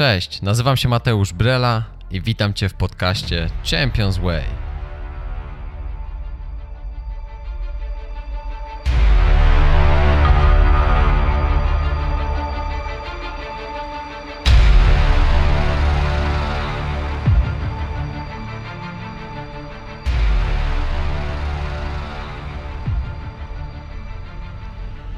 Cześć, 0.00 0.42
nazywam 0.42 0.76
się 0.76 0.88
Mateusz 0.88 1.32
Brela 1.32 1.84
i 2.10 2.20
witam 2.20 2.54
Cię 2.54 2.68
w 2.68 2.74
podcaście 2.74 3.50
Champions 3.70 4.18
Way. 4.18 4.44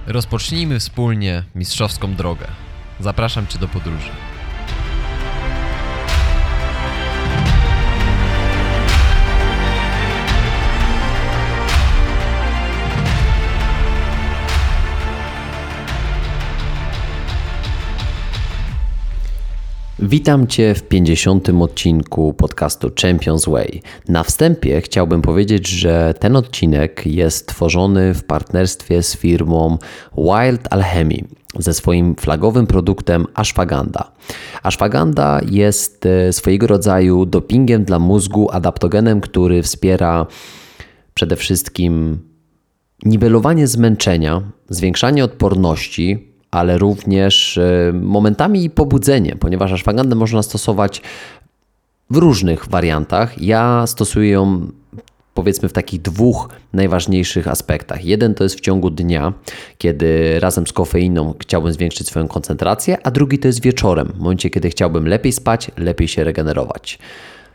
Rozpocznijmy 0.07 0.80
wspólnie 0.80 1.45
mistrzowską 1.55 2.14
drogę. 2.14 2.46
Zapraszam 3.01 3.46
Cię 3.46 3.59
do 3.59 3.69
podróży. 3.69 4.11
Witam 20.04 20.46
Cię 20.46 20.74
w 20.74 20.82
50. 20.82 21.48
odcinku 21.48 22.32
podcastu 22.32 22.90
Champions 23.02 23.44
Way. 23.48 23.82
Na 24.08 24.22
wstępie 24.22 24.80
chciałbym 24.80 25.22
powiedzieć, 25.22 25.68
że 25.68 26.14
ten 26.18 26.36
odcinek 26.36 27.06
jest 27.06 27.48
tworzony 27.48 28.14
w 28.14 28.25
partnerstwie 28.25 29.02
z 29.02 29.16
firmą 29.16 29.78
Wild 30.16 30.68
Alchemy 30.70 31.16
ze 31.58 31.75
swoim 31.75 32.14
flagowym 32.14 32.66
produktem 32.66 33.27
ashwagandha. 33.34 34.12
Ashwagandha 34.62 35.41
jest 35.50 36.06
e, 36.06 36.33
swojego 36.33 36.66
rodzaju 36.66 37.27
dopingiem 37.27 37.84
dla 37.84 37.98
mózgu, 37.98 38.50
adaptogenem, 38.50 39.20
który 39.20 39.62
wspiera 39.62 40.27
przede 41.14 41.37
wszystkim 41.37 42.19
niwelowanie 43.05 43.66
zmęczenia, 43.66 44.42
zwiększanie 44.69 45.25
odporności, 45.25 46.31
ale 46.53 46.78
również 46.78 47.58
e, 47.58 47.92
momentami 47.95 48.70
pobudzenie, 48.70 49.36
ponieważ 49.36 49.72
ashwagandhę 49.72 50.17
można 50.17 50.42
stosować 50.42 51.03
w 52.11 52.17
różnych 52.17 52.67
wariantach. 52.67 53.42
Ja 53.42 53.86
stosuję 53.86 54.31
ją 54.31 54.67
powiedzmy 55.34 55.69
w 55.69 55.72
takich 55.72 56.03
dwóch 56.03 56.48
najważniejszych 56.72 57.48
aspektach. 57.48 58.05
Jeden 58.05 58.34
to 58.34 58.44
jest 58.44 58.56
w 58.56 58.61
ciągu 58.61 58.91
dnia, 58.91 59.33
kiedy 59.78 60.41
razem 60.41 60.67
z 60.67 60.72
kofeiną 60.72 61.34
chciałbym 61.39 61.72
zwiększyć 61.72 62.06
swoją 62.06 62.28
koncentrację, 62.28 62.98
a 63.03 63.11
drugi 63.11 63.39
to 63.39 63.48
jest 63.48 63.62
wieczorem, 63.62 64.12
w 64.14 64.19
momencie 64.19 64.50
kiedy 64.50 64.70
chciałbym 64.70 65.09
lepiej 65.09 65.33
spać, 65.33 65.70
lepiej 65.77 66.09
się 66.09 66.25
regenerować. 66.25 66.98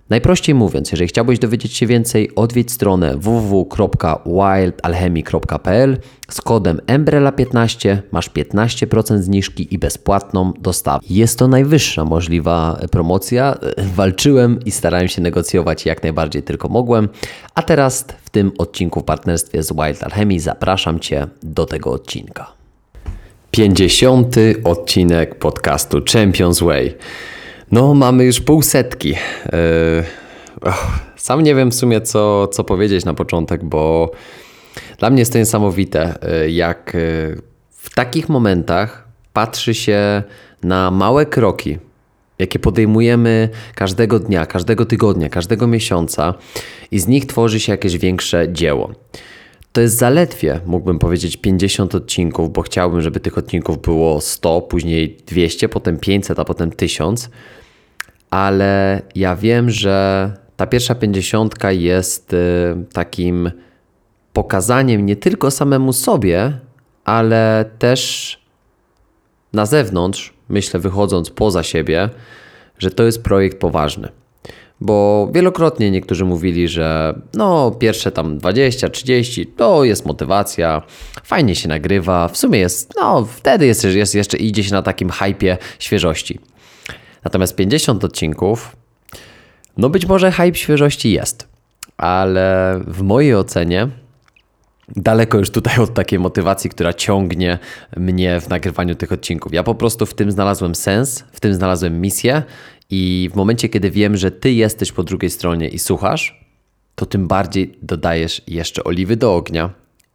Najprościej 0.10 0.56
mówiąc, 0.56 0.92
jeżeli 0.92 1.08
chciałbyś 1.08 1.40
dowiedzieć 1.40 1.74
się 1.74 1.88
więcej, 1.88 2.36
odwiedź 2.36 2.72
stronę 2.72 3.18
www.wildalchemy.pl 3.18 5.98
z 6.30 6.42
kodem 6.42 6.80
Embrela15 6.88 7.98
masz 8.12 8.30
15% 8.30 9.18
zniżki 9.18 9.74
i 9.74 9.78
bezpłatną 9.78 10.54
dostawę. 10.60 11.00
Jest 11.10 11.40
to 11.40 11.48
najwyższa 11.48 12.06
możliwa 12.06 12.80
promocja. 12.92 13.58
Walczyłem 13.96 14.60
i 14.66 14.72
starałem 14.72 15.08
się 15.08 15.22
negocjować 15.22 15.86
jak 15.86 16.04
najbardziej 16.04 16.44
tylko 16.44 16.70
mogłem. 16.70 17.10
A 17.56 17.64
teraz 17.64 18.06
w 18.24 18.30
tym 18.30 18.52
odcinku 18.58 19.00
w 19.00 19.04
partnerstwie 19.04 19.64
z 19.64 19.74
Wild 19.74 20.04
Alchemy 20.04 20.40
zapraszam 20.40 21.00
Cię 21.00 21.28
do 21.44 21.66
tego 21.66 21.92
odcinka. 21.92 22.48
50. 23.52 24.36
odcinek 24.64 25.40
podcastu 25.40 26.02
Champions 26.14 26.60
Way. 26.60 26.96
No, 27.72 27.94
mamy 27.94 28.26
już 28.26 28.42
pół 28.42 28.62
setki. 28.62 29.10
Yy, 29.10 30.72
sam 31.16 31.44
nie 31.44 31.56
wiem 31.56 31.72
w 31.72 31.76
sumie, 31.76 32.02
co, 32.02 32.48
co 32.48 32.64
powiedzieć 32.64 33.06
na 33.06 33.14
początek, 33.14 33.64
bo 33.64 34.12
dla 34.98 35.10
mnie 35.10 35.20
jest 35.20 35.34
to 35.34 35.38
niesamowite, 35.38 36.20
yy, 36.42 36.52
jak 36.52 36.92
yy, 36.94 37.42
w 37.72 37.96
takich 37.96 38.30
momentach 38.30 39.08
patrzy 39.34 39.74
się 39.74 40.24
na 40.64 40.92
małe 40.92 41.26
kroki, 41.26 41.78
jakie 42.40 42.60
podejmujemy 42.60 43.50
każdego 43.76 44.20
dnia, 44.20 44.46
każdego 44.46 44.86
tygodnia, 44.86 45.30
każdego 45.30 45.68
miesiąca, 45.68 46.34
i 46.92 47.00
z 47.00 47.08
nich 47.08 47.26
tworzy 47.26 47.60
się 47.60 47.72
jakieś 47.72 47.98
większe 47.98 48.54
dzieło. 48.54 48.92
To 49.78 49.82
jest 49.82 49.98
zaledwie, 49.98 50.60
mógłbym 50.66 51.00
powiedzieć, 51.00 51.38
50 51.38 51.96
odcinków, 51.96 52.54
bo 52.54 52.62
chciałbym, 52.62 53.02
żeby 53.02 53.20
tych 53.20 53.38
odcinków 53.38 53.82
było 53.82 54.22
100, 54.22 54.62
później 54.62 55.18
200, 55.28 55.70
potem 55.70 55.98
500, 55.98 56.40
a 56.40 56.46
potem 56.46 56.72
1000 56.72 57.30
ale 58.30 59.02
ja 59.16 59.36
wiem, 59.36 59.70
że 59.70 60.32
ta 60.56 60.68
pierwsza 60.68 60.96
pięćdziesiątka 60.96 61.72
jest 61.72 62.34
y, 62.34 62.38
takim 62.94 63.52
pokazaniem 64.34 65.06
nie 65.06 65.16
tylko 65.16 65.52
samemu 65.52 65.94
sobie, 65.94 66.60
ale 67.06 67.66
też 67.80 68.40
na 69.54 69.66
zewnątrz, 69.66 70.34
myślę, 70.50 70.80
wychodząc 70.80 71.30
poza 71.30 71.64
siebie, 71.64 72.10
że 72.80 72.92
to 72.92 73.04
jest 73.04 73.24
projekt 73.24 73.60
poważny. 73.60 74.10
Bo 74.82 75.30
wielokrotnie 75.34 75.92
niektórzy 75.92 76.26
mówili, 76.26 76.68
że 76.68 77.20
no, 77.34 77.72
pierwsze 77.72 78.12
tam 78.12 78.38
20, 78.38 78.90
30 78.90 79.46
to 79.46 79.84
jest 79.84 80.06
motywacja, 80.06 80.82
fajnie 81.24 81.56
się 81.56 81.70
nagrywa, 81.70 82.28
w 82.28 82.38
sumie 82.38 82.60
jest, 82.60 82.94
no, 82.96 83.26
wtedy 83.26 83.66
jest, 83.66 83.84
jest 83.84 84.16
jeszcze 84.16 84.38
idzie 84.38 84.64
się 84.64 84.72
na 84.72 84.82
takim 84.82 85.10
hypie 85.10 85.58
świeżości. 85.80 86.40
Natomiast 87.24 87.56
50 87.56 88.04
odcinków, 88.04 88.76
no 89.78 89.90
być 89.90 90.06
może 90.06 90.32
hype 90.32 90.56
świeżości 90.56 91.12
jest, 91.12 91.48
ale 91.98 92.80
w 92.88 93.02
mojej 93.02 93.36
ocenie 93.36 93.88
daleko 94.96 95.38
już 95.38 95.50
tutaj 95.50 95.78
od 95.80 95.94
takiej 95.94 96.20
motywacji, 96.20 96.70
która 96.70 96.94
ciągnie 96.94 97.60
mnie 97.98 98.42
w 98.42 98.50
nagrywaniu 98.50 98.96
tych 98.96 99.12
odcinków. 99.12 99.54
Ja 99.54 99.64
po 99.64 99.76
prostu 99.76 100.06
w 100.06 100.14
tym 100.14 100.32
znalazłem 100.32 100.76
sens, 100.76 101.24
w 101.32 101.40
tym 101.40 101.54
znalazłem 101.54 102.02
misję 102.02 102.44
i 102.90 103.30
w 103.34 103.36
momencie, 103.36 103.70
kiedy 103.70 103.92
wiem, 103.92 104.18
że 104.18 104.32
ty 104.32 104.52
jesteś 104.52 104.92
po 104.92 105.04
drugiej 105.04 105.30
stronie 105.30 105.70
i 105.70 105.80
słuchasz, 105.80 106.46
to 106.96 107.06
tym 107.06 107.28
bardziej 107.28 107.78
dodajesz 107.82 108.42
jeszcze 108.48 108.84
oliwy 108.84 109.16
do 109.16 109.36
ognia 109.36 109.70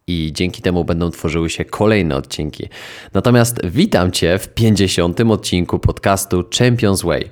i 0.07 0.31
dzięki 0.33 0.61
temu 0.61 0.85
będą 0.85 1.09
tworzyły 1.09 1.49
się 1.49 1.65
kolejne 1.65 2.15
odcinki. 2.15 2.69
Natomiast 3.13 3.59
witam 3.63 4.11
Cię 4.11 4.39
w 4.39 4.47
50. 4.47 5.21
odcinku 5.21 5.79
podcastu 5.79 6.43
Champions 6.57 7.01
Way. 7.01 7.29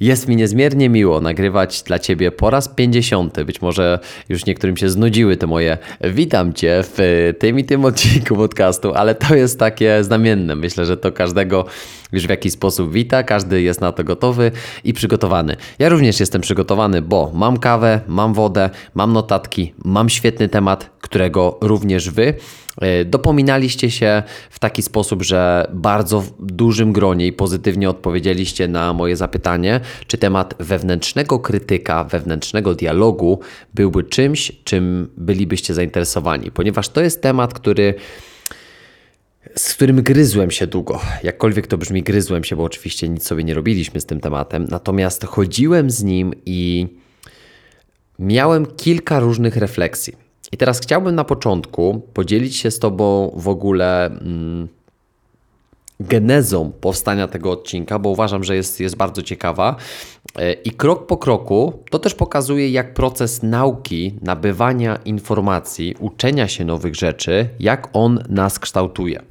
Jest 0.00 0.28
mi 0.28 0.36
niezmiernie 0.36 0.88
miło 0.88 1.20
nagrywać 1.20 1.82
dla 1.82 1.98
Ciebie 1.98 2.32
po 2.32 2.50
raz 2.50 2.68
50. 2.68 3.42
Być 3.42 3.62
może 3.62 3.98
już 4.28 4.46
niektórym 4.46 4.76
się 4.76 4.88
znudziły 4.88 5.36
te 5.36 5.46
moje 5.46 5.78
witam 6.04 6.52
Cię 6.52 6.80
w 6.82 7.32
tym 7.38 7.58
i 7.58 7.64
tym 7.64 7.84
odcinku 7.84 8.36
podcastu, 8.36 8.94
ale 8.94 9.14
to 9.14 9.34
jest 9.34 9.58
takie 9.58 10.04
znamienne. 10.04 10.56
Myślę, 10.56 10.86
że 10.86 10.96
to 10.96 11.12
każdego 11.12 11.64
już 12.12 12.26
w 12.26 12.30
jakiś 12.30 12.52
sposób 12.52 12.92
wita, 12.92 13.22
każdy 13.22 13.62
jest 13.62 13.80
na 13.80 13.92
to 13.92 14.04
gotowy 14.04 14.50
i 14.84 14.92
przygotowany. 14.92 15.56
Ja 15.78 15.88
również 15.88 16.20
jestem 16.20 16.40
przygotowany, 16.40 17.02
bo 17.02 17.30
mam 17.34 17.56
kawę, 17.56 18.00
mam 18.08 18.34
wodę, 18.34 18.70
mam 18.94 19.12
notatki, 19.12 19.74
mam 19.84 20.08
świetny 20.08 20.48
temat, 20.48 20.90
którego 21.00 21.58
również 21.60 22.10
Wy 22.10 22.34
dopominaliście 23.04 23.90
się 23.90 24.22
w 24.50 24.58
taki 24.58 24.82
sposób, 24.82 25.22
że 25.22 25.70
bardzo 25.74 26.20
w 26.20 26.32
dużym 26.38 26.92
gronie 26.92 27.26
i 27.26 27.32
pozytywnie 27.32 27.90
odpowiedzieliście 27.90 28.68
na 28.68 28.92
moje 28.92 29.16
zapytanie, 29.16 29.80
czy 30.06 30.18
temat 30.18 30.54
wewnętrznego 30.58 31.38
krytyka, 31.38 32.04
wewnętrznego 32.04 32.74
dialogu 32.74 33.40
byłby 33.74 34.04
czymś, 34.04 34.52
czym 34.64 35.10
bylibyście 35.16 35.74
zainteresowani, 35.74 36.50
ponieważ 36.50 36.88
to 36.88 37.00
jest 37.00 37.22
temat, 37.22 37.54
który 37.54 37.94
z 39.56 39.74
którym 39.74 40.02
gryzłem 40.02 40.50
się 40.50 40.66
długo. 40.66 41.00
Jakkolwiek 41.22 41.66
to 41.66 41.78
brzmi, 41.78 42.02
gryzłem 42.02 42.44
się, 42.44 42.56
bo 42.56 42.64
oczywiście 42.64 43.08
nic 43.08 43.26
sobie 43.26 43.44
nie 43.44 43.54
robiliśmy 43.54 44.00
z 44.00 44.06
tym 44.06 44.20
tematem. 44.20 44.66
Natomiast 44.70 45.24
chodziłem 45.24 45.90
z 45.90 46.02
nim 46.02 46.34
i 46.46 46.86
miałem 48.18 48.66
kilka 48.66 49.20
różnych 49.20 49.56
refleksji. 49.56 50.23
I 50.54 50.56
teraz 50.56 50.80
chciałbym 50.80 51.14
na 51.14 51.24
początku 51.24 52.02
podzielić 52.12 52.56
się 52.56 52.70
z 52.70 52.78
Tobą 52.78 53.32
w 53.36 53.48
ogóle. 53.48 54.06
Mm, 54.06 54.68
genezą 56.00 56.72
powstania 56.80 57.28
tego 57.28 57.50
odcinka, 57.50 57.98
bo 57.98 58.08
uważam, 58.08 58.44
że 58.44 58.56
jest, 58.56 58.80
jest 58.80 58.96
bardzo 58.96 59.22
ciekawa. 59.22 59.76
E, 60.36 60.52
I 60.52 60.70
krok 60.70 61.06
po 61.06 61.16
kroku 61.16 61.72
to 61.90 61.98
też 61.98 62.14
pokazuje, 62.14 62.70
jak 62.70 62.94
proces 62.94 63.42
nauki, 63.42 64.14
nabywania 64.22 64.96
informacji, 64.96 65.94
uczenia 66.00 66.48
się 66.48 66.64
nowych 66.64 66.94
rzeczy, 66.94 67.48
jak 67.60 67.88
on 67.92 68.24
nas 68.28 68.58
kształtuje. 68.58 69.22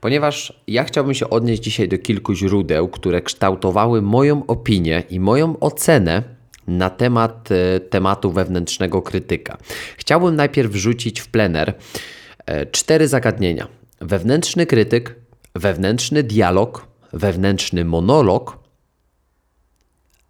Ponieważ 0.00 0.62
ja 0.66 0.84
chciałbym 0.84 1.14
się 1.14 1.30
odnieść 1.30 1.62
dzisiaj 1.62 1.88
do 1.88 1.98
kilku 1.98 2.34
źródeł, 2.34 2.88
które 2.88 3.22
kształtowały 3.22 4.02
moją 4.02 4.46
opinię 4.46 5.02
i 5.10 5.20
moją 5.20 5.58
ocenę 5.58 6.37
na 6.68 6.90
temat 6.90 7.48
e, 7.52 7.80
tematu 7.80 8.32
wewnętrznego 8.32 9.02
krytyka. 9.02 9.58
Chciałbym 9.96 10.36
najpierw 10.36 10.72
wrzucić 10.72 11.20
w 11.20 11.28
plener 11.28 11.74
e, 12.46 12.66
cztery 12.66 13.08
zagadnienia. 13.08 13.68
Wewnętrzny 14.00 14.66
krytyk, 14.66 15.14
wewnętrzny 15.54 16.22
dialog, 16.22 16.86
wewnętrzny 17.12 17.84
monolog 17.84 18.58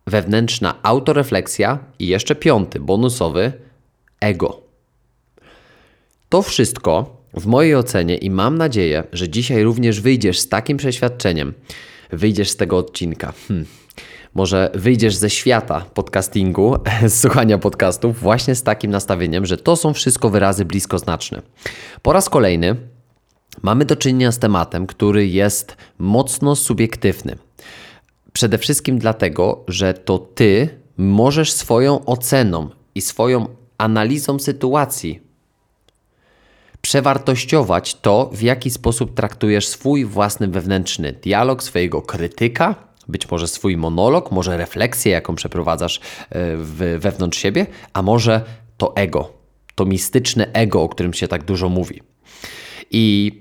wewnętrzna 0.09 0.75
autorefleksja 0.83 1.79
i 1.99 2.07
jeszcze 2.07 2.35
piąty, 2.35 2.81
bonusowy, 2.81 3.53
ego. 4.21 4.61
To 6.29 6.43
wszystko 6.43 7.17
w 7.35 7.47
mojej 7.47 7.75
ocenie 7.75 8.17
i 8.17 8.31
mam 8.31 8.59
nadzieję, 8.59 9.05
że 9.13 9.29
dzisiaj 9.29 9.63
również 9.63 10.01
wyjdziesz 10.01 10.39
z 10.39 10.49
takim 10.49 10.77
przeświadczeniem, 10.77 11.55
wyjdziesz 12.11 12.51
z 12.51 12.57
tego 12.57 12.77
odcinka. 12.77 13.33
Hmm. 13.49 13.67
Może 14.35 14.71
wyjdziesz 14.75 15.15
ze 15.15 15.31
świata 15.31 15.85
podcastingu, 15.95 16.77
z 17.07 17.21
słuchania 17.21 17.59
podcastów, 17.59 18.21
właśnie 18.21 18.55
z 18.55 18.63
takim 18.63 18.91
nastawieniem, 18.91 19.47
że 19.47 19.57
to 19.57 19.77
są 19.77 19.93
wszystko 19.93 20.31
wyrazy 20.31 20.65
bliskoznaczne. 20.65 21.43
Po 22.03 22.13
raz 22.13 22.29
kolejny 22.29 22.77
mamy 23.63 23.85
do 23.85 23.97
czynienia 23.97 24.33
z 24.33 24.39
tematem, 24.39 24.87
który 24.87 25.29
jest 25.29 25.77
mocno 25.99 26.57
subiektywny. 26.57 27.37
Przede 28.33 28.59
wszystkim 28.59 28.99
dlatego, 28.99 29.65
że 29.69 29.95
to 29.95 30.19
ty 30.19 30.69
możesz 30.97 31.53
swoją 31.53 32.05
oceną 32.05 32.71
i 32.95 33.01
swoją 33.01 33.47
analizą 33.79 34.39
sytuacji 34.39 35.29
przewartościować 36.81 37.95
to, 37.95 38.31
w 38.33 38.43
jaki 38.43 38.71
sposób 38.71 39.15
traktujesz 39.15 39.69
swój 39.69 40.05
własny 40.05 40.49
wewnętrzny 40.49 41.13
dialog, 41.13 41.63
swojego 41.63 42.03
krytyka, 42.03 42.75
być 43.09 43.31
może 43.31 43.49
swój 43.49 43.77
monolog, 43.77 44.33
może 44.33 44.57
refleksję, 44.57 45.13
jaką 45.13 45.35
przeprowadzasz 45.35 46.01
e, 46.31 46.57
wewnątrz 46.99 47.39
siebie, 47.39 47.67
a 47.93 48.03
może 48.03 48.45
to 48.77 48.97
ego, 48.97 49.33
to 49.75 49.85
mistyczne 49.85 50.53
ego, 50.53 50.83
o 50.83 50.89
którym 50.89 51.15
się 51.15 51.29
tak 51.29 51.45
dużo 51.45 51.69
mówi. 51.69 52.03
I 52.91 53.33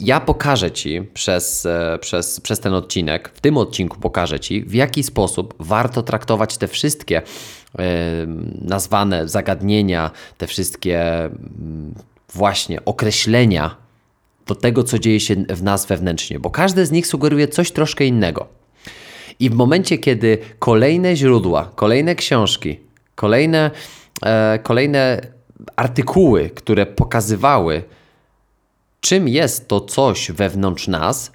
ja 0.00 0.20
pokażę 0.20 0.70
Ci 0.70 1.02
przez, 1.14 1.66
e, 1.66 1.98
przez, 2.00 2.40
przez 2.40 2.60
ten 2.60 2.74
odcinek, 2.74 3.30
w 3.34 3.40
tym 3.40 3.56
odcinku 3.56 4.00
pokażę 4.00 4.40
Ci, 4.40 4.62
w 4.62 4.74
jaki 4.74 5.02
sposób 5.02 5.54
warto 5.58 6.02
traktować 6.02 6.58
te 6.58 6.68
wszystkie 6.68 7.18
e, 7.18 7.22
nazwane 8.60 9.28
zagadnienia, 9.28 10.10
te 10.38 10.46
wszystkie 10.46 11.24
mm, 11.24 11.94
właśnie 12.32 12.84
określenia 12.84 13.76
do 14.46 14.54
tego, 14.54 14.84
co 14.84 14.98
dzieje 14.98 15.20
się 15.20 15.34
w 15.34 15.62
nas 15.62 15.86
wewnętrznie, 15.86 16.40
bo 16.40 16.50
każde 16.50 16.86
z 16.86 16.90
nich 16.90 17.06
sugeruje 17.06 17.48
coś 17.48 17.72
troszkę 17.72 18.04
innego. 18.04 18.57
I 19.40 19.50
w 19.50 19.54
momencie, 19.54 19.98
kiedy 19.98 20.38
kolejne 20.58 21.16
źródła, 21.16 21.70
kolejne 21.74 22.14
książki, 22.14 22.80
kolejne, 23.14 23.70
e, 24.22 24.58
kolejne 24.62 25.20
artykuły, 25.76 26.50
które 26.50 26.86
pokazywały, 26.86 27.82
czym 29.00 29.28
jest 29.28 29.68
to 29.68 29.80
coś 29.80 30.32
wewnątrz 30.32 30.88
nas, 30.88 31.32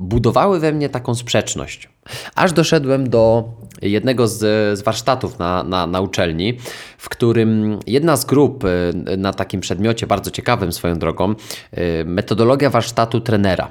budowały 0.00 0.60
we 0.60 0.72
mnie 0.72 0.88
taką 0.88 1.14
sprzeczność. 1.14 1.88
Aż 2.34 2.52
doszedłem 2.52 3.10
do 3.10 3.44
jednego 3.82 4.28
z, 4.28 4.38
z 4.78 4.82
warsztatów 4.82 5.38
na, 5.38 5.62
na, 5.62 5.86
na 5.86 6.00
uczelni, 6.00 6.58
w 6.98 7.08
którym 7.08 7.78
jedna 7.86 8.16
z 8.16 8.24
grup 8.24 8.64
y, 8.64 9.16
na 9.16 9.32
takim 9.32 9.60
przedmiocie, 9.60 10.06
bardzo 10.06 10.30
ciekawym 10.30 10.72
swoją 10.72 10.98
drogą, 10.98 11.34
y, 11.78 12.04
metodologia 12.04 12.70
warsztatu 12.70 13.20
trenera. 13.20 13.70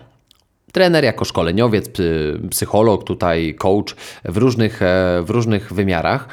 Trener 0.72 1.04
jako 1.04 1.26
szkoleniowiec, 1.26 1.90
psycholog, 2.50 3.04
tutaj 3.04 3.56
coach 3.56 3.96
w 4.26 4.38
różnych, 4.38 4.82
e, 4.82 5.22
w 5.24 5.30
różnych 5.30 5.74
wymiarach 5.74 6.28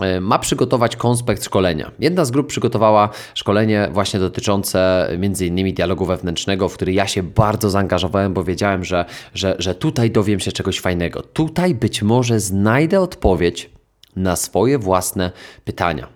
E, 0.00 0.20
ma 0.20 0.38
przygotować 0.38 0.96
konspekt 0.96 1.44
szkolenia. 1.44 1.90
Jedna 1.98 2.24
z 2.24 2.30
grup 2.30 2.46
przygotowała 2.46 3.08
szkolenie 3.34 3.88
właśnie 3.92 4.20
dotyczące 4.20 5.08
m.in. 5.10 5.74
dialogu 5.74 6.04
wewnętrznego, 6.04 6.68
w 6.68 6.74
który 6.74 6.92
ja 6.92 7.06
się 7.06 7.22
bardzo 7.22 7.70
zaangażowałem, 7.70 8.34
bo 8.34 8.44
wiedziałem, 8.44 8.84
że, 8.84 9.04
że, 9.34 9.56
że 9.58 9.74
tutaj 9.74 10.10
dowiem 10.10 10.40
się 10.40 10.52
czegoś 10.52 10.80
fajnego. 10.80 11.22
Tutaj 11.22 11.74
być 11.74 12.02
może 12.02 12.40
znajdę 12.40 13.00
odpowiedź 13.00 13.70
na 14.16 14.36
swoje 14.36 14.78
własne 14.78 15.32
pytania. 15.64 16.08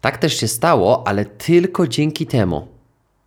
Tak 0.00 0.18
też 0.18 0.40
się 0.40 0.48
stało, 0.48 1.06
ale 1.06 1.24
tylko 1.24 1.86
dzięki 1.86 2.26
temu, 2.26 2.68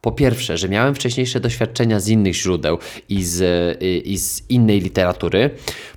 po 0.01 0.11
pierwsze, 0.11 0.57
że 0.57 0.69
miałem 0.69 0.95
wcześniejsze 0.95 1.39
doświadczenia 1.39 1.99
z 1.99 2.07
innych 2.07 2.35
źródeł 2.35 2.77
i 3.09 3.23
z, 3.23 3.77
i 4.05 4.17
z 4.17 4.49
innej 4.49 4.81
literatury. 4.81 5.49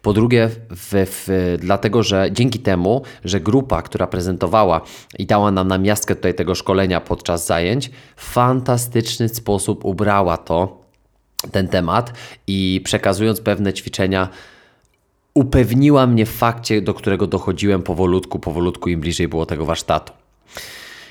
Po 0.03 0.13
drugie, 0.13 0.51
w, 0.71 0.93
w, 0.93 1.57
dlatego, 1.61 2.03
że 2.03 2.29
dzięki 2.33 2.59
temu, 2.59 3.03
że 3.25 3.41
grupa, 3.41 3.83
która 3.83 4.07
prezentowała 4.07 4.81
i 5.19 5.27
dała 5.27 5.51
nam 5.51 5.69
na 5.69 5.79
miastkę 5.79 6.17
tutaj 6.17 6.35
tego 6.35 6.55
szkolenia 6.55 7.01
podczas 7.01 7.47
zajęć, 7.47 7.91
w 8.17 8.25
fantastyczny 8.25 9.29
sposób 9.29 9.85
ubrała 9.85 10.37
to, 10.37 10.85
ten 11.53 11.69
temat 11.69 12.13
i 12.47 12.81
przekazując 12.85 13.41
pewne 13.41 13.73
ćwiczenia, 13.73 14.29
upewniła 15.35 16.07
mnie 16.07 16.27
w 16.27 16.31
fakcie, 16.31 16.83
do 16.83 16.95
którego 16.95 17.27
dochodziłem 17.27 17.83
powolutku, 17.83 18.39
powolutku 18.39 18.89
im 18.89 19.01
bliżej 19.01 19.29
było 19.29 19.47
tego 19.47 19.65
warsztatu. 19.65 20.13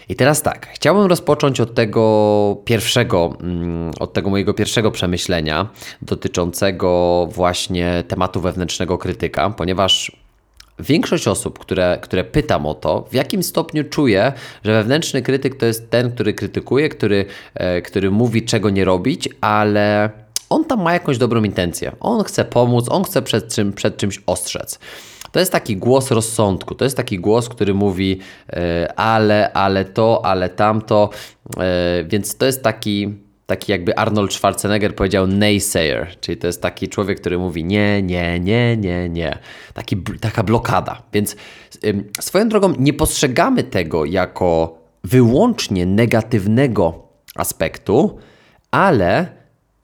I 0.10 0.16
teraz 0.16 0.42
tak, 0.42 0.68
chciałbym 0.74 1.06
rozpocząć 1.06 1.62
od 1.62 1.74
tego 1.76 2.58
pierwszego, 2.66 3.34
mm, 3.42 3.92
od 4.00 4.14
tego 4.14 4.30
mojego 4.30 4.54
pierwszego 4.54 4.92
przemyślenia 4.92 5.70
dotyczącego 6.02 7.28
właśnie 7.32 8.04
tematu 8.08 8.42
wewnętrznego 8.42 8.98
krytyka, 8.98 9.50
ponieważ 9.50 10.12
większość 10.80 11.28
osób, 11.28 11.60
które, 11.60 12.00
które 12.02 12.24
pytam 12.24 12.66
o 12.66 12.74
to, 12.74 13.08
w 13.12 13.14
jakim 13.14 13.44
stopniu 13.44 13.84
czuje, 13.84 14.34
że 14.64 14.74
wewnętrzny 14.74 15.22
krytyk 15.22 15.56
to 15.56 15.66
jest 15.66 15.90
ten, 15.90 16.12
który 16.12 16.34
krytykuje, 16.34 16.90
który, 16.90 17.26
e, 17.56 17.82
który 17.82 18.12
mówi, 18.12 18.42
czego 18.42 18.70
nie 18.70 18.86
robić, 18.86 19.30
ale 19.42 20.10
on 20.50 20.66
tam 20.66 20.82
ma 20.82 20.94
jakąś 20.94 21.18
dobrą 21.18 21.44
intencję. 21.44 21.92
On 22.00 22.24
chce 22.24 22.46
pomóc, 22.46 22.86
on 22.90 23.04
chce 23.04 23.22
przed, 23.22 23.56
czym, 23.56 23.74
przed 23.74 23.98
czymś 23.98 24.22
ostrzec. 24.26 24.80
To 25.34 25.40
jest 25.40 25.52
taki 25.52 25.78
głos 25.78 26.12
rozsądku, 26.12 26.76
to 26.76 26.84
jest 26.84 26.98
taki 26.98 27.20
głos, 27.20 27.50
który 27.50 27.74
mówi 27.74 28.20
e, 28.50 28.94
ale, 28.96 29.54
ale 29.54 29.86
to, 29.86 30.26
ale 30.26 30.50
tamto, 30.50 31.10
e, 31.58 32.04
więc 32.04 32.38
to 32.38 32.46
jest 32.46 32.64
taki, 32.64 33.14
taki 33.46 33.72
jakby 33.72 33.98
Arnold 33.98 34.34
Schwarzenegger 34.34 34.96
powiedział 34.96 35.28
naysayer, 35.28 36.20
czyli 36.20 36.38
to 36.38 36.48
jest 36.48 36.62
taki 36.62 36.88
człowiek, 36.88 37.20
który 37.20 37.38
mówi 37.38 37.64
nie, 37.64 38.02
nie, 38.02 38.40
nie, 38.40 38.78
nie, 38.78 39.10
nie. 39.10 39.38
Taki, 39.74 39.98
taka 40.22 40.44
blokada. 40.44 41.02
Więc 41.14 41.36
swoją 42.20 42.50
drogą 42.50 42.74
nie 42.80 42.94
postrzegamy 42.94 43.64
tego 43.64 44.06
jako 44.06 44.78
wyłącznie 45.04 45.86
negatywnego 45.86 47.08
aspektu, 47.36 48.18
ale 48.72 49.28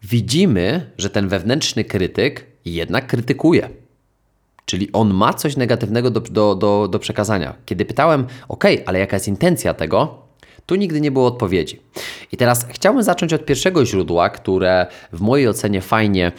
widzimy, 0.03 0.91
że 0.97 1.09
ten 1.09 1.27
wewnętrzny 1.27 1.83
krytyk 1.83 2.45
jednak 2.65 3.07
krytykuje. 3.07 3.69
Czyli 4.69 4.91
on 4.91 5.13
ma 5.13 5.33
coś 5.33 5.57
negatywnego 5.57 6.11
do, 6.11 6.19
do, 6.19 6.55
do, 6.55 6.87
do 6.87 6.99
przekazania. 6.99 7.55
Kiedy 7.65 7.85
pytałem, 7.85 8.27
ok, 8.47 8.63
ale 8.85 8.99
jaka 8.99 9.15
jest 9.15 9.27
intencja 9.27 9.73
tego, 9.73 10.21
tu 10.65 10.75
nigdy 10.75 11.01
nie 11.01 11.11
było 11.11 11.27
odpowiedzi. 11.27 11.81
I 12.31 12.37
teraz 12.37 12.65
chciałbym 12.69 13.03
zacząć 13.03 13.33
od 13.33 13.45
pierwszego 13.45 13.85
źródła, 13.85 14.29
które 14.29 14.87
w 15.13 15.21
mojej 15.21 15.47
ocenie 15.47 15.81
fajnie 15.81 16.31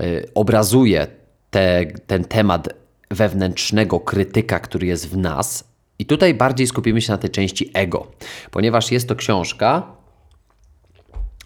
y, 0.00 0.28
obrazuje 0.34 1.06
te, 1.50 1.86
ten 2.06 2.24
temat 2.24 2.68
wewnętrznego 3.10 4.00
krytyka, 4.00 4.60
który 4.60 4.86
jest 4.86 5.08
w 5.08 5.16
nas. 5.16 5.64
I 5.98 6.06
tutaj 6.06 6.34
bardziej 6.34 6.66
skupimy 6.66 7.02
się 7.02 7.12
na 7.12 7.18
tej 7.18 7.30
części 7.30 7.70
ego, 7.74 8.06
ponieważ 8.50 8.92
jest 8.92 9.08
to 9.08 9.16
książka 9.16 9.96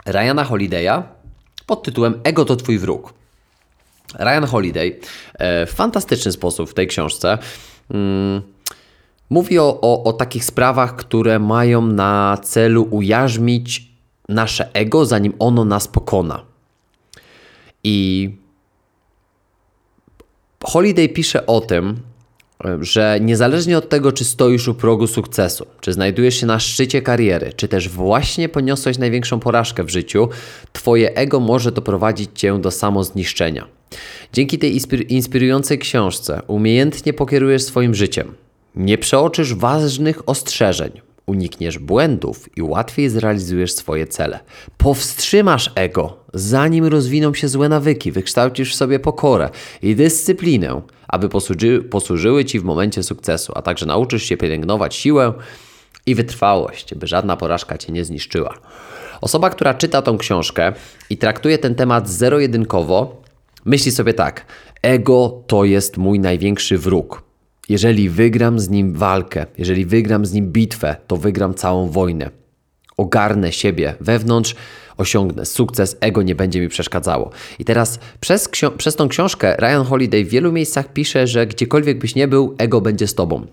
Ryana 0.07 0.45
Holiday'a 0.45 1.03
pod 1.67 1.83
tytułem 1.83 2.21
Ego 2.25 2.45
to 2.45 2.57
Twój 2.57 2.79
wróg. 2.79 3.22
Ryan 4.19 4.45
Holiday 4.45 5.01
e, 5.35 5.67
w 5.67 5.71
fantastyczny 5.71 6.33
sposób 6.33 6.71
w 6.71 6.75
tej 6.75 6.87
książce 6.87 7.39
mm, 7.91 8.43
mówi 9.31 9.59
o, 9.59 9.81
o, 9.81 10.05
o 10.05 10.13
takich 10.13 10.45
sprawach, 10.45 10.97
które 10.97 11.39
mają 11.39 11.83
na 11.83 12.39
celu 12.43 12.89
ujarzmić 12.91 13.93
nasze 14.29 14.75
ego, 14.75 15.07
zanim 15.07 15.33
ono 15.39 15.65
nas 15.65 15.89
pokona. 15.89 16.43
I 17.85 18.31
Holiday 20.65 21.09
pisze 21.09 21.47
o 21.47 21.61
tym, 21.61 22.01
że 22.81 23.19
niezależnie 23.21 23.79
od 23.79 23.89
tego, 23.89 24.13
czy 24.13 24.25
stoisz 24.25 24.69
u 24.69 24.75
progu 24.75 25.07
sukcesu, 25.07 25.67
czy 25.81 25.93
znajdujesz 25.93 26.35
się 26.41 26.47
na 26.47 26.61
szczycie 26.61 27.03
kariery, 27.03 27.53
czy 27.57 27.69
też 27.69 27.89
właśnie 27.89 28.49
poniosłeś 28.49 28.99
największą 28.99 29.41
porażkę 29.41 29.85
w 29.85 29.91
życiu, 29.91 30.29
Twoje 30.73 31.15
ego 31.15 31.41
może 31.41 31.73
doprowadzić 31.73 32.31
Cię 32.35 32.61
do 32.61 32.71
samozniszczenia. 32.71 33.67
Dzięki 34.33 34.59
tej 34.59 34.81
inspirującej 35.09 35.79
książce 35.79 36.43
umiejętnie 36.47 37.13
pokierujesz 37.13 37.63
swoim 37.63 37.95
życiem. 37.95 38.35
Nie 38.75 38.99
przeoczysz 38.99 39.55
ważnych 39.55 40.29
ostrzeżeń, 40.29 40.91
unikniesz 41.33 41.79
błędów 41.79 42.49
i 42.57 42.63
łatwiej 42.63 43.09
zrealizujesz 43.09 43.73
swoje 43.73 44.07
cele. 44.07 44.41
Powstrzymasz 44.77 45.71
ego, 45.75 46.17
zanim 46.35 46.85
rozwiną 46.85 47.35
się 47.35 47.49
złe 47.49 47.69
nawyki, 47.69 48.13
wykształcisz 48.13 48.73
w 48.73 48.77
sobie 48.77 48.99
pokorę 48.99 49.51
i 49.83 49.97
dyscyplinę, 49.97 50.83
aby 51.09 51.29
posłuży, 51.29 51.83
posłużyły 51.83 52.45
Ci 52.45 52.61
w 52.61 52.65
momencie 52.65 53.03
sukcesu, 53.03 53.53
a 53.57 53.63
także 53.63 53.87
nauczysz 53.87 54.23
się 54.23 54.37
pielęgnować 54.37 54.95
siłę 54.95 55.33
i 56.07 56.15
wytrwałość, 56.15 56.95
by 56.95 57.07
żadna 57.07 57.37
porażka 57.37 57.79
Cię 57.79 57.93
nie 57.93 58.05
zniszczyła. 58.05 58.55
Osoba, 59.21 59.51
która 59.51 59.75
czyta 59.75 60.03
tą 60.03 60.19
książkę 60.19 60.73
i 61.11 61.17
traktuje 61.17 61.59
ten 61.59 61.75
temat 61.75 62.09
zero-jedynkowo, 62.09 63.23
myśli 63.65 63.93
sobie 63.93 64.15
tak: 64.15 64.47
ego 64.83 65.43
to 65.47 65.65
jest 65.65 65.97
mój 65.97 66.21
największy 66.21 66.79
wróg. 66.79 67.32
Jeżeli 67.73 68.09
wygram 68.09 68.61
z 68.61 68.69
nim 68.69 68.93
walkę, 68.93 69.47
jeżeli 69.59 69.85
wygram 69.85 70.27
z 70.27 70.33
nim 70.33 70.53
bitwę, 70.53 70.97
to 71.07 71.17
wygram 71.17 71.55
całą 71.55 71.89
wojnę. 71.89 72.31
Ogarnę 72.97 73.53
siebie 73.53 73.95
wewnątrz, 74.01 74.55
osiągnę 74.97 75.47
sukces, 75.47 75.97
ego 76.01 76.23
nie 76.23 76.35
będzie 76.35 76.61
mi 76.61 76.69
przeszkadzało. 76.69 77.31
I 77.59 77.65
teraz 77.65 77.99
przez, 78.21 78.49
przez 78.77 78.97
tą 78.97 79.09
książkę 79.09 79.57
Ryan 79.57 79.85
Holiday 79.85 80.25
w 80.25 80.29
wielu 80.29 80.53
miejscach 80.53 80.93
pisze, 80.93 81.27
że 81.27 81.47
gdziekolwiek 81.47 81.99
byś 81.99 82.15
nie 82.15 82.29
był, 82.29 82.55
ego 82.59 82.81
będzie 82.81 83.07
z 83.07 83.15
tobą. 83.15 83.47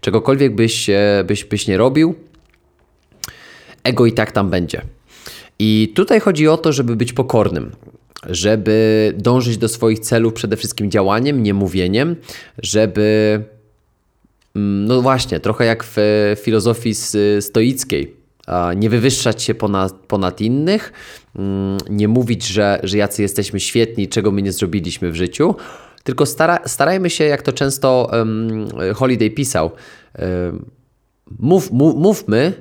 Czegokolwiek 0.00 0.54
byś, 0.54 0.90
e, 0.90 1.24
byś, 1.26 1.44
byś 1.44 1.66
nie 1.66 1.76
robił, 1.76 2.14
ego 3.84 4.06
i 4.06 4.12
tak 4.12 4.32
tam 4.32 4.50
będzie. 4.50 4.82
I 5.58 5.92
tutaj 5.94 6.20
chodzi 6.20 6.48
o 6.48 6.56
to, 6.56 6.72
żeby 6.72 6.96
być 6.96 7.12
pokornym, 7.12 7.70
żeby 8.28 9.14
dążyć 9.18 9.58
do 9.58 9.68
swoich 9.68 9.98
celów 9.98 10.32
przede 10.32 10.56
wszystkim 10.56 10.90
działaniem, 10.90 11.42
nie 11.42 11.54
mówieniem, 11.54 12.16
żeby. 12.62 13.59
Mm, 14.56 14.84
No 14.84 15.02
właśnie, 15.02 15.40
trochę 15.40 15.64
jak 15.64 15.84
w 15.84 15.96
filozofii 16.42 16.94
stoickiej. 17.40 18.20
Nie 18.76 18.90
wywyższać 18.90 19.42
się 19.42 19.54
ponad, 19.54 19.92
ponad 19.92 20.40
innych, 20.40 20.92
mm, 21.36 21.78
nie 21.90 22.08
mówić, 22.08 22.46
że, 22.46 22.80
że 22.82 22.98
jacy 22.98 23.22
jesteśmy 23.22 23.60
świetni, 23.60 24.08
czego 24.08 24.30
my 24.30 24.42
nie 24.42 24.52
zrobiliśmy 24.52 25.10
w 25.10 25.16
życiu, 25.16 25.54
tylko 26.02 26.26
stara, 26.26 26.58
starajmy 26.66 27.10
się, 27.10 27.24
jak 27.24 27.42
to 27.42 27.52
często 27.52 28.10
um, 28.12 28.68
Holiday 28.94 29.30
pisał, 29.30 29.70
um, 30.18 30.70
mów, 31.38 31.70
mów, 31.70 31.96
mówmy, 31.96 32.52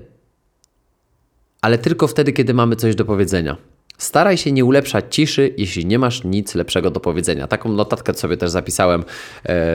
ale 1.62 1.78
tylko 1.78 2.08
wtedy, 2.08 2.34
kiedy 2.34 2.54
mamy 2.54 2.76
coś 2.76 2.96
do 2.96 3.06
powiedzenia. 3.06 3.58
Staraj 4.00 4.38
się 4.38 4.52
nie 4.52 4.66
ulepszać 4.66 5.06
ciszy, 5.10 5.54
jeśli 5.58 5.86
nie 5.86 6.00
masz 6.00 6.24
nic 6.24 6.56
lepszego 6.56 6.92
do 6.92 7.00
powiedzenia. 7.00 7.48
Taką 7.48 7.72
notatkę 7.72 8.14
sobie 8.14 8.38
też 8.38 8.52
zapisałem 8.52 9.02
e, 9.02 9.06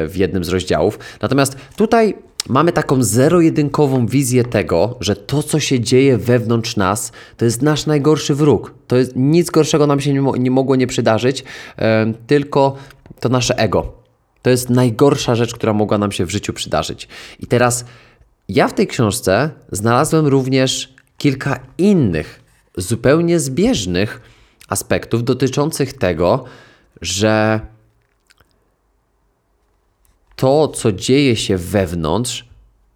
w 0.07 0.16
jednym 0.16 0.45
z 0.45 0.49
rozdziałów. 0.49 0.99
Natomiast 1.23 1.57
tutaj 1.76 2.14
mamy 2.49 2.73
taką 2.73 3.02
zero-jedynkową 3.02 4.07
wizję 4.07 4.45
tego, 4.45 4.97
że 5.00 5.16
to, 5.16 5.43
co 5.43 5.61
się 5.61 5.81
dzieje 5.81 6.19
wewnątrz 6.19 6.76
nas, 6.76 7.12
to 7.37 7.45
jest 7.45 7.62
nasz 7.62 7.87
najgorszy 7.87 8.35
wróg. 8.35 8.75
To 8.87 8.97
jest 8.97 9.12
nic 9.16 9.50
gorszego 9.50 9.87
nam 9.87 10.00
się 10.00 10.12
nie, 10.38 10.50
mogło 10.50 10.76
nie 10.76 10.87
przydarzyć, 10.87 11.45
e, 11.78 12.12
tylko 12.26 12.76
to 13.21 13.28
nasze 13.28 13.59
ego. 13.59 13.93
To 14.43 14.50
jest 14.50 14.71
najgorsza 14.71 15.35
rzecz, 15.35 15.54
która 15.54 15.73
mogła 15.73 15.99
nam 15.99 16.12
się 16.12 16.26
w 16.26 16.31
życiu 16.31 16.52
przydarzyć. 16.52 17.09
I 17.40 17.47
teraz 17.47 17.85
ja 18.49 18.69
w 18.69 18.75
tej 18.75 18.87
książce 18.87 19.50
znalazłem 19.73 20.26
również 20.26 20.95
kilka 21.19 21.61
innych, 21.78 22.44
zupełnie 22.76 23.40
zbieżnych 23.40 24.21
aspektów 24.69 25.25
dotyczących 25.25 25.93
tego, 25.93 26.45
że 27.00 27.61
to, 30.37 30.69
co 30.69 30.93
dzieje 30.93 31.37
się 31.37 31.57
wewnątrz, 31.57 32.49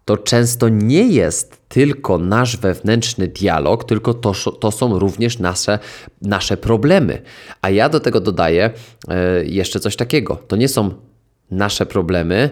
to 0.05 0.17
często 0.17 0.69
nie 0.69 1.07
jest 1.07 1.59
tylko 1.67 2.17
nasz 2.17 2.57
wewnętrzny 2.57 3.27
dialog, 3.27 3.83
tylko 3.83 4.13
to, 4.13 4.33
to 4.51 4.71
są 4.71 4.99
również 4.99 5.39
nasze, 5.39 5.79
nasze 6.21 6.57
problemy. 6.57 7.21
A 7.61 7.69
ja 7.69 7.89
do 7.89 7.99
tego 7.99 8.21
dodaję 8.21 8.71
e, 9.07 9.45
jeszcze 9.45 9.79
coś 9.79 9.95
takiego. 9.95 10.35
To 10.47 10.55
nie 10.55 10.67
są 10.67 10.93
nasze 11.51 11.85
problemy, 11.85 12.49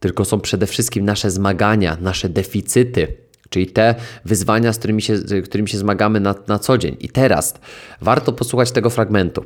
tylko 0.00 0.24
są 0.24 0.40
przede 0.40 0.66
wszystkim 0.66 1.04
nasze 1.04 1.30
zmagania, 1.30 1.96
nasze 2.00 2.28
deficyty, 2.28 3.16
czyli 3.52 3.66
te 3.66 3.94
wyzwania, 4.24 4.72
z 4.72 4.78
którymi 4.78 5.02
się, 5.02 5.16
z 5.16 5.44
którymi 5.44 5.68
się 5.68 5.78
zmagamy 5.78 6.20
na, 6.20 6.34
na 6.48 6.58
co 6.58 6.78
dzień. 6.78 6.96
I 7.00 7.08
teraz 7.08 7.54
warto 8.00 8.32
posłuchać 8.32 8.70
tego 8.70 8.90
fragmentu. 8.90 9.44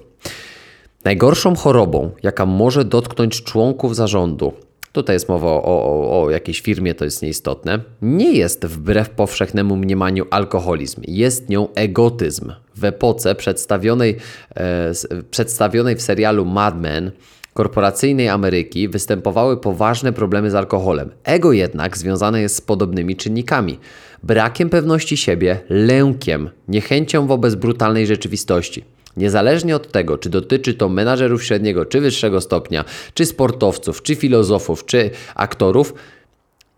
Najgorszą 1.05 1.57
chorobą, 1.57 2.11
jaka 2.23 2.47
może 2.47 2.85
dotknąć 2.85 3.43
członków 3.43 3.97
zarządu, 3.97 4.53
tutaj 4.93 5.17
jest 5.17 5.29
mowa 5.29 5.47
o, 5.47 5.63
o, 5.63 6.23
o, 6.23 6.31
jakiejś 6.31 6.61
firmie, 6.61 6.95
to 6.95 7.05
jest 7.05 7.23
nieistotne, 7.23 7.81
nie 8.03 8.33
jest 8.33 8.67
wbrew 8.67 9.11
powszechnemu 9.11 9.77
mniemaniu 9.77 10.27
alkoholizm, 10.31 11.03
jest 11.09 11.49
nią 11.49 11.69
egotyzm. 11.75 12.53
W 12.77 12.85
epoce 12.85 13.35
przedstawionej, 13.35 14.17
e, 14.57 14.93
przedstawionej 15.31 15.97
w 15.97 16.03
serialu 16.03 16.45
Mad 16.45 16.81
Men 16.81 17.11
korporacyjnej 17.57 18.29
Ameryki 18.29 18.89
występowały 18.89 19.57
poważne 19.57 20.13
problemy 20.13 20.51
z 20.51 20.55
alkoholem. 20.55 21.11
Ego 21.25 21.53
jednak 21.53 21.99
związane 21.99 22.41
jest 22.41 22.57
z 22.57 22.61
podobnymi 22.61 23.17
czynnikami: 23.17 23.79
brakiem 24.23 24.71
pewności 24.71 25.17
siebie, 25.17 25.61
lękiem, 25.69 26.51
niechęcią 26.69 27.27
wobec 27.27 27.55
brutalnej 27.55 28.07
rzeczywistości. 28.07 28.85
Niezależnie 29.17 29.77
od 29.77 29.93
tego, 29.93 30.19
czy 30.19 30.31
dotyczy 30.31 30.75
to 30.75 30.89
menadżerów 30.89 31.45
średniego 31.45 31.87
czy 31.87 32.01
wyższego 32.01 32.41
stopnia, 32.41 32.85
czy 33.15 33.27
sportowców, 33.27 34.03
czy 34.03 34.15
filozofów, 34.15 34.85
czy 34.85 35.11
aktorów, 35.35 35.95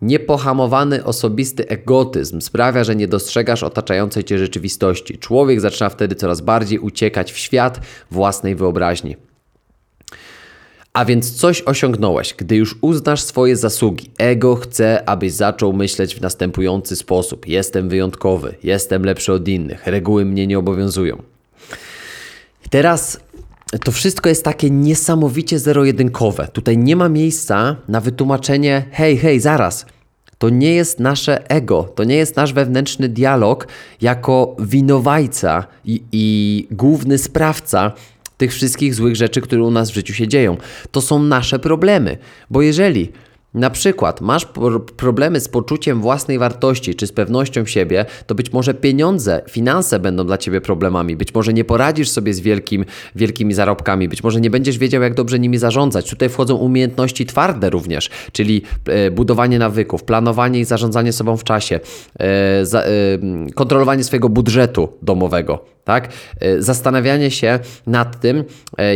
Niepohamowany 0.02 1.04
osobisty 1.04 1.68
egotyzm 1.68 2.40
sprawia, 2.40 2.84
że 2.84 2.96
nie 2.96 3.08
dostrzegasz 3.08 3.62
otaczającej 3.62 4.24
cię 4.24 4.38
rzeczywistości. 4.38 5.18
Człowiek 5.18 5.60
zaczyna 5.60 5.88
wtedy 5.88 6.14
coraz 6.14 6.40
bardziej 6.40 6.78
uciekać 6.78 7.32
w 7.32 7.38
świat 7.38 7.80
własnej 8.10 8.54
wyobraźni. 8.54 9.16
A 10.98 11.04
więc 11.04 11.32
coś 11.32 11.62
osiągnąłeś, 11.62 12.34
gdy 12.34 12.56
już 12.56 12.76
uznasz 12.80 13.22
swoje 13.22 13.56
zasługi. 13.56 14.10
Ego 14.18 14.56
chce, 14.56 15.08
abyś 15.08 15.32
zaczął 15.32 15.72
myśleć 15.72 16.14
w 16.14 16.20
następujący 16.20 16.96
sposób: 16.96 17.48
Jestem 17.48 17.88
wyjątkowy, 17.88 18.54
jestem 18.62 19.04
lepszy 19.04 19.32
od 19.32 19.48
innych, 19.48 19.86
reguły 19.86 20.24
mnie 20.24 20.46
nie 20.46 20.58
obowiązują. 20.58 21.22
Teraz 22.70 23.20
to 23.84 23.92
wszystko 23.92 24.28
jest 24.28 24.44
takie 24.44 24.70
niesamowicie 24.70 25.58
zero-jedynkowe. 25.58 26.48
Tutaj 26.52 26.78
nie 26.78 26.96
ma 26.96 27.08
miejsca 27.08 27.76
na 27.88 28.00
wytłumaczenie: 28.00 28.84
hej, 28.90 29.16
hej, 29.16 29.40
zaraz. 29.40 29.86
To 30.38 30.48
nie 30.48 30.74
jest 30.74 31.00
nasze 31.00 31.50
ego, 31.50 31.82
to 31.94 32.04
nie 32.04 32.16
jest 32.16 32.36
nasz 32.36 32.52
wewnętrzny 32.52 33.08
dialog 33.08 33.68
jako 34.00 34.56
winowajca 34.58 35.64
i, 35.84 36.02
i 36.12 36.66
główny 36.70 37.18
sprawca 37.18 37.92
tych 38.38 38.52
wszystkich 38.52 38.94
złych 38.94 39.16
rzeczy, 39.16 39.40
które 39.40 39.62
u 39.62 39.70
nas 39.70 39.90
w 39.90 39.94
życiu 39.94 40.14
się 40.14 40.28
dzieją. 40.28 40.56
To 40.90 41.00
są 41.00 41.22
nasze 41.22 41.58
problemy, 41.58 42.18
bo 42.50 42.62
jeżeli 42.62 43.12
na 43.54 43.70
przykład 43.70 44.20
masz 44.20 44.46
problemy 44.96 45.40
z 45.40 45.48
poczuciem 45.48 46.00
własnej 46.00 46.38
wartości 46.38 46.94
czy 46.94 47.06
z 47.06 47.12
pewnością 47.12 47.66
siebie, 47.66 48.04
to 48.26 48.34
być 48.34 48.52
może 48.52 48.74
pieniądze, 48.74 49.42
finanse 49.50 49.98
będą 50.00 50.26
dla 50.26 50.38
ciebie 50.38 50.60
problemami. 50.60 51.16
Być 51.16 51.34
może 51.34 51.52
nie 51.52 51.64
poradzisz 51.64 52.08
sobie 52.08 52.34
z 52.34 52.40
wielkim, 52.40 52.84
wielkimi 53.14 53.54
zarobkami, 53.54 54.08
być 54.08 54.22
może 54.22 54.40
nie 54.40 54.50
będziesz 54.50 54.78
wiedział, 54.78 55.02
jak 55.02 55.14
dobrze 55.14 55.38
nimi 55.38 55.58
zarządzać. 55.58 56.10
Tutaj 56.10 56.28
wchodzą 56.28 56.56
umiejętności 56.56 57.26
twarde 57.26 57.70
również, 57.70 58.10
czyli 58.32 58.62
e, 58.86 59.10
budowanie 59.10 59.58
nawyków, 59.58 60.04
planowanie 60.04 60.60
i 60.60 60.64
zarządzanie 60.64 61.12
sobą 61.12 61.36
w 61.36 61.44
czasie, 61.44 61.80
e, 62.20 62.24
e, 62.24 62.84
kontrolowanie 63.54 64.04
swojego 64.04 64.28
budżetu 64.28 64.88
domowego. 65.02 65.77
Tak? 65.88 66.08
Zastanawianie 66.58 67.30
się 67.30 67.58
nad 67.86 68.20
tym, 68.20 68.44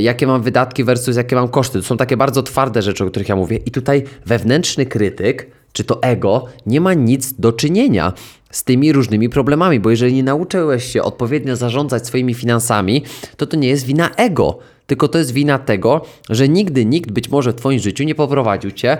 jakie 0.00 0.26
mam 0.26 0.42
wydatki 0.42 0.84
versus 0.84 1.16
jakie 1.16 1.36
mam 1.36 1.48
koszty. 1.48 1.78
To 1.78 1.84
są 1.84 1.96
takie 1.96 2.16
bardzo 2.16 2.42
twarde 2.42 2.82
rzeczy, 2.82 3.04
o 3.04 3.10
których 3.10 3.28
ja 3.28 3.36
mówię. 3.36 3.56
I 3.56 3.70
tutaj 3.70 4.04
wewnętrzny 4.26 4.86
krytyk, 4.86 5.46
czy 5.72 5.84
to 5.84 6.02
ego, 6.02 6.44
nie 6.66 6.80
ma 6.80 6.94
nic 6.94 7.32
do 7.32 7.52
czynienia 7.52 8.12
z 8.50 8.64
tymi 8.64 8.92
różnymi 8.92 9.28
problemami, 9.28 9.80
bo 9.80 9.90
jeżeli 9.90 10.14
nie 10.14 10.22
nauczyłeś 10.22 10.84
się 10.84 11.02
odpowiednio 11.02 11.56
zarządzać 11.56 12.06
swoimi 12.06 12.34
finansami, 12.34 13.02
to 13.36 13.46
to 13.46 13.56
nie 13.56 13.68
jest 13.68 13.86
wina 13.86 14.10
ego, 14.16 14.58
tylko 14.86 15.08
to 15.08 15.18
jest 15.18 15.32
wina 15.32 15.58
tego, 15.58 16.04
że 16.30 16.48
nigdy 16.48 16.84
nikt 16.84 17.10
być 17.10 17.28
może 17.28 17.52
w 17.52 17.54
Twoim 17.54 17.78
życiu 17.78 18.04
nie 18.04 18.14
poprowadził 18.14 18.70
Cię, 18.70 18.96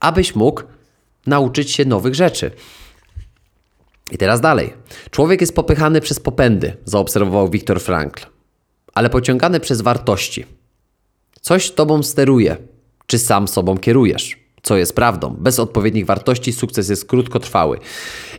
abyś 0.00 0.34
mógł 0.34 0.62
nauczyć 1.26 1.70
się 1.70 1.84
nowych 1.84 2.14
rzeczy. 2.14 2.50
I 4.12 4.18
teraz 4.18 4.40
dalej. 4.40 4.72
Człowiek 5.10 5.40
jest 5.40 5.54
popychany 5.54 6.00
przez 6.00 6.20
popędy, 6.20 6.76
zaobserwował 6.84 7.50
Viktor 7.50 7.80
Frankl, 7.80 8.26
ale 8.94 9.10
pociągany 9.10 9.60
przez 9.60 9.80
wartości. 9.80 10.44
Coś 11.40 11.70
tobą 11.70 12.02
steruje, 12.02 12.56
czy 13.06 13.18
sam 13.18 13.48
sobą 13.48 13.78
kierujesz 13.78 14.44
co 14.64 14.76
jest 14.76 14.96
prawdą. 14.96 15.36
Bez 15.38 15.58
odpowiednich 15.58 16.06
wartości 16.06 16.52
sukces 16.52 16.88
jest 16.88 17.04
krótkotrwały. 17.04 17.78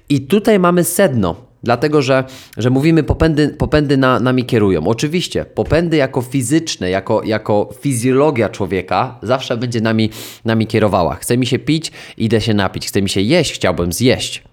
I 0.09 0.21
tutaj 0.21 0.59
mamy 0.59 0.83
sedno, 0.83 1.35
dlatego 1.63 2.01
że, 2.01 2.23
że 2.57 2.69
mówimy, 2.69 3.03
popędy, 3.03 3.49
popędy 3.49 3.97
na, 3.97 4.19
nami 4.19 4.45
kierują. 4.45 4.87
Oczywiście, 4.87 5.45
popędy 5.45 5.97
jako 5.97 6.21
fizyczne, 6.21 6.89
jako, 6.89 7.23
jako 7.23 7.69
fizjologia 7.79 8.49
człowieka 8.49 9.19
zawsze 9.23 9.57
będzie 9.57 9.81
nami, 9.81 10.09
nami 10.45 10.67
kierowała. 10.67 11.15
Chce 11.15 11.37
mi 11.37 11.45
się 11.45 11.59
pić, 11.59 11.91
idę 12.17 12.41
się 12.41 12.53
napić. 12.53 12.87
Chce 12.87 13.01
mi 13.01 13.09
się 13.09 13.21
jeść, 13.21 13.53
chciałbym 13.53 13.93
zjeść. 13.93 14.43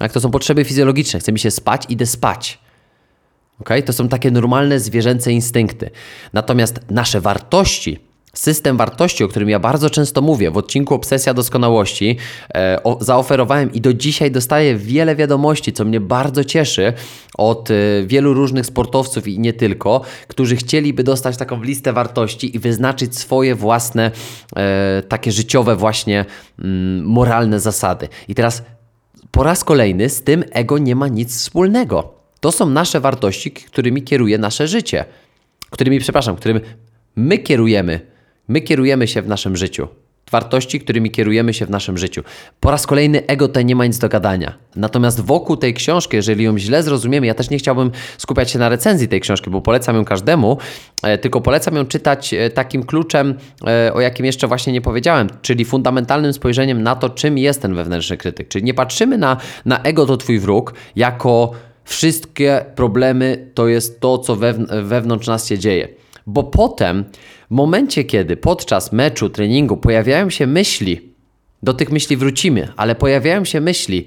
Tak, 0.00 0.12
to 0.12 0.20
są 0.20 0.30
potrzeby 0.30 0.64
fizjologiczne. 0.64 1.20
Chce 1.20 1.32
mi 1.32 1.38
się 1.38 1.50
spać, 1.50 1.82
idę 1.88 2.06
spać. 2.06 2.58
Okay? 3.60 3.82
To 3.82 3.92
są 3.92 4.08
takie 4.08 4.30
normalne 4.30 4.80
zwierzęce 4.80 5.32
instynkty. 5.32 5.90
Natomiast 6.32 6.80
nasze 6.90 7.20
wartości 7.20 7.98
system 8.34 8.76
wartości, 8.76 9.24
o 9.24 9.28
którym 9.28 9.48
ja 9.48 9.58
bardzo 9.58 9.90
często 9.90 10.22
mówię 10.22 10.50
w 10.50 10.56
odcinku 10.56 10.94
Obsesja 10.94 11.34
Doskonałości, 11.34 12.16
e, 12.54 12.78
o, 12.84 12.98
zaoferowałem 13.00 13.72
i 13.72 13.80
do 13.80 13.94
dzisiaj 13.94 14.30
dostaję 14.30 14.76
wiele 14.76 15.16
wiadomości, 15.16 15.72
co 15.72 15.84
mnie 15.84 16.00
bardzo 16.00 16.44
cieszy 16.44 16.92
od 17.38 17.70
e, 17.70 17.74
wielu 18.06 18.34
różnych 18.34 18.66
sportowców 18.66 19.28
i 19.28 19.38
nie 19.38 19.52
tylko, 19.52 20.00
którzy 20.28 20.56
chcieliby 20.56 21.04
dostać 21.04 21.36
taką 21.36 21.62
listę 21.62 21.92
wartości 21.92 22.56
i 22.56 22.58
wyznaczyć 22.58 23.18
swoje 23.18 23.54
własne, 23.54 24.10
e, 24.56 25.02
takie 25.08 25.32
życiowe, 25.32 25.76
właśnie 25.76 26.24
mm, 26.58 27.04
moralne 27.04 27.60
zasady. 27.60 28.08
I 28.28 28.34
teraz 28.34 28.62
po 29.30 29.42
raz 29.42 29.64
kolejny 29.64 30.08
z 30.08 30.22
tym 30.22 30.44
ego 30.50 30.78
nie 30.78 30.96
ma 30.96 31.08
nic 31.08 31.36
wspólnego. 31.36 32.14
To 32.40 32.52
są 32.52 32.70
nasze 32.70 33.00
wartości, 33.00 33.50
którymi 33.50 34.02
kieruje 34.02 34.38
nasze 34.38 34.68
życie. 34.68 35.04
Którymi, 35.70 36.00
przepraszam, 36.00 36.36
którym 36.36 36.60
my 37.16 37.38
kierujemy. 37.38 38.00
My 38.48 38.60
kierujemy 38.60 39.08
się 39.08 39.22
w 39.22 39.28
naszym 39.28 39.56
życiu. 39.56 39.88
Wartości, 40.30 40.80
którymi 40.80 41.10
kierujemy 41.10 41.54
się 41.54 41.66
w 41.66 41.70
naszym 41.70 41.98
życiu. 41.98 42.22
Po 42.60 42.70
raz 42.70 42.86
kolejny 42.86 43.26
ego 43.26 43.48
tutaj 43.48 43.64
nie 43.64 43.76
ma 43.76 43.86
nic 43.86 43.98
do 43.98 44.08
gadania. 44.08 44.54
Natomiast 44.76 45.20
wokół 45.20 45.56
tej 45.56 45.74
książki, 45.74 46.16
jeżeli 46.16 46.44
ją 46.44 46.58
źle 46.58 46.82
zrozumiemy, 46.82 47.26
ja 47.26 47.34
też 47.34 47.50
nie 47.50 47.58
chciałbym 47.58 47.90
skupiać 48.18 48.50
się 48.50 48.58
na 48.58 48.68
recenzji 48.68 49.08
tej 49.08 49.20
książki, 49.20 49.50
bo 49.50 49.60
polecam 49.60 49.96
ją 49.96 50.04
każdemu, 50.04 50.58
e, 51.02 51.18
tylko 51.18 51.40
polecam 51.40 51.76
ją 51.76 51.86
czytać 51.86 52.34
e, 52.34 52.50
takim 52.50 52.82
kluczem, 52.82 53.34
e, 53.66 53.94
o 53.94 54.00
jakim 54.00 54.26
jeszcze 54.26 54.46
właśnie 54.46 54.72
nie 54.72 54.80
powiedziałem, 54.80 55.28
czyli 55.42 55.64
fundamentalnym 55.64 56.32
spojrzeniem 56.32 56.82
na 56.82 56.96
to, 56.96 57.10
czym 57.10 57.38
jest 57.38 57.62
ten 57.62 57.74
wewnętrzny 57.74 58.16
krytyk. 58.16 58.48
Czyli 58.48 58.64
nie 58.64 58.74
patrzymy 58.74 59.18
na, 59.18 59.36
na 59.64 59.82
ego 59.82 60.06
to 60.06 60.16
twój 60.16 60.38
wróg, 60.38 60.74
jako 60.96 61.52
wszystkie 61.84 62.64
problemy 62.74 63.50
to 63.54 63.68
jest 63.68 64.00
to, 64.00 64.18
co 64.18 64.36
wewnątrz 64.82 65.26
nas 65.26 65.48
się 65.48 65.58
dzieje. 65.58 65.88
Bo 66.26 66.42
potem, 66.42 67.04
w 67.50 67.54
momencie, 67.54 68.04
kiedy 68.04 68.36
podczas 68.36 68.92
meczu, 68.92 69.30
treningu 69.30 69.76
pojawiają 69.76 70.30
się 70.30 70.46
myśli, 70.46 71.00
do 71.62 71.74
tych 71.74 71.90
myśli 71.90 72.16
wrócimy, 72.16 72.68
ale 72.76 72.94
pojawiają 72.94 73.44
się 73.44 73.60
myśli 73.60 74.06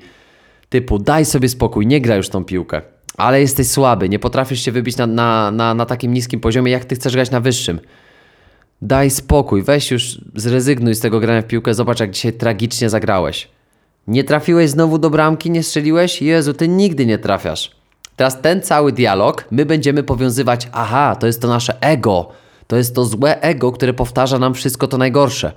typu 0.69 0.99
daj 0.99 1.25
sobie 1.25 1.49
spokój, 1.49 1.87
nie 1.87 2.01
gra 2.01 2.15
już 2.15 2.29
tą 2.29 2.45
piłkę, 2.45 2.81
ale 3.17 3.41
jesteś 3.41 3.67
słaby, 3.67 4.09
nie 4.09 4.19
potrafisz 4.19 4.61
się 4.61 4.71
wybić 4.71 4.97
na, 4.97 5.07
na, 5.07 5.51
na, 5.51 5.73
na 5.73 5.85
takim 5.85 6.13
niskim 6.13 6.39
poziomie, 6.39 6.71
jak 6.71 6.85
ty 6.85 6.95
chcesz 6.95 7.13
grać 7.13 7.31
na 7.31 7.39
wyższym. 7.39 7.79
Daj 8.81 9.09
spokój, 9.09 9.63
weź 9.63 9.91
już, 9.91 10.21
zrezygnuj 10.35 10.95
z 10.95 10.99
tego 10.99 11.19
grania 11.19 11.41
w 11.41 11.47
piłkę, 11.47 11.73
zobacz 11.73 11.99
jak 11.99 12.11
dzisiaj 12.11 12.33
tragicznie 12.33 12.89
zagrałeś. 12.89 13.49
Nie 14.07 14.23
trafiłeś 14.23 14.69
znowu 14.69 14.97
do 14.97 15.09
bramki, 15.09 15.51
nie 15.51 15.63
strzeliłeś? 15.63 16.21
Jezu, 16.21 16.53
ty 16.53 16.67
nigdy 16.67 17.05
nie 17.05 17.17
trafiasz. 17.17 17.71
Teraz 18.15 18.41
ten 18.41 18.61
cały 18.61 18.91
dialog 18.91 19.45
my 19.51 19.65
będziemy 19.65 20.03
powiązywać, 20.03 20.67
aha, 20.71 21.15
to 21.19 21.27
jest 21.27 21.41
to 21.41 21.47
nasze 21.47 21.81
ego, 21.81 22.31
to 22.67 22.75
jest 22.75 22.95
to 22.95 23.05
złe 23.05 23.41
ego, 23.41 23.71
które 23.71 23.93
powtarza 23.93 24.39
nam 24.39 24.53
wszystko 24.53 24.87
to 24.87 24.97
najgorsze. 24.97 25.51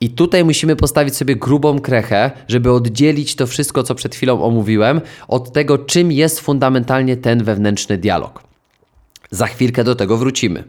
I 0.00 0.10
tutaj 0.10 0.44
musimy 0.44 0.76
postawić 0.76 1.16
sobie 1.16 1.36
grubą 1.36 1.80
krechę, 1.80 2.30
żeby 2.48 2.72
oddzielić 2.72 3.36
to 3.36 3.46
wszystko, 3.46 3.82
co 3.82 3.94
przed 3.94 4.14
chwilą 4.14 4.42
omówiłem, 4.42 5.00
od 5.28 5.52
tego, 5.52 5.78
czym 5.78 6.12
jest 6.12 6.40
fundamentalnie 6.40 7.16
ten 7.16 7.44
wewnętrzny 7.44 7.98
dialog. 7.98 8.42
Za 9.30 9.46
chwilkę 9.46 9.84
do 9.84 9.94
tego 9.94 10.16
wrócimy. 10.16 10.64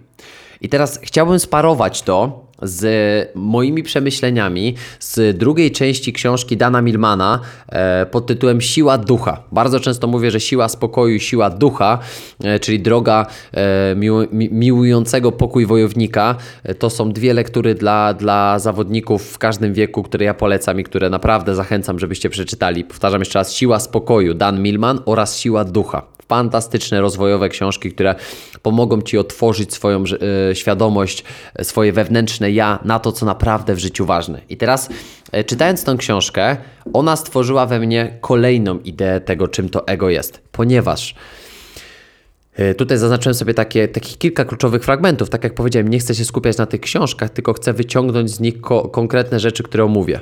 I 0.61 0.69
teraz 0.69 0.99
chciałbym 1.03 1.39
sparować 1.39 2.01
to 2.01 2.44
z 2.61 3.31
moimi 3.35 3.83
przemyśleniami 3.83 4.75
z 4.99 5.37
drugiej 5.37 5.71
części 5.71 6.13
książki 6.13 6.57
Dana 6.57 6.81
Milmana 6.81 7.39
e, 7.69 8.05
pod 8.05 8.25
tytułem 8.25 8.61
Siła 8.61 8.97
Ducha. 8.97 9.43
Bardzo 9.51 9.79
często 9.79 10.07
mówię, 10.07 10.31
że 10.31 10.39
siła 10.39 10.69
spokoju, 10.69 11.19
siła 11.19 11.49
ducha, 11.49 11.99
e, 12.43 12.59
czyli 12.59 12.79
droga 12.79 13.25
e, 13.53 13.95
mił, 13.95 14.27
miłującego 14.31 15.31
pokój 15.31 15.65
wojownika, 15.65 16.35
to 16.79 16.89
są 16.89 17.11
dwie 17.11 17.33
lektury 17.33 17.75
dla, 17.75 18.13
dla 18.13 18.59
zawodników 18.59 19.31
w 19.31 19.37
każdym 19.37 19.73
wieku, 19.73 20.03
które 20.03 20.25
ja 20.25 20.33
polecam 20.33 20.79
i 20.79 20.83
które 20.83 21.09
naprawdę 21.09 21.55
zachęcam, 21.55 21.99
żebyście 21.99 22.29
przeczytali. 22.29 22.83
Powtarzam 22.83 23.21
jeszcze 23.21 23.39
raz, 23.39 23.53
Siła 23.53 23.79
Spokoju, 23.79 24.33
Dan 24.33 24.61
Milman 24.61 24.99
oraz 25.05 25.37
Siła 25.37 25.63
Ducha 25.63 26.14
fantastyczne 26.29 27.01
rozwojowe 27.01 27.49
książki, 27.49 27.91
które 27.91 28.15
pomogą 28.61 29.01
Ci 29.01 29.17
otworzyć 29.17 29.73
swoją 29.73 30.03
y, 30.51 30.55
świadomość, 30.55 31.23
swoje 31.61 31.93
wewnętrzne 31.93 32.51
ja 32.51 32.79
na 32.85 32.99
to, 32.99 33.11
co 33.11 33.25
naprawdę 33.25 33.75
w 33.75 33.79
życiu 33.79 34.05
ważne. 34.05 34.41
I 34.49 34.57
teraz 34.57 34.89
y, 35.37 35.43
czytając 35.43 35.83
tę 35.83 35.95
książkę, 35.97 36.57
ona 36.93 37.15
stworzyła 37.15 37.65
we 37.65 37.79
mnie 37.79 38.17
kolejną 38.21 38.79
ideę 38.79 39.21
tego, 39.21 39.47
czym 39.47 39.69
to 39.69 39.87
ego 39.87 40.09
jest, 40.09 40.41
ponieważ 40.51 41.15
Tutaj 42.77 42.97
zaznaczyłem 42.97 43.33
sobie 43.33 43.53
takie, 43.53 43.87
takich 43.87 44.17
kilka 44.17 44.45
kluczowych 44.45 44.83
fragmentów. 44.83 45.29
Tak 45.29 45.43
jak 45.43 45.55
powiedziałem, 45.55 45.87
nie 45.87 45.99
chcę 45.99 46.15
się 46.15 46.25
skupiać 46.25 46.57
na 46.57 46.65
tych 46.65 46.81
książkach, 46.81 47.29
tylko 47.29 47.53
chcę 47.53 47.73
wyciągnąć 47.73 48.31
z 48.31 48.39
nich 48.39 48.61
ko 48.61 48.89
konkretne 48.89 49.39
rzeczy, 49.39 49.63
które 49.63 49.83
omówię. 49.83 50.19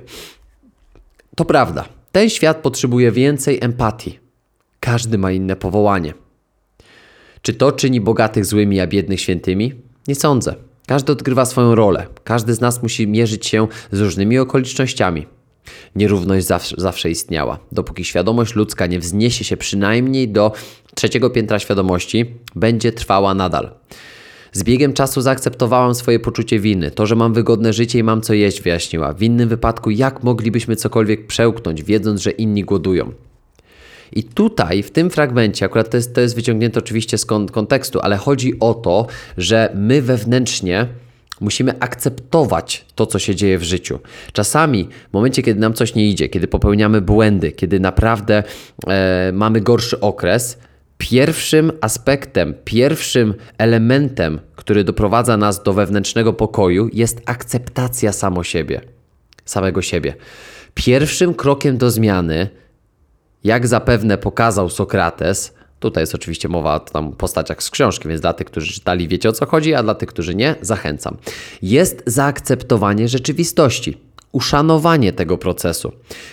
To 1.36 1.45
prawda. 1.45 1.86
Ten 2.12 2.30
świat 2.30 2.58
potrzebuje 2.58 3.12
więcej 3.12 3.60
empatii. 3.62 4.22
Każdy 4.84 5.17
ma 5.17 5.32
inne 5.32 5.56
powołanie. 5.56 6.13
Czy 7.41 7.54
to 7.54 7.72
czyni 7.72 8.02
bogatych 8.02 8.46
złymi, 8.46 8.80
a 8.80 8.88
biednych 8.88 9.22
świętymi? 9.22 9.74
Nie 10.08 10.15
sądzę. 10.15 10.56
Każdy 10.88 11.12
odgrywa 11.12 11.46
swoją 11.46 11.76
rolę. 11.76 12.08
Każdy 12.24 12.54
z 12.54 12.62
nas 12.62 12.84
musi 12.84 13.08
mierzyć 13.08 13.48
się 13.48 13.67
z 13.91 14.00
różnymi 14.00 14.39
okolicznościami. 14.39 15.28
Nierówność 15.96 16.46
zawsze, 16.46 16.76
zawsze 16.78 17.10
istniała. 17.10 17.60
Dopóki 17.72 18.06
świadomość 18.06 18.56
ludzka 18.56 18.88
nie 18.88 19.00
wzniesie 19.00 19.43
się 19.43 19.58
przynajmniej 19.58 20.30
do 20.30 20.52
trzeciego 20.96 21.30
piętra 21.30 21.60
świadomości, 21.60 22.26
będzie 22.56 22.91
trwała 22.91 23.34
nadal. 23.34 23.72
Z 24.52 24.63
biegiem 24.63 24.93
czasu 24.93 25.22
zaakceptowałam 25.22 25.96
swoje 25.96 26.19
poczucie 26.19 26.60
winy. 26.60 26.91
To, 26.91 27.06
że 27.06 27.15
mam 27.15 27.34
wygodne 27.34 27.74
życie 27.74 28.00
i 28.00 28.04
mam 28.04 28.22
co 28.22 28.34
jeść, 28.34 28.62
wyjaśniła. 28.62 29.13
W 29.13 29.24
innym 29.24 29.50
wypadku, 29.50 29.89
jak 29.89 30.24
moglibyśmy 30.24 30.76
cokolwiek 30.76 31.28
przełknąć, 31.28 31.84
wiedząc, 31.84 32.22
że 32.22 32.32
inni 32.32 32.63
głodują? 32.63 33.13
I 34.15 34.23
tutaj, 34.23 34.84
w 34.84 34.91
tym 34.91 35.10
fragmencie, 35.10 35.65
akurat 35.65 35.89
to 35.89 35.97
jest, 35.97 36.15
to 36.15 36.21
jest 36.21 36.36
wyciągnięte 36.36 36.80
oczywiście 36.80 37.17
z 37.17 37.26
kontekstu, 37.26 37.99
ale 38.02 38.17
chodzi 38.17 38.60
o 38.60 38.73
to, 38.73 39.08
że 39.38 39.71
my 39.76 40.02
wewnętrznie 40.02 40.88
musimy 41.41 41.80
akceptować 41.80 42.86
to, 42.95 43.06
co 43.06 43.19
się 43.19 43.36
dzieje 43.36 43.58
w 43.58 43.63
życiu. 43.63 43.99
Czasami, 44.34 44.89
w 45.10 45.13
momencie, 45.13 45.43
kiedy 45.43 45.60
nam 45.60 45.73
coś 45.73 45.95
nie 45.95 46.10
idzie, 46.10 46.30
kiedy 46.30 46.47
popełniamy 46.47 47.02
błędy, 47.02 47.52
kiedy 47.52 47.80
naprawdę 47.80 48.43
e, 48.88 49.32
mamy 49.34 49.62
gorszy 49.62 49.99
okres, 49.99 50.58
pierwszym 50.97 51.71
aspektem, 51.82 52.54
pierwszym 52.65 53.34
elementem, 53.58 54.39
który 54.56 54.84
doprowadza 54.84 55.38
nas 55.38 55.63
do 55.63 55.73
wewnętrznego 55.73 56.34
pokoju, 56.34 56.89
jest 56.93 57.21
akceptacja 57.26 58.12
samo 58.12 58.43
siebie, 58.43 58.82
samego 59.45 59.82
siebie. 59.82 60.15
Pierwszym 60.73 61.34
krokiem 61.34 61.78
do 61.78 61.91
zmiany 61.91 62.49
jak 63.43 63.67
zapewne 63.67 64.17
pokazał 64.17 64.69
Sokrates, 64.69 65.53
tutaj 65.79 66.01
jest 66.01 66.15
oczywiście 66.15 66.49
mowa 66.49 66.75
o 66.75 66.79
tam 66.79 67.12
postaciach 67.12 67.63
z 67.63 67.69
książki, 67.69 68.08
więc 68.08 68.21
dla 68.21 68.34
tych, 68.34 68.47
którzy 68.47 68.73
czytali, 68.73 69.08
wiecie 69.08 69.29
o 69.29 69.32
co 69.32 69.45
chodzi, 69.45 69.73
a 69.73 69.84
dla 69.84 69.95
tych, 69.95 70.10
którzy 70.10 70.36
nie, 70.36 70.56
zachęcam. 70.62 71.17
Jest 71.62 72.03
zaakceptowanie 72.06 73.08
rzeczywistości 73.08 73.97
uszanowanie 74.34 75.13
tego 75.13 75.38
procesu. 75.38 75.91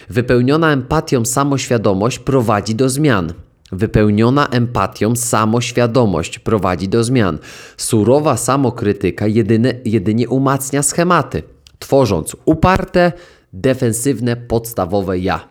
Wypełniona 0.08 0.72
empatią 0.72 1.24
samoświadomość 1.24 2.18
prowadzi 2.18 2.74
do 2.74 2.88
zmian. 2.88 3.32
Wypełniona 3.72 4.48
empatią 4.48 5.16
samoświadomość 5.16 6.38
prowadzi 6.38 6.88
do 6.88 7.04
zmian. 7.04 7.38
Surowa 7.76 8.36
samokrytyka 8.36 9.26
jedyne, 9.26 9.74
jedynie 9.84 10.28
umacnia 10.28 10.82
schematy, 10.82 11.42
tworząc 11.78 12.36
uparte, 12.44 13.12
defensywne, 13.52 14.36
podstawowe 14.36 15.18
ja. 15.18 15.48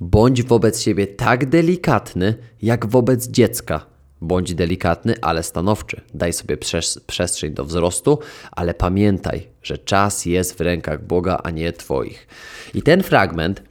Bądź 0.00 0.42
wobec 0.42 0.80
siebie 0.80 1.06
tak 1.06 1.48
delikatny, 1.48 2.34
jak 2.62 2.86
wobec 2.86 3.28
dziecka. 3.28 3.86
Bądź 4.20 4.54
delikatny, 4.54 5.14
ale 5.22 5.42
stanowczy. 5.42 6.00
Daj 6.14 6.32
sobie 6.32 6.56
przestrzeń 7.06 7.54
do 7.54 7.64
wzrostu, 7.64 8.18
ale 8.52 8.74
pamiętaj, 8.74 9.48
że 9.62 9.78
czas 9.78 10.26
jest 10.26 10.58
w 10.58 10.60
rękach 10.60 11.06
Boga, 11.06 11.40
a 11.44 11.50
nie 11.50 11.72
Twoich. 11.72 12.28
I 12.74 12.82
ten 12.82 13.02
fragment 13.02 13.62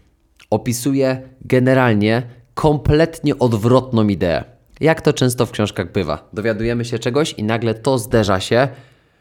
opisuje 0.49 1.21
generalnie 1.41 2.23
kompletnie 2.53 3.39
odwrotną 3.39 4.07
ideę. 4.07 4.43
Jak 4.79 5.01
to 5.01 5.13
często 5.13 5.45
w 5.45 5.51
książkach 5.51 5.91
bywa. 5.91 6.29
Dowiadujemy 6.33 6.85
się 6.85 6.99
czegoś 6.99 7.33
i 7.33 7.43
nagle 7.43 7.73
to 7.73 7.97
zderza 7.97 8.39
się 8.39 8.67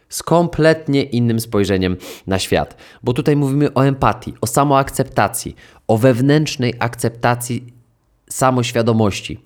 z 0.08 0.22
kompletnie 0.22 1.02
innym 1.02 1.40
spojrzeniem 1.40 1.96
na 2.26 2.38
świat. 2.38 2.76
Bo 3.02 3.12
tutaj 3.12 3.36
mówimy 3.36 3.74
o 3.74 3.86
empatii, 3.86 4.34
o 4.40 4.46
samoakceptacji, 4.46 5.56
o 5.92 5.98
wewnętrznej 5.98 6.74
akceptacji 6.78 7.72
samoświadomości. 8.30 9.40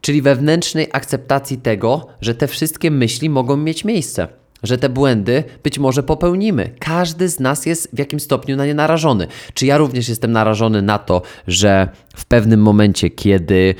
Czyli 0.00 0.22
wewnętrznej 0.22 0.88
akceptacji 0.92 1.58
tego, 1.58 2.06
że 2.20 2.34
te 2.34 2.46
wszystkie 2.46 2.90
myśli 2.90 3.30
mogą 3.30 3.56
mieć 3.56 3.84
miejsce, 3.84 4.28
że 4.62 4.78
te 4.78 4.88
błędy 4.88 5.44
być 5.62 5.78
może 5.78 6.02
popełnimy. 6.02 6.70
Każdy 6.78 7.28
z 7.28 7.40
nas 7.40 7.66
jest 7.66 7.88
w 7.92 7.98
jakimś 7.98 8.22
stopniu 8.22 8.56
na 8.56 8.66
nie 8.66 8.74
narażony. 8.74 9.26
Czy 9.54 9.66
ja 9.66 9.78
również 9.78 10.08
jestem 10.08 10.32
narażony 10.32 10.82
na 10.82 10.98
to, 10.98 11.22
że 11.46 11.88
w 12.16 12.24
pewnym 12.24 12.60
momencie, 12.62 13.10
kiedy 13.10 13.74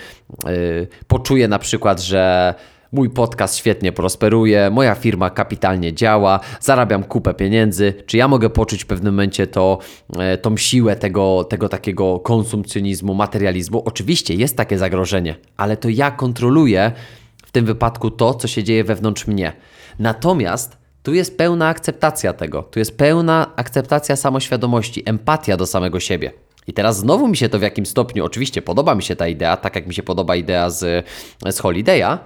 yy, 0.45 0.87
poczuję 1.07 1.49
na 1.49 1.59
przykład, 1.59 2.01
że 2.01 2.55
mój 2.97 3.11
podcast 3.11 3.57
świetnie 3.57 3.93
prosperuje, 3.93 4.71
moja 4.71 4.95
firma 4.95 5.31
kapitalnie 5.31 5.95
działa, 5.95 6.41
zarabiam 6.61 7.05
kupę 7.05 7.35
pieniędzy. 7.35 7.95
Czy 8.07 8.17
ja 8.17 8.29
mogę 8.29 8.51
poczuć 8.51 8.85
w 8.85 8.87
pewnym 8.87 9.15
momencie 9.15 9.47
to, 9.47 9.79
e, 10.19 10.39
tą 10.39 10.57
siłę 10.57 10.97
tego, 10.97 11.45
tego 11.45 11.69
takiego 11.69 12.19
konsumpcjonizmu, 12.19 13.15
materializmu? 13.15 13.83
Oczywiście 13.85 14.35
jest 14.35 14.57
takie 14.57 14.79
zagrożenie, 14.79 15.37
ale 15.57 15.77
to 15.77 15.89
ja 15.89 16.11
kontroluję 16.11 16.93
w 17.47 17.53
tym 17.53 17.65
wypadku 17.65 18.11
to, 18.11 18.35
co 18.35 18.49
się 18.49 18.65
dzieje 18.65 18.85
wewnątrz 18.85 19.27
mnie. 19.27 19.53
Natomiast 19.99 20.77
tu 21.03 21.15
jest 21.15 21.39
pełna 21.39 21.69
akceptacja 21.69 22.33
tego, 22.33 22.63
tu 22.63 22.79
jest 22.79 22.99
pełna 22.99 23.53
akceptacja 23.57 24.17
samoświadomości, 24.17 25.03
empatia 25.07 25.57
do 25.57 25.67
samego 25.67 26.01
siebie. 26.01 26.33
I 26.67 26.73
teraz 26.73 26.99
znowu 26.99 27.29
mi 27.29 27.37
się 27.37 27.49
to 27.49 27.59
w 27.59 27.63
jakimś 27.63 27.89
stopniu, 27.89 28.25
oczywiście 28.25 28.63
podoba 28.63 28.95
mi 28.95 29.03
się 29.03 29.17
ta 29.17 29.29
idea, 29.29 29.57
tak 29.57 29.77
jak 29.77 29.87
mi 29.87 29.95
się 29.95 30.03
podoba 30.03 30.37
idea 30.37 30.71
z, 30.71 31.07
z 31.51 31.61
Holiday'a, 31.61 32.19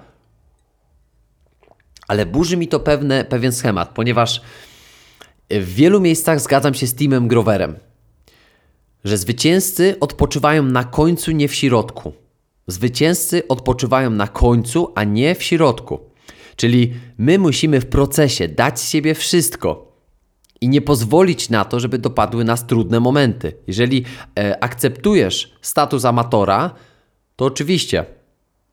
ale 2.11 2.27
burzy 2.27 2.57
mi 2.57 2.69
to 2.69 2.81
pewne, 2.81 3.25
pewien 3.25 3.53
schemat, 3.53 3.89
ponieważ 3.89 4.41
w 5.51 5.75
wielu 5.75 6.01
miejscach 6.01 6.41
zgadzam 6.41 6.75
się 6.75 6.87
z 6.87 6.95
Timem 6.95 7.29
Groverem, 7.29 7.77
że 9.05 9.19
zwycięzcy 9.19 9.97
odpoczywają 10.01 10.63
na 10.63 10.85
końcu, 10.85 11.31
nie 11.31 11.49
w 11.49 11.55
środku. 11.55 12.13
Zwycięzcy 12.67 13.49
odpoczywają 13.49 14.11
na 14.11 14.29
końcu, 14.29 14.93
a 14.95 15.05
nie 15.05 15.35
w 15.35 15.43
środku. 15.43 16.01
Czyli 16.57 16.95
my 17.19 17.39
musimy 17.39 17.81
w 17.81 17.87
procesie 17.87 18.49
dać 18.49 18.81
z 18.81 18.91
siebie 18.91 19.15
wszystko 19.15 19.93
i 20.61 20.69
nie 20.69 20.81
pozwolić 20.81 21.51
na 21.51 21.65
to, 21.65 21.81
żeby 21.81 21.99
dopadły 21.99 22.45
nas 22.45 22.67
trudne 22.67 23.01
momenty. 23.01 23.53
Jeżeli 23.67 24.05
e, 24.39 24.65
akceptujesz 24.65 25.55
status 25.63 26.05
amatora, 26.05 26.75
to 27.37 27.45
oczywiście 27.45 28.05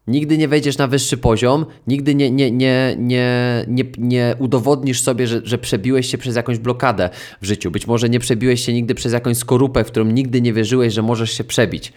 nigdy 0.07 0.37
nie 0.37 0.47
wejdziesz 0.47 0.77
na 0.77 0.87
wyższy 0.87 1.17
poziom, 1.17 1.65
nigdy 1.87 2.15
nie, 2.15 2.31
nie, 2.31 2.51
nie, 2.51 2.95
nie, 2.99 3.65
nie, 3.67 3.83
nie 3.97 4.35
udowodnisz 4.39 5.01
sobie, 5.01 5.27
że, 5.27 5.41
że 5.43 5.57
przebiłeś 5.57 6.11
się 6.11 6.17
przez 6.17 6.35
jakąś 6.35 6.57
blokadę 6.57 7.09
w 7.41 7.45
życiu. 7.45 7.71
Być 7.71 7.87
może 7.87 8.09
nie 8.09 8.19
przebiłeś 8.19 8.65
się 8.65 8.73
nigdy 8.73 8.95
przez 8.95 9.13
jakąś 9.13 9.37
skorupę, 9.37 9.83
w 9.83 9.87
którą 9.87 10.05
nigdy 10.05 10.41
nie 10.41 10.53
wierzyłeś, 10.53 10.93
że 10.93 11.01
możesz 11.01 11.31
się 11.31 11.43
przebić. 11.43 11.93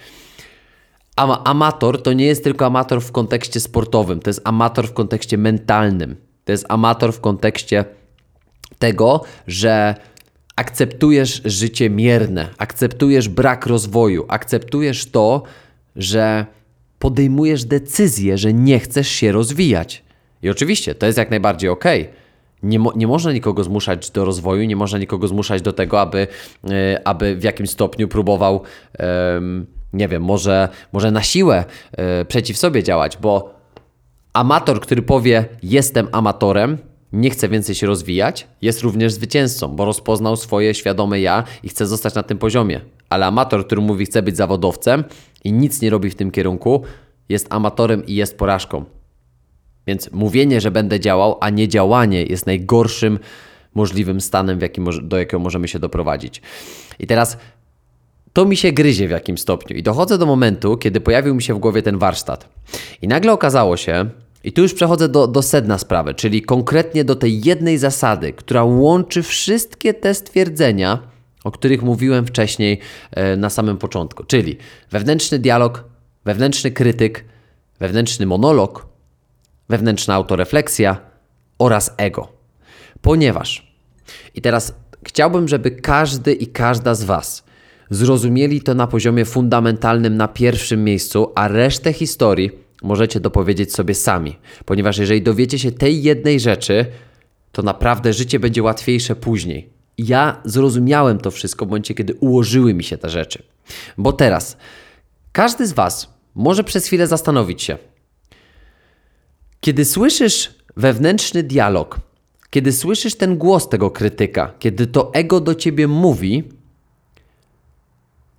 Ama 1.16 1.44
amator 1.44 2.02
to 2.02 2.12
nie 2.12 2.26
jest 2.26 2.44
tylko 2.44 2.66
amator 2.66 3.00
w 3.00 3.12
kontekście 3.12 3.60
sportowym, 3.60 4.20
to 4.20 4.30
jest 4.30 4.40
amator 4.44 4.88
w 4.88 4.92
kontekście 4.92 5.38
mentalnym. 5.38 6.16
To 6.44 6.52
jest 6.52 6.66
amator 6.68 7.12
w 7.12 7.20
kontekście 7.20 7.84
tego, 8.78 9.22
że 9.46 9.94
akceptujesz 10.56 11.42
życie 11.44 11.90
mierne, 11.90 12.48
akceptujesz 12.58 13.28
brak 13.28 13.66
rozwoju, 13.66 14.24
akceptujesz 14.28 15.10
to, 15.10 15.42
że 15.96 16.46
podejmujesz 17.00 17.64
decyzję, 17.64 18.38
że 18.38 18.52
nie 18.52 18.78
chcesz 18.78 19.08
się 19.08 19.32
rozwijać. 19.32 20.04
I 20.42 20.50
oczywiście 20.50 20.94
to 20.94 21.06
jest 21.06 21.18
jak 21.18 21.30
najbardziej 21.30 21.70
ok. 21.70 21.84
Nie, 22.62 22.78
mo 22.78 22.92
nie 22.96 23.06
można 23.06 23.32
nikogo 23.32 23.64
zmuszać 23.64 24.10
do 24.10 24.24
rozwoju, 24.24 24.64
nie 24.64 24.76
można 24.76 24.98
nikogo 24.98 25.28
zmuszać 25.28 25.62
do 25.62 25.72
tego, 25.72 26.00
aby, 26.00 26.26
yy, 26.64 26.72
aby 27.04 27.36
w 27.36 27.42
jakimś 27.42 27.70
stopniu 27.70 28.08
próbował. 28.08 28.62
Yy, 28.98 29.06
nie 29.92 30.08
wiem, 30.08 30.22
może, 30.22 30.68
może 30.92 31.10
na 31.10 31.22
siłę 31.22 31.64
yy, 31.98 32.24
przeciw 32.24 32.56
sobie 32.58 32.82
działać, 32.82 33.16
bo 33.16 33.54
amator, 34.32 34.80
który 34.80 35.02
powie: 35.02 35.44
Jestem 35.62 36.08
amatorem, 36.12 36.78
nie 37.12 37.30
chce 37.30 37.48
więcej 37.48 37.74
się 37.74 37.86
rozwijać, 37.86 38.46
jest 38.62 38.82
również 38.82 39.12
zwycięzcą, 39.12 39.68
bo 39.68 39.84
rozpoznał 39.84 40.36
swoje 40.36 40.74
świadome 40.74 41.20
ja 41.20 41.44
i 41.62 41.68
chce 41.68 41.86
zostać 41.86 42.14
na 42.14 42.22
tym 42.22 42.38
poziomie. 42.38 42.80
Ale 43.08 43.26
amator, 43.26 43.66
który 43.66 43.80
mówi: 43.80 44.06
Chcę 44.06 44.22
być 44.22 44.36
zawodowcem 44.36 45.04
i 45.44 45.52
nic 45.52 45.80
nie 45.80 45.90
robi 45.90 46.10
w 46.10 46.14
tym 46.14 46.30
kierunku, 46.30 46.82
jest 47.28 47.46
amatorem 47.50 48.06
i 48.06 48.14
jest 48.14 48.38
porażką. 48.38 48.84
Więc 49.86 50.12
mówienie, 50.12 50.60
że 50.60 50.70
będę 50.70 51.00
działał, 51.00 51.38
a 51.40 51.50
nie 51.50 51.68
działanie 51.68 52.22
jest 52.22 52.46
najgorszym 52.46 53.18
możliwym 53.74 54.20
stanem, 54.20 54.60
jakim, 54.60 54.88
do 55.02 55.18
jakiego 55.18 55.38
możemy 55.38 55.68
się 55.68 55.78
doprowadzić. 55.78 56.42
I 56.98 57.06
teraz 57.06 57.36
to 58.32 58.44
mi 58.44 58.56
się 58.56 58.72
gryzie 58.72 59.08
w 59.08 59.10
jakimś 59.10 59.40
stopniu. 59.40 59.76
I 59.76 59.82
dochodzę 59.82 60.18
do 60.18 60.26
momentu, 60.26 60.76
kiedy 60.76 61.00
pojawił 61.00 61.34
mi 61.34 61.42
się 61.42 61.54
w 61.54 61.58
głowie 61.58 61.82
ten 61.82 61.98
warsztat. 61.98 62.48
I 63.02 63.08
nagle 63.08 63.32
okazało 63.32 63.76
się, 63.76 64.10
i 64.44 64.53
tu 64.53 64.62
już 64.62 64.74
przechodzę 64.74 65.09
do, 65.09 65.26
do 65.26 65.42
sedna 65.42 65.79
sprawy, 65.79 66.14
czyli 66.14 66.42
konkretnie 66.42 67.05
do 67.05 67.16
tej 67.16 67.40
jednej 67.40 67.79
zasady, 67.79 68.33
która 68.33 68.64
łączy 68.64 69.22
wszystkie 69.22 69.94
te 69.94 70.14
stwierdzenia, 70.14 70.98
o 71.44 71.50
których 71.50 71.83
mówiłem 71.83 72.26
wcześniej 72.26 72.79
e, 73.11 73.37
na 73.37 73.50
samym 73.50 73.79
początku. 73.79 74.24
Czyli 74.24 74.57
wewnętrzny 74.90 75.38
dialog, 75.38 75.85
wewnętrzny 76.24 76.70
krytyk, 76.70 77.24
wewnętrzny 77.81 78.26
monolog, 78.26 78.87
wewnętrzna 79.68 80.14
autorefleksja 80.14 81.00
oraz 81.59 81.94
ego. 81.96 82.29
Ponieważ, 83.00 83.74
i 84.35 84.40
teraz 84.40 84.74
chciałbym, 85.07 85.48
żeby 85.48 85.70
każdy 85.70 86.33
i 86.33 86.46
każda 86.46 86.94
z 86.94 87.05
Was 87.05 87.44
zrozumieli 87.90 88.62
to 88.62 88.74
na 88.74 88.87
poziomie 88.87 89.24
fundamentalnym 89.24 90.16
na 90.16 90.29
pierwszym 90.29 90.85
miejscu, 90.85 91.33
a 91.35 91.48
resztę 91.48 91.92
historii 91.92 92.50
możecie 92.82 93.20
dopowiedzieć 93.20 93.74
sobie 93.74 93.94
sami. 93.94 94.36
Ponieważ 94.64 94.98
jeżeli 94.98 95.22
dowiecie 95.22 95.58
się 95.58 95.72
tej 95.72 96.02
jednej 96.02 96.40
rzeczy, 96.40 96.86
to 97.52 97.62
naprawdę 97.62 98.12
życie 98.12 98.40
będzie 98.40 98.62
łatwiejsze 98.62 99.16
później. 99.16 99.70
Ja 99.98 100.40
zrozumiałem 100.44 101.18
to 101.18 101.30
wszystko 101.30 101.64
w 101.64 101.68
momencie, 101.68 101.94
kiedy 101.94 102.14
ułożyły 102.14 102.74
mi 102.74 102.84
się 102.84 102.98
te 102.98 103.10
rzeczy. 103.10 103.42
Bo 103.98 104.12
teraz 104.12 104.56
każdy 105.32 105.66
z 105.66 105.72
Was 105.72 106.14
może 106.34 106.64
przez 106.64 106.86
chwilę 106.86 107.06
zastanowić 107.06 107.62
się, 107.62 107.78
kiedy 109.60 109.84
słyszysz 109.84 110.54
wewnętrzny 110.76 111.42
dialog, 111.42 112.00
kiedy 112.50 112.72
słyszysz 112.72 113.14
ten 113.14 113.38
głos 113.38 113.68
tego 113.68 113.90
krytyka, 113.90 114.54
kiedy 114.58 114.86
to 114.86 115.14
ego 115.14 115.40
do 115.40 115.54
ciebie 115.54 115.88
mówi, 115.88 116.44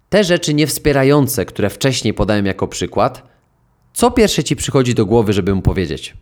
te 0.09 0.23
rzeczy 0.23 0.53
niewspierające, 0.53 1.45
które 1.45 1.69
wcześniej 1.69 2.13
podałem 2.13 2.45
jako 2.45 2.67
przykład, 2.67 3.30
co 3.93 4.11
pierwsze 4.11 4.43
ci 4.43 4.55
przychodzi 4.55 4.95
do 4.95 5.05
głowy, 5.05 5.33
żeby 5.33 5.55
mu 5.55 5.61
powiedzieć? 5.61 6.13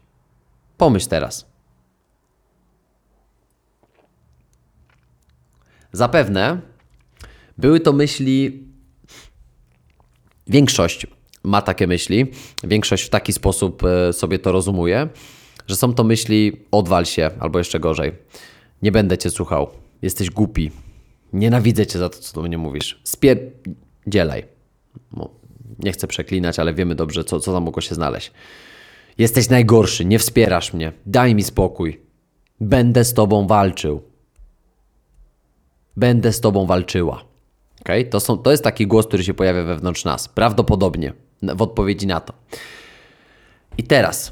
Pomyśl 0.77 1.09
teraz. 1.09 1.49
Zapewne 5.91 6.61
były 7.57 7.79
to 7.79 7.93
myśli. 7.93 8.63
Większość 10.47 11.07
ma 11.43 11.61
takie 11.61 11.87
myśli, 11.87 12.31
większość 12.63 13.03
w 13.03 13.09
taki 13.09 13.33
sposób 13.33 13.83
e, 13.83 14.13
sobie 14.13 14.39
to 14.39 14.51
rozumuje, 14.51 15.09
że 15.67 15.75
są 15.75 15.93
to 15.93 16.03
myśli 16.03 16.65
odwal 16.71 17.05
się, 17.05 17.29
albo 17.39 17.59
jeszcze 17.59 17.79
gorzej. 17.79 18.11
Nie 18.81 18.91
będę 18.91 19.17
cię 19.17 19.29
słuchał. 19.29 19.69
Jesteś 20.01 20.29
głupi. 20.29 20.71
Nienawidzę 21.33 21.87
cię 21.87 21.99
za 21.99 22.09
to, 22.09 22.19
co 22.19 22.41
do 22.41 22.47
mnie 22.47 22.57
mówisz. 22.57 23.01
Spierdzielaj. 23.03 24.45
No, 25.11 25.29
nie 25.79 25.91
chcę 25.91 26.07
przeklinać, 26.07 26.59
ale 26.59 26.73
wiemy 26.73 26.95
dobrze, 26.95 27.23
co, 27.23 27.39
co 27.39 27.53
tam 27.53 27.63
mogło 27.63 27.81
się 27.81 27.95
znaleźć. 27.95 28.31
Jesteś 29.17 29.49
najgorszy, 29.49 30.05
nie 30.05 30.19
wspierasz 30.19 30.73
mnie. 30.73 30.91
Daj 31.05 31.35
mi 31.35 31.43
spokój. 31.43 32.01
Będę 32.61 33.03
z 33.03 33.13
tobą 33.13 33.47
walczył. 33.47 34.01
Będę 35.97 36.33
z 36.33 36.41
tobą 36.41 36.65
walczyła. 36.65 37.23
Okay? 37.81 38.05
To, 38.05 38.19
są, 38.19 38.37
to 38.37 38.51
jest 38.51 38.63
taki 38.63 38.87
głos, 38.87 39.07
który 39.07 39.23
się 39.23 39.33
pojawia 39.33 39.63
wewnątrz 39.63 40.05
nas. 40.05 40.27
Prawdopodobnie 40.27 41.13
w 41.41 41.61
odpowiedzi 41.61 42.07
na 42.07 42.19
to. 42.19 42.33
I 43.77 43.83
teraz 43.83 44.31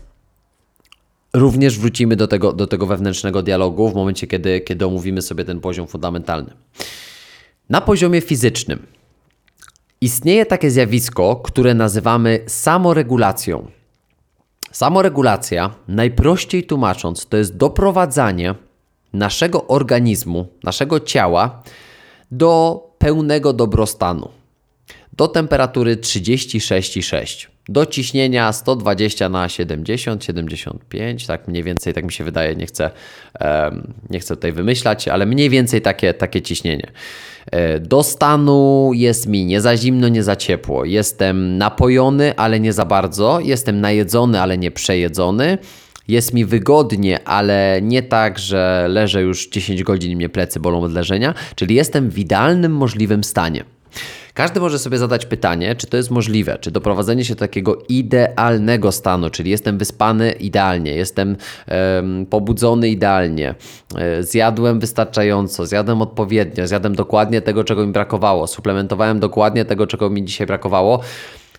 również 1.33 1.79
wrócimy 1.79 2.15
do 2.15 2.27
tego, 2.27 2.53
do 2.53 2.67
tego 2.67 2.85
wewnętrznego 2.85 3.43
dialogu 3.43 3.89
w 3.89 3.95
momencie, 3.95 4.27
kiedy, 4.27 4.61
kiedy 4.61 4.85
omówimy 4.85 5.21
sobie 5.21 5.45
ten 5.45 5.59
poziom 5.59 5.87
fundamentalny. 5.87 6.53
Na 7.69 7.81
poziomie 7.81 8.21
fizycznym 8.21 8.96
istnieje 10.01 10.45
takie 10.45 10.71
zjawisko, 10.71 11.35
które 11.35 11.73
nazywamy 11.73 12.39
samoregulacją. 12.47 13.67
Samoregulacja, 14.71 15.73
najprościej 15.87 16.63
tłumacząc, 16.63 17.25
to 17.25 17.37
jest 17.37 17.57
doprowadzanie 17.57 18.55
naszego 19.13 19.67
organizmu, 19.67 20.47
naszego 20.63 20.99
ciała 20.99 21.63
do 22.31 22.81
pełnego 22.97 23.53
dobrostanu. 23.53 24.29
Do 25.13 25.27
temperatury 25.27 25.97
36,6. 25.97 27.47
Do 27.69 27.85
ciśnienia 27.85 28.53
120 28.53 29.29
na 29.29 29.49
70, 29.49 30.23
75, 30.23 31.25
tak 31.25 31.47
mniej 31.47 31.63
więcej, 31.63 31.93
tak 31.93 32.05
mi 32.05 32.11
się 32.11 32.23
wydaje, 32.23 32.55
nie 32.55 32.65
chcę, 32.65 32.91
nie 34.09 34.19
chcę 34.19 34.35
tutaj 34.35 34.51
wymyślać, 34.51 35.07
ale 35.07 35.25
mniej 35.25 35.49
więcej 35.49 35.81
takie, 35.81 36.13
takie 36.13 36.41
ciśnienie. 36.41 36.91
E, 37.51 37.79
do 37.79 38.03
stanu 38.03 38.91
jest 38.93 39.27
mi 39.27 39.45
nie 39.45 39.61
za 39.61 39.77
zimno, 39.77 40.07
nie 40.07 40.23
za 40.23 40.35
ciepło. 40.35 40.85
Jestem 40.85 41.57
napojony, 41.57 42.35
ale 42.35 42.59
nie 42.59 42.73
za 42.73 42.85
bardzo. 42.85 43.39
Jestem 43.39 43.81
najedzony, 43.81 44.41
ale 44.41 44.57
nie 44.57 44.71
przejedzony. 44.71 45.57
Jest 46.07 46.33
mi 46.33 46.45
wygodnie, 46.45 47.27
ale 47.27 47.79
nie 47.81 48.03
tak, 48.03 48.39
że 48.39 48.87
leżę 48.89 49.21
już 49.21 49.49
10 49.49 49.83
godzin 49.83 50.11
i 50.11 50.15
mnie 50.15 50.29
plecy 50.29 50.59
bolą 50.59 50.81
od 50.81 50.93
leżenia, 50.93 51.33
czyli 51.55 51.75
jestem 51.75 52.09
w 52.09 52.19
idealnym 52.19 52.71
możliwym 52.71 53.23
stanie. 53.23 53.63
Każdy 54.37 54.59
może 54.59 54.79
sobie 54.79 54.97
zadać 54.97 55.25
pytanie, 55.25 55.75
czy 55.75 55.87
to 55.87 55.97
jest 55.97 56.11
możliwe, 56.11 56.57
czy 56.61 56.71
doprowadzenie 56.71 57.25
się 57.25 57.33
do 57.33 57.39
takiego 57.39 57.77
idealnego 57.89 58.91
stanu, 58.91 59.29
czyli 59.29 59.51
jestem 59.51 59.77
wyspany 59.77 60.31
idealnie, 60.31 60.95
jestem 60.95 61.37
em, 61.65 62.25
pobudzony 62.25 62.89
idealnie, 62.89 63.55
e, 63.95 64.23
zjadłem 64.23 64.79
wystarczająco, 64.79 65.65
zjadłem 65.65 66.01
odpowiednio, 66.01 66.67
zjadłem 66.67 66.95
dokładnie 66.95 67.41
tego, 67.41 67.63
czego 67.63 67.85
mi 67.87 67.93
brakowało, 67.93 68.47
suplementowałem 68.47 69.19
dokładnie 69.19 69.65
tego, 69.65 69.87
czego 69.87 70.09
mi 70.09 70.25
dzisiaj 70.25 70.47
brakowało. 70.47 70.99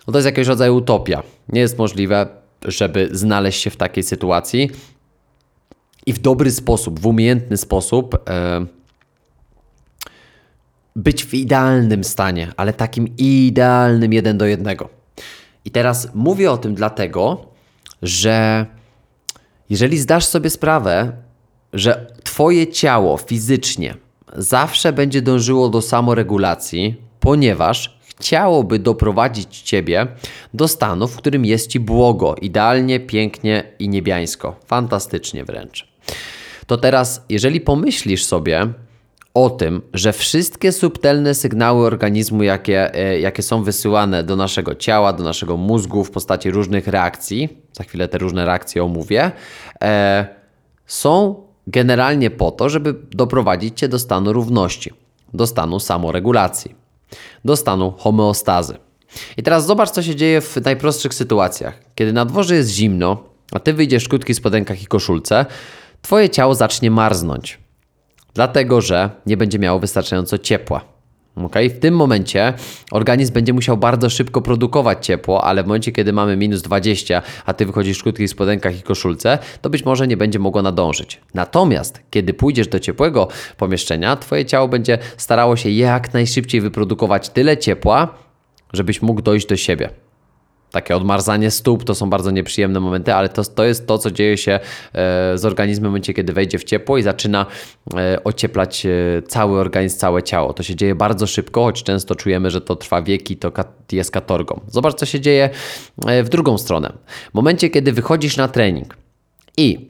No 0.07 0.11
to 0.11 0.17
jest 0.17 0.25
jakiegoś 0.25 0.47
rodzaju 0.47 0.75
utopia. 0.75 1.23
Nie 1.49 1.61
jest 1.61 1.77
możliwe, 1.77 2.27
żeby 2.65 3.09
znaleźć 3.11 3.61
się 3.61 3.69
w 3.69 3.77
takiej 3.77 4.03
sytuacji 4.03 4.69
i 6.05 6.13
w 6.13 6.19
dobry 6.19 6.51
sposób, 6.51 6.99
w 6.99 7.07
umiejętny 7.07 7.57
sposób. 7.57 8.29
E, 8.29 8.78
być 10.99 11.25
w 11.25 11.33
idealnym 11.33 12.03
stanie, 12.03 12.51
ale 12.57 12.73
takim 12.73 13.07
idealnym 13.17 14.13
jeden 14.13 14.37
do 14.37 14.45
jednego. 14.45 14.89
I 15.65 15.71
teraz 15.71 16.07
mówię 16.13 16.51
o 16.51 16.57
tym 16.57 16.75
dlatego, 16.75 17.45
że 18.01 18.65
jeżeli 19.69 19.97
zdasz 19.97 20.25
sobie 20.25 20.49
sprawę, 20.49 21.11
że 21.73 22.07
Twoje 22.23 22.67
ciało 22.67 23.17
fizycznie 23.17 23.95
zawsze 24.35 24.93
będzie 24.93 25.21
dążyło 25.21 25.69
do 25.69 25.81
samoregulacji, 25.81 26.95
ponieważ 27.19 27.99
chciałoby 28.05 28.79
doprowadzić 28.79 29.61
Ciebie 29.61 30.07
do 30.53 30.67
stanu, 30.67 31.07
w 31.07 31.17
którym 31.17 31.45
jest 31.45 31.67
Ci 31.67 31.79
błogo, 31.79 32.35
idealnie, 32.41 32.99
pięknie 32.99 33.63
i 33.79 33.89
niebiańsko, 33.89 34.55
fantastycznie 34.65 35.45
wręcz. 35.45 35.87
To 36.67 36.77
teraz, 36.77 37.25
jeżeli 37.29 37.61
pomyślisz 37.61 38.25
sobie, 38.25 38.73
o 39.33 39.49
tym, 39.49 39.81
że 39.93 40.13
wszystkie 40.13 40.71
subtelne 40.71 41.33
sygnały 41.33 41.85
organizmu, 41.85 42.43
jakie, 42.43 42.95
e, 42.95 43.19
jakie 43.19 43.43
są 43.43 43.63
wysyłane 43.63 44.23
do 44.23 44.35
naszego 44.35 44.75
ciała, 44.75 45.13
do 45.13 45.23
naszego 45.23 45.57
mózgu 45.57 46.03
w 46.03 46.11
postaci 46.11 46.51
różnych 46.51 46.87
reakcji, 46.87 47.49
za 47.73 47.83
chwilę 47.83 48.07
te 48.07 48.17
różne 48.17 48.45
reakcje 48.45 48.83
omówię, 48.83 49.31
e, 49.81 50.27
są 50.85 51.43
generalnie 51.67 52.29
po 52.29 52.51
to, 52.51 52.69
żeby 52.69 52.95
doprowadzić 53.11 53.79
Cię 53.79 53.87
do 53.87 53.99
stanu 53.99 54.33
równości, 54.33 54.93
do 55.33 55.47
stanu 55.47 55.79
samoregulacji, 55.79 56.75
do 57.45 57.55
stanu 57.55 57.93
homeostazy. 57.97 58.77
I 59.37 59.43
teraz 59.43 59.65
zobacz, 59.65 59.89
co 59.89 60.03
się 60.03 60.15
dzieje 60.15 60.41
w 60.41 60.57
najprostszych 60.65 61.13
sytuacjach. 61.13 61.79
Kiedy 61.95 62.13
na 62.13 62.25
dworze 62.25 62.55
jest 62.55 62.69
zimno, 62.69 63.23
a 63.51 63.59
Ty 63.59 63.73
wyjdziesz 63.73 64.05
w 64.05 64.09
krótkich 64.09 64.35
spodenkach 64.35 64.83
i 64.83 64.85
koszulce, 64.85 65.45
Twoje 66.01 66.29
ciało 66.29 66.55
zacznie 66.55 66.91
marznąć 66.91 67.59
dlatego 68.39 68.81
że 68.81 69.09
nie 69.25 69.37
będzie 69.37 69.59
miało 69.59 69.79
wystarczająco 69.79 70.37
ciepła. 70.37 70.81
Okay? 71.35 71.69
W 71.69 71.79
tym 71.79 71.95
momencie 71.95 72.53
organizm 72.91 73.33
będzie 73.33 73.53
musiał 73.53 73.77
bardzo 73.77 74.09
szybko 74.09 74.41
produkować 74.41 75.05
ciepło, 75.05 75.43
ale 75.43 75.63
w 75.63 75.67
momencie, 75.67 75.91
kiedy 75.91 76.13
mamy 76.13 76.37
minus 76.37 76.61
20, 76.61 77.21
a 77.45 77.53
ty 77.53 77.65
wychodzisz 77.65 77.99
w 77.99 78.03
krótkich 78.03 78.29
spodenkach 78.29 78.79
i 78.79 78.81
koszulce, 78.81 79.37
to 79.61 79.69
być 79.69 79.85
może 79.85 80.07
nie 80.07 80.17
będzie 80.17 80.39
mogło 80.39 80.61
nadążyć. 80.61 81.21
Natomiast, 81.33 82.01
kiedy 82.09 82.33
pójdziesz 82.33 82.67
do 82.67 82.79
ciepłego 82.79 83.27
pomieszczenia, 83.57 84.15
twoje 84.15 84.45
ciało 84.45 84.67
będzie 84.67 84.97
starało 85.17 85.55
się 85.55 85.69
jak 85.69 86.13
najszybciej 86.13 86.61
wyprodukować 86.61 87.29
tyle 87.29 87.57
ciepła, 87.57 88.07
żebyś 88.73 89.01
mógł 89.01 89.21
dojść 89.21 89.47
do 89.47 89.57
siebie. 89.57 89.89
Takie 90.71 90.95
odmarzanie 90.95 91.51
stóp 91.51 91.83
to 91.83 91.95
są 91.95 92.09
bardzo 92.09 92.31
nieprzyjemne 92.31 92.79
momenty, 92.79 93.13
ale 93.13 93.29
to, 93.29 93.43
to 93.43 93.63
jest 93.63 93.87
to, 93.87 93.97
co 93.97 94.11
dzieje 94.11 94.37
się 94.37 94.51
e, 94.51 94.59
z 95.37 95.45
organizmem 95.45 95.83
w 95.83 95.89
momencie, 95.89 96.13
kiedy 96.13 96.33
wejdzie 96.33 96.57
w 96.59 96.63
ciepło 96.63 96.97
i 96.97 97.03
zaczyna 97.03 97.45
e, 97.95 98.23
ocieplać 98.23 98.85
e, 98.85 98.89
cały 99.27 99.59
organizm, 99.59 99.97
całe 99.97 100.23
ciało. 100.23 100.53
To 100.53 100.63
się 100.63 100.75
dzieje 100.75 100.95
bardzo 100.95 101.27
szybko, 101.27 101.63
choć 101.63 101.83
często 101.83 102.15
czujemy, 102.15 102.51
że 102.51 102.61
to 102.61 102.75
trwa 102.75 103.01
wieki, 103.01 103.37
to 103.37 103.51
jest 103.91 104.11
katorgą. 104.11 104.61
Zobacz, 104.67 104.95
co 104.95 105.05
się 105.05 105.19
dzieje 105.19 105.49
w 106.23 106.29
drugą 106.29 106.57
stronę. 106.57 106.93
W 107.31 107.33
momencie, 107.33 107.69
kiedy 107.69 107.91
wychodzisz 107.91 108.37
na 108.37 108.47
trening 108.47 108.97
i 109.57 109.89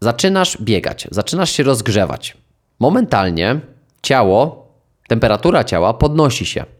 zaczynasz 0.00 0.62
biegać, 0.62 1.08
zaczynasz 1.10 1.50
się 1.50 1.62
rozgrzewać, 1.62 2.36
momentalnie 2.78 3.60
ciało, 4.02 4.68
temperatura 5.08 5.64
ciała 5.64 5.94
podnosi 5.94 6.46
się. 6.46 6.75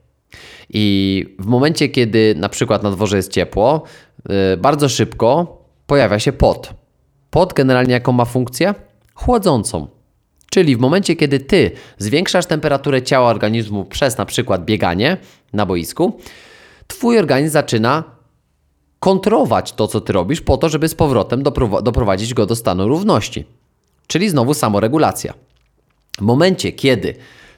I 0.70 1.24
w 1.38 1.46
momencie, 1.46 1.88
kiedy 1.88 2.34
na 2.36 2.48
przykład 2.48 2.82
na 2.82 2.90
dworze 2.90 3.16
jest 3.16 3.32
ciepło, 3.32 3.82
yy, 4.28 4.56
bardzo 4.56 4.88
szybko 4.88 5.58
pojawia 5.86 6.18
się 6.18 6.32
pot. 6.32 6.74
Pot 7.30 7.52
generalnie 7.52 7.92
jaką 7.92 8.12
ma 8.12 8.24
funkcję? 8.24 8.74
Chłodzącą. 9.14 9.88
Czyli 10.50 10.76
w 10.76 10.78
momencie, 10.78 11.16
kiedy 11.16 11.40
ty 11.40 11.70
zwiększasz 11.98 12.46
temperaturę 12.46 13.02
ciała 13.02 13.30
organizmu 13.30 13.84
przez 13.84 14.18
na 14.18 14.26
przykład 14.26 14.64
bieganie 14.64 15.16
na 15.52 15.66
boisku, 15.66 16.20
twój 16.86 17.18
organizm 17.18 17.52
zaczyna 17.52 18.04
kontrować 19.00 19.72
to, 19.72 19.88
co 19.88 20.00
ty 20.00 20.12
robisz, 20.12 20.40
po 20.40 20.56
to, 20.56 20.68
żeby 20.68 20.88
z 20.88 20.94
powrotem 20.94 21.42
doprowadzić 21.82 22.34
go 22.34 22.46
do 22.46 22.56
stanu 22.56 22.88
równości. 22.88 23.44
Czyli 24.06 24.28
znowu 24.28 24.54
samoregulacja. 24.54 25.34
W 26.18 26.22
momencie, 26.22 26.72
kiedy 26.72 27.14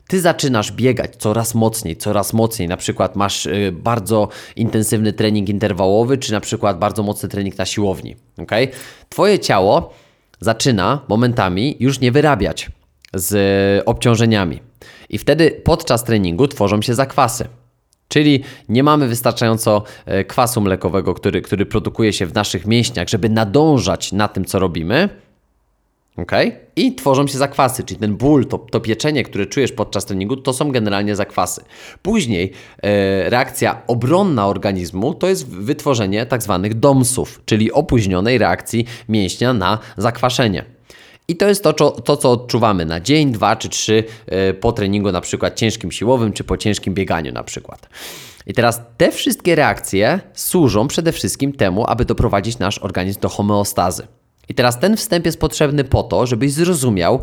ty 0.09 0.21
zaczynasz 0.21 0.73
biegać 0.73 1.17
coraz 1.17 1.55
mocniej, 1.55 1.97
coraz 1.97 2.33
mocniej. 2.33 2.69
Na 2.69 2.77
przykład 2.77 3.17
masz 3.17 3.47
y, 3.47 3.73
bardzo 3.73 4.29
intensywny 4.57 5.13
trening 5.13 5.49
interwałowy, 5.49 6.19
czy 6.19 6.33
na 6.33 6.41
przykład 6.41 6.79
bardzo 6.79 7.03
mocny 7.03 7.29
trening 7.29 7.59
na 7.59 7.67
siłowni. 7.67 8.17
Okay? 8.39 8.69
Twoje 9.09 9.39
ciało 9.39 9.95
zaczyna 10.41 11.01
momentami 11.09 11.77
już 11.81 12.01
nie 12.01 12.13
wyrabiać 12.13 12.71
z 13.15 13.83
obciążeniami. 13.87 14.61
I 15.09 15.19
wtedy 15.19 15.51
podczas 15.51 16.05
treningu 16.05 16.49
tworzą 16.49 16.83
się 16.83 16.95
zakwasy. 16.95 17.49
Czyli 18.09 18.45
nie 18.69 18.83
mamy 18.83 19.09
wystarczająco 19.09 19.83
e, 20.07 20.25
kwasu 20.25 20.61
mlekowego, 20.61 21.15
który, 21.15 21.43
który 21.43 21.67
produkuje 21.67 22.13
się 22.13 22.27
w 22.27 22.35
naszych 22.35 22.67
mięśniach, 22.67 23.09
żeby 23.09 23.29
nadążać 23.29 24.13
na 24.13 24.29
tym, 24.29 24.45
co 24.45 24.59
robimy 24.59 25.09
Okay? 26.23 26.53
I 26.77 26.95
tworzą 26.95 27.27
się 27.27 27.39
zakwasy, 27.39 27.85
czyli 27.85 28.01
ten 28.01 28.17
ból, 28.17 28.47
to, 28.47 28.59
to 28.59 28.81
pieczenie, 28.81 29.23
które 29.23 29.47
czujesz 29.47 29.73
podczas 29.73 30.05
treningu, 30.05 30.37
to 30.37 30.53
są 30.53 30.73
generalnie 30.73 31.17
zakwasy. 31.17 31.65
Później 32.03 32.53
e, 32.83 33.31
reakcja 33.31 33.83
obronna 33.87 34.47
organizmu 34.47 35.15
to 35.15 35.29
jest 35.29 35.49
wytworzenie 35.49 36.27
tak 36.27 36.43
zwanych 36.43 36.75
domsów, 36.75 37.41
czyli 37.45 37.73
opóźnionej 37.73 38.39
reakcji 38.39 38.85
mięśnia 39.09 39.53
na 39.53 39.79
zakwaszenie. 39.97 40.65
I 41.29 41.37
to 41.37 41.49
jest 41.49 41.63
to, 41.63 41.73
to, 41.91 42.17
co 42.17 42.33
odczuwamy 42.33 42.85
na 42.87 43.01
dzień, 43.01 43.33
dwa 43.33 43.57
czy 43.57 43.69
trzy 43.69 44.05
e, 44.27 44.55
po 44.55 44.73
treningu, 44.73 45.13
na 45.13 45.21
przykład 45.21 45.57
ciężkim 45.57 45.93
siłowym, 45.93 46.33
czy 46.33 46.45
po 46.45 46.57
ciężkim 46.57 46.95
bieganiu, 46.95 47.33
na 47.33 47.43
przykład. 47.43 47.89
I 48.47 48.53
teraz 48.53 48.81
te 48.97 49.13
wszystkie 49.13 49.55
reakcje 49.55 50.21
służą 50.35 50.89
przede 50.89 51.13
wszystkim 51.13 51.53
temu, 51.53 51.85
aby 51.89 52.05
doprowadzić 52.05 52.59
nasz 52.59 52.79
organizm 52.79 53.21
do 53.21 53.29
homeostazy. 53.29 54.07
I 54.49 54.55
teraz 54.55 54.81
ten 54.81 54.97
wstęp 54.97 55.27
jest 55.27 55.41
potrzebny 55.41 55.85
po 55.85 56.03
to, 56.03 56.27
żebyś 56.27 56.53
zrozumiał, 56.53 57.23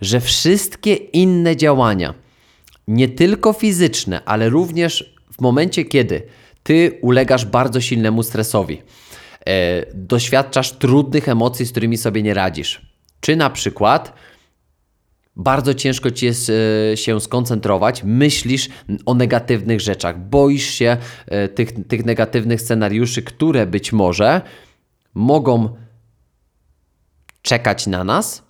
że 0.00 0.20
wszystkie 0.20 0.94
inne 0.94 1.56
działania, 1.56 2.14
nie 2.88 3.08
tylko 3.08 3.52
fizyczne, 3.52 4.24
ale 4.24 4.48
również 4.48 5.14
w 5.32 5.40
momencie, 5.40 5.84
kiedy 5.84 6.22
ty 6.62 6.98
ulegasz 7.00 7.44
bardzo 7.46 7.80
silnemu 7.80 8.22
stresowi, 8.22 8.82
e, 9.46 9.86
doświadczasz 9.94 10.72
trudnych 10.72 11.28
emocji, 11.28 11.66
z 11.66 11.70
którymi 11.70 11.96
sobie 11.96 12.22
nie 12.22 12.34
radzisz, 12.34 12.86
czy 13.20 13.36
na 13.36 13.50
przykład 13.50 14.12
bardzo 15.36 15.74
ciężko 15.74 16.10
ci 16.10 16.26
jest 16.26 16.50
e, 16.92 16.96
się 16.96 17.20
skoncentrować, 17.20 18.02
myślisz 18.04 18.68
o 19.06 19.14
negatywnych 19.14 19.80
rzeczach, 19.80 20.18
boisz 20.20 20.66
się 20.66 20.96
e, 21.26 21.48
tych, 21.48 21.86
tych 21.88 22.04
negatywnych 22.04 22.60
scenariuszy, 22.60 23.22
które 23.22 23.66
być 23.66 23.92
może 23.92 24.40
mogą 25.14 25.76
czekać 27.42 27.86
na 27.86 28.04
nas 28.04 28.42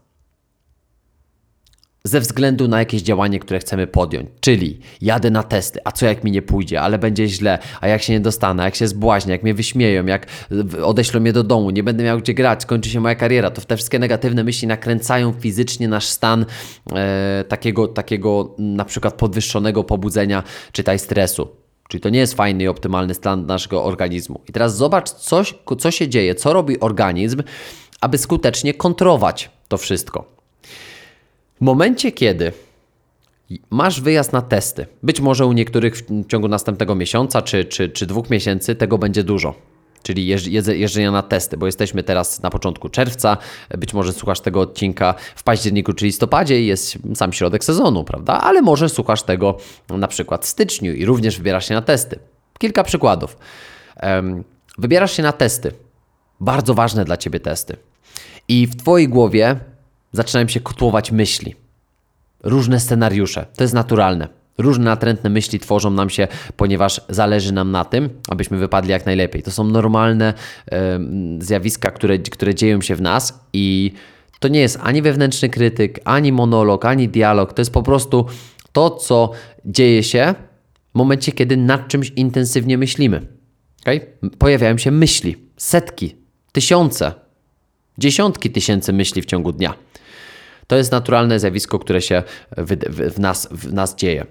ze 2.05 2.21
względu 2.21 2.69
na 2.69 2.79
jakieś 2.79 3.03
działanie, 3.03 3.39
które 3.39 3.59
chcemy 3.59 3.87
podjąć. 3.87 4.29
Czyli 4.41 4.79
jadę 5.01 5.31
na 5.31 5.43
testy, 5.43 5.81
a 5.85 5.93
co 5.93 6.07
jak 6.07 6.25
mi 6.25 6.31
nie 6.31 6.43
pójdzie, 6.43 6.81
ale 6.81 6.99
będzie 6.99 7.29
źle, 7.29 7.59
a 7.81 7.89
jak 7.89 8.03
się 8.03 8.13
nie 8.13 8.21
dostanę, 8.21 8.65
jak 8.65 8.75
się 8.75 8.89
zbłaźnię, 8.89 9.33
jak 9.33 9.43
mnie 9.43 9.55
wyśmieją, 9.55 10.07
jak 10.07 10.27
odeślą 10.83 11.21
mnie 11.21 11.33
do 11.33 11.45
domu, 11.45 11.71
nie 11.71 11.83
będę 11.83 12.05
miał 12.05 12.19
gdzie 12.19 12.35
grać, 12.35 12.63
skończy 12.63 12.91
się 12.91 13.01
moja 13.01 13.15
kariera, 13.15 13.51
to 13.51 13.61
te 13.61 13.77
wszystkie 13.77 13.99
negatywne 13.99 14.45
myśli 14.45 14.69
nakręcają 14.69 15.33
fizycznie 15.33 15.89
nasz 15.89 16.07
stan 16.07 16.47
e, 16.93 17.45
takiego, 17.49 17.89
takiego 17.89 18.55
na 18.59 18.85
przykład 18.85 19.15
podwyższonego 19.15 19.85
pobudzenia, 19.85 20.43
czytaj 20.73 20.99
stresu. 20.99 21.49
Czyli 21.89 22.01
to 22.01 22.09
nie 22.09 22.19
jest 22.19 22.35
fajny 22.35 22.65
i 22.65 22.69
optymalny 22.69 23.15
stan 23.15 23.47
naszego 23.47 23.85
organizmu. 23.85 24.41
I 24.49 24.53
teraz 24.53 24.77
zobacz, 24.77 25.11
coś, 25.11 25.55
co 25.79 25.91
się 25.91 26.09
dzieje, 26.09 26.35
co 26.35 26.53
robi 26.53 26.81
organizm, 26.81 27.43
aby 28.03 28.19
skutecznie 28.19 28.75
kontrować 28.75 29.51
to 29.69 29.79
wszystko. 29.79 30.25
W 31.61 31.65
momencie, 31.65 32.13
kiedy 32.13 32.53
masz 33.71 34.01
wyjazd 34.01 34.33
na 34.33 34.43
testy, 34.43 34.87
być 35.03 35.21
może 35.21 35.47
u 35.47 35.53
niektórych 35.53 35.97
w 35.97 36.27
ciągu 36.27 36.49
następnego 36.49 36.95
miesiąca 36.95 37.43
czy, 37.43 37.65
czy, 37.65 37.89
czy 37.89 38.07
dwóch 38.07 38.31
miesięcy 38.31 38.75
tego 38.75 38.99
będzie 38.99 39.25
dużo. 39.25 39.55
czyli 40.03 40.27
jeżdż- 40.27 40.51
jeżdż- 40.51 40.75
jeżdżenia 40.77 41.11
na 41.11 41.23
testy, 41.23 41.57
bo 41.57 41.67
jesteśmy 41.67 42.03
teraz 42.03 42.43
na 42.43 42.51
początku 42.51 42.89
czerwca, 42.89 43.37
być 43.79 43.95
może 43.95 44.13
słuchasz 44.13 44.41
tego 44.41 44.61
odcinka 44.61 45.15
w 45.37 45.43
październiku 45.43 45.93
czy 45.93 46.05
listopadzie 46.05 46.61
i 46.61 46.67
jest 46.67 46.99
sam 47.15 47.33
środek 47.33 47.65
sezonu, 47.65 48.05
prawda? 48.05 48.33
Ale 48.41 48.63
może 48.63 48.89
słuchasz 48.89 49.23
tego 49.23 49.57
na 49.89 50.09
przykład 50.09 50.45
w 50.45 50.49
styczniu 50.49 50.95
i 50.95 51.05
również 51.05 51.37
wybierasz 51.39 51.69
się 51.69 51.75
na 51.75 51.83
testy. 51.83 52.19
Kilka 52.59 52.85
przykładów. 52.85 53.37
Wybierasz 54.79 55.13
się 55.17 55.23
na 55.23 55.33
testy. 55.33 55.73
Bardzo 56.41 56.75
ważne 56.75 57.05
dla 57.05 57.17
ciebie 57.17 57.41
testy. 57.41 57.77
I 58.49 58.67
w 58.67 58.77
twojej 58.77 59.09
głowie 59.09 59.57
zaczynają 60.13 60.49
się 60.49 60.61
kotłować 60.61 61.13
myśli 61.13 61.55
różne 62.43 62.81
scenariusze. 62.81 63.47
To 63.57 63.65
jest 63.65 63.75
naturalne. 63.75 64.29
Różne 64.59 64.85
natrętne 64.85 65.31
myśli 65.31 65.59
tworzą 65.59 65.91
nam 65.91 66.11
się, 66.11 66.29
ponieważ 66.57 67.01
zależy 67.09 67.53
nam 67.53 67.71
na 67.71 67.85
tym, 67.85 68.11
abyśmy 68.29 68.59
wypadli 68.59 68.91
jak 68.91 69.07
najlepiej. 69.07 69.43
To 69.43 69.51
są 69.51 69.65
normalne 69.65 70.35
em, 70.67 71.43
zjawiska, 71.43 71.91
które, 71.91 72.19
które 72.19 72.55
dzieją 72.55 72.81
się 72.81 72.97
w 72.97 73.01
nas 73.01 73.41
i 73.53 73.93
to 74.41 74.49
nie 74.49 74.61
jest 74.61 74.79
ani 74.83 75.03
wewnętrzny 75.03 75.49
krytyk, 75.49 76.01
ani 76.05 76.33
monolog, 76.33 76.85
ani 76.85 77.09
dialog. 77.09 77.53
To 77.53 77.61
jest 77.61 77.73
po 77.73 77.83
prostu 77.83 78.27
to, 78.73 78.91
co 78.91 79.31
dzieje 79.65 80.03
się 80.03 80.35
w 80.95 80.99
momencie, 80.99 81.33
kiedy 81.33 81.57
nad 81.57 81.89
czymś 81.89 82.13
intensywnie 82.17 82.79
myślimy. 82.79 83.27
Okay? 83.81 84.01
Pojawiają 84.39 84.79
się 84.79 84.91
myśli, 84.91 85.37
setki, 85.57 86.17
tysiące, 86.53 87.13
dziesiątki 87.99 88.51
tysięcy 88.51 88.93
myśli 88.93 89.23
w 89.23 89.27
ciągu 89.27 89.53
dnia. 89.53 89.75
To 90.67 90.77
jest 90.77 90.93
naturalne 90.93 91.41
zjawisko, 91.41 91.79
które 91.79 92.03
się 92.03 92.23
w, 92.57 93.19
nas, 93.19 93.49
w 93.51 93.73
nas 93.73 93.95
dzieje. 93.97 94.27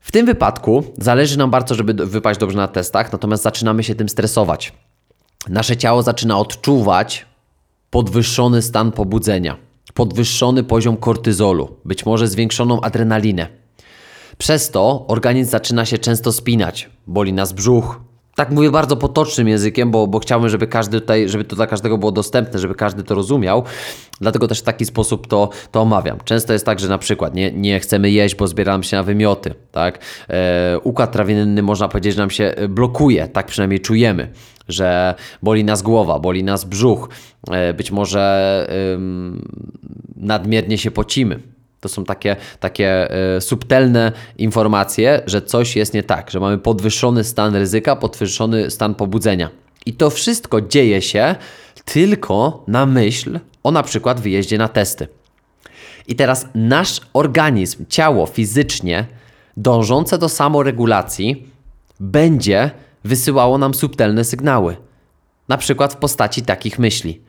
W 0.00 0.12
tym 0.12 0.26
wypadku 0.26 0.84
zależy 0.98 1.38
nam 1.38 1.50
bardzo, 1.50 1.74
żeby 1.74 2.06
wypaść 2.06 2.40
dobrze 2.40 2.56
na 2.56 2.68
testach, 2.68 3.12
natomiast 3.12 3.42
zaczynamy 3.42 3.84
się 3.84 3.94
tym 3.94 4.08
stresować. 4.08 4.72
Nasze 5.48 5.76
ciało 5.76 6.02
zaczyna 6.02 6.38
odczuwać 6.38 7.26
podwyższony 7.90 8.62
stan 8.62 8.92
pobudzenia, 8.92 9.56
podwyższony 9.94 10.64
poziom 10.64 10.96
kortyzolu, 10.96 11.76
być 11.84 12.06
może 12.06 12.28
zwiększoną 12.28 12.80
adrenalinę. 12.80 13.48
Przez 14.38 14.70
to 14.70 15.04
organizm 15.08 15.50
zaczyna 15.50 15.84
się 15.84 15.98
często 15.98 16.32
spinać, 16.32 16.90
boli 17.06 17.32
nas 17.32 17.52
brzuch. 17.52 18.00
Tak 18.36 18.50
mówię 18.50 18.70
bardzo 18.70 18.96
potocznym 18.96 19.48
językiem, 19.48 19.90
bo, 19.90 20.06
bo 20.06 20.18
chciałbym, 20.18 20.48
żeby 20.48 20.66
każdy 20.66 21.00
tutaj, 21.00 21.28
żeby 21.28 21.44
to 21.44 21.56
dla 21.56 21.66
każdego 21.66 21.98
było 21.98 22.12
dostępne, 22.12 22.58
żeby 22.58 22.74
każdy 22.74 23.02
to 23.02 23.14
rozumiał. 23.14 23.64
Dlatego 24.20 24.48
też 24.48 24.60
w 24.60 24.62
taki 24.62 24.84
sposób 24.84 25.26
to, 25.26 25.48
to 25.72 25.80
omawiam. 25.80 26.18
Często 26.24 26.52
jest 26.52 26.66
tak, 26.66 26.80
że 26.80 26.88
na 26.88 26.98
przykład 26.98 27.34
nie, 27.34 27.52
nie 27.52 27.80
chcemy 27.80 28.10
jeść, 28.10 28.34
bo 28.34 28.46
zbieramy 28.46 28.84
się 28.84 28.96
na 28.96 29.02
wymioty. 29.02 29.54
Tak? 29.72 29.98
E, 30.28 30.78
układ 30.82 31.12
trawienny 31.12 31.62
można 31.62 31.88
powiedzieć, 31.88 32.14
że 32.14 32.20
nam 32.20 32.30
się 32.30 32.54
blokuje, 32.68 33.28
tak 33.28 33.46
przynajmniej 33.46 33.80
czujemy, 33.80 34.28
że 34.68 35.14
boli 35.42 35.64
nas 35.64 35.82
głowa, 35.82 36.18
boli 36.18 36.44
nas 36.44 36.64
brzuch, 36.64 37.08
e, 37.50 37.74
być 37.74 37.90
może 37.90 38.66
nadmiernie 40.16 40.78
się 40.78 40.90
pocimy. 40.90 41.55
To 41.86 41.90
są 41.90 42.04
takie, 42.04 42.36
takie 42.60 43.10
e, 43.36 43.40
subtelne 43.40 44.12
informacje, 44.38 45.22
że 45.26 45.42
coś 45.42 45.76
jest 45.76 45.94
nie 45.94 46.02
tak, 46.02 46.30
że 46.30 46.40
mamy 46.40 46.58
podwyższony 46.58 47.24
stan 47.24 47.56
ryzyka, 47.56 47.96
podwyższony 47.96 48.70
stan 48.70 48.94
pobudzenia. 48.94 49.50
I 49.86 49.92
to 49.92 50.10
wszystko 50.10 50.60
dzieje 50.60 51.02
się 51.02 51.34
tylko 51.84 52.64
na 52.68 52.86
myśl 52.86 53.40
o 53.62 53.70
na 53.70 53.82
przykład 53.82 54.20
wyjeździe 54.20 54.58
na 54.58 54.68
testy. 54.68 55.08
I 56.08 56.14
teraz 56.14 56.46
nasz 56.54 57.00
organizm, 57.12 57.84
ciało 57.88 58.26
fizycznie 58.26 59.06
dążące 59.56 60.18
do 60.18 60.28
samoregulacji 60.28 61.50
będzie 62.00 62.70
wysyłało 63.04 63.58
nam 63.58 63.74
subtelne 63.74 64.24
sygnały. 64.24 64.76
Na 65.48 65.56
przykład 65.56 65.92
w 65.92 65.96
postaci 65.96 66.42
takich 66.42 66.78
myśli. 66.78 67.20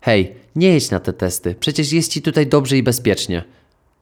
Hej, 0.00 0.34
nie 0.56 0.68
jedź 0.68 0.90
na 0.90 1.00
te 1.00 1.12
testy, 1.12 1.54
przecież 1.60 1.92
jest 1.92 2.12
ci 2.12 2.22
tutaj 2.22 2.46
dobrze 2.46 2.76
i 2.76 2.82
bezpiecznie. 2.82 3.44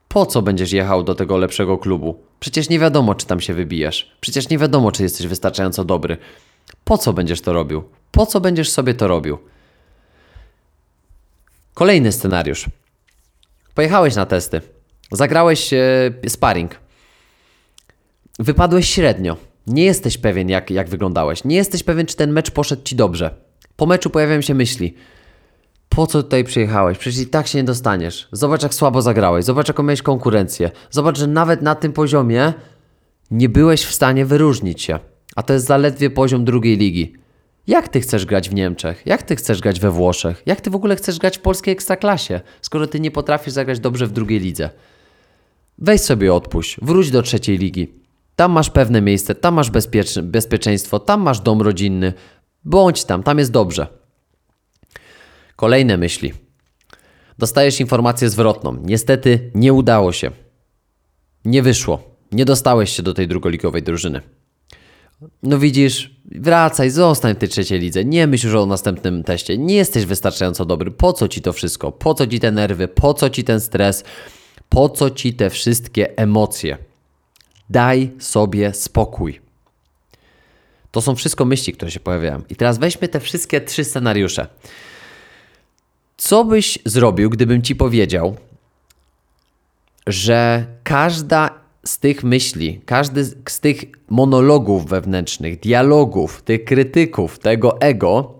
Po 0.09 0.27
co 0.27 0.43
będziesz 0.43 0.73
jechał 0.73 1.03
do 1.03 1.15
tego 1.15 1.37
lepszego 1.37 1.79
klubu? 1.79 2.23
Przecież 2.41 2.69
nie 2.69 2.79
wiadomo, 2.79 3.15
czy 3.15 3.27
tam 3.27 3.41
się 3.41 3.55
wybijesz. 3.55 4.17
Przecież 4.21 4.49
nie 4.49 4.59
wiadomo, 4.59 4.93
czy 4.93 5.03
jesteś 5.03 5.27
wystarczająco 5.27 5.85
dobry. 5.85 6.17
Po 6.85 6.99
co 6.99 7.13
będziesz 7.13 7.41
to 7.41 7.53
robił? 7.53 7.83
Po 8.13 8.27
co 8.27 8.41
będziesz 8.41 8.71
sobie 8.71 8.95
to 8.95 9.09
robił? 9.09 9.39
Kolejny 11.75 12.13
scenariusz. 12.13 12.67
Pojechałeś 13.75 14.15
na 14.15 14.27
testy. 14.27 14.61
Zagrałeś 15.13 15.73
e, 15.73 15.79
sparring. 16.29 16.75
Wypadłeś 18.39 18.91
średnio. 18.91 19.37
Nie 19.67 19.85
jesteś 19.85 20.19
pewien, 20.19 20.49
jak, 20.49 20.71
jak 20.71 20.89
wyglądałeś. 20.89 21.45
Nie 21.45 21.57
jesteś 21.57 21.83
pewien, 21.83 22.07
czy 22.07 22.17
ten 22.17 22.33
mecz 22.33 22.51
poszedł 22.51 22.83
ci 22.83 22.97
dobrze. 22.97 23.35
Po 23.77 23.87
meczu 23.87 24.11
pojawiają 24.11 24.41
się 24.41 24.55
myśli. 24.55 24.95
Po 25.89 26.07
co 26.07 26.23
tutaj 26.23 26.45
przyjechałeś? 26.45 26.99
Przecież 26.99 27.21
i 27.21 27.27
tak 27.27 27.47
się 27.47 27.59
nie 27.59 27.65
dostaniesz. 27.65 28.29
Zobacz, 28.33 28.63
jak 28.63 28.75
słabo 28.75 29.03
zagrałeś. 29.03 29.45
Zobacz, 29.45 29.69
jaką 29.69 29.83
miałeś 29.83 30.03
konkurencję. 30.03 30.71
Zobacz, 30.91 31.19
że 31.19 31.27
nawet 31.27 31.63
na 31.63 31.75
tym 31.75 31.93
poziomie 31.93 32.53
nie 33.31 33.49
byłeś 33.49 33.85
w 33.85 33.95
stanie 33.95 34.27
wyróżnić 34.27 34.83
się. 34.83 34.99
A 35.37 35.43
to 35.43 35.53
jest 35.53 35.67
zaledwie 35.67 36.11
poziom 36.11 36.45
drugiej 36.45 36.77
ligi. 36.77 37.13
Jak 37.67 37.89
ty 37.89 38.01
chcesz 38.01 38.27
grać 38.27 38.51
w 38.51 38.55
Niemczech? 38.55 39.03
Jak 39.07 39.23
ty 39.23 39.37
chcesz 39.37 39.61
grać 39.61 39.81
we 39.81 39.91
Włoszech? 39.91 40.43
Jak 40.47 40.61
ty 40.61 40.71
w 40.71 40.75
ogóle 40.75 40.97
chcesz 40.97 41.19
grać 41.19 41.39
w 41.39 41.41
polskiej 41.41 41.73
ekstraklasie, 41.73 42.41
skoro 42.61 42.87
ty 42.87 43.01
nie 43.01 43.11
potrafisz 43.11 43.53
zagrać 43.53 43.81
dobrze 43.81 44.07
w 44.07 44.13
drugiej 44.13 44.41
lidze? 44.41 44.71
Weź 45.79 46.01
sobie 46.01 46.35
odpuść, 46.35 46.77
wróć 46.83 47.11
do 47.11 47.23
trzeciej 47.23 47.59
ligi. 47.59 47.93
Tam 48.37 48.53
masz 48.53 48.71
pewne 48.71 49.03
miejsce, 49.03 49.35
tam 49.35 49.55
masz 49.55 49.71
bezpieczeństwo, 50.23 50.99
tam 50.99 51.21
masz 51.21 51.41
dom 51.41 51.63
rodzinny. 51.63 52.13
Bądź 52.65 53.05
tam, 53.05 53.23
tam 53.23 53.39
jest 53.39 53.51
dobrze. 53.51 53.87
Kolejne 55.59 55.97
myśli. 55.97 56.33
Dostajesz 57.39 57.81
informację 57.81 58.31
zwrotną. 58.31 58.77
Niestety 58.83 59.51
nie 59.55 59.73
udało 59.73 60.13
się. 60.13 60.31
Nie 61.45 61.63
wyszło. 61.63 62.03
Nie 62.33 62.45
dostałeś 62.45 62.93
się 62.93 63.03
do 63.03 63.15
tej 63.15 63.29
drugoligowej 63.29 63.83
drużyny. 63.83 64.21
No 65.43 65.59
widzisz, 65.59 66.17
wracaj, 66.25 66.91
zostań 66.91 67.35
w 67.35 67.39
tej 67.39 67.49
trzeciej 67.49 67.81
lidze. 67.81 68.05
Nie 68.05 68.27
myśl 68.27 68.47
już 68.47 68.57
o 68.57 68.67
następnym 68.67 69.25
teście. 69.25 69.59
Nie 69.59 69.75
jesteś 69.75 70.05
wystarczająco 70.05 70.65
dobry. 70.65 70.91
Po 70.91 71.13
co 71.13 71.29
ci 71.29 71.41
to 71.41 71.53
wszystko? 71.53 71.93
Po 71.93 72.15
co 72.15 72.27
ci 72.27 72.41
te 72.41 72.53
nerwy? 72.53 72.89
Po 72.89 73.15
co 73.15 73.31
ci 73.31 73.45
ten 73.45 73.61
stres? 73.61 74.05
Po 74.69 74.89
co 74.89 75.11
ci 75.11 75.35
te 75.35 75.51
wszystkie 75.51 76.19
emocje? 76.19 76.79
Daj 77.71 78.11
sobie 78.19 78.75
spokój. 78.75 79.41
To 80.91 81.01
są 81.01 81.15
wszystko 81.15 81.45
myśli, 81.45 81.73
które 81.73 81.91
się 81.91 82.01
pojawiają. 82.01 82.43
I 82.49 82.57
teraz 82.57 82.79
weźmy 82.79 83.09
te 83.09 83.21
wszystkie 83.21 83.61
trzy 83.61 83.85
scenariusze. 83.85 84.47
Co 86.21 86.45
byś 86.45 86.79
zrobił, 86.85 87.31
gdybym 87.31 87.63
ci 87.63 87.77
powiedział, 87.77 88.37
że 90.07 90.67
każda 90.85 91.51
z 91.85 91.99
tych 91.99 92.25
myśli, 92.25 92.81
każdy 92.87 93.25
z- 93.25 93.61
tych 93.61 93.85
monologów 94.11 94.87
wewnętrznych, 94.89 95.61
dialogów, 95.61 96.43
tych 96.43 96.65
krytyków, 96.65 97.39
tego 97.39 97.81
ego, 97.81 98.35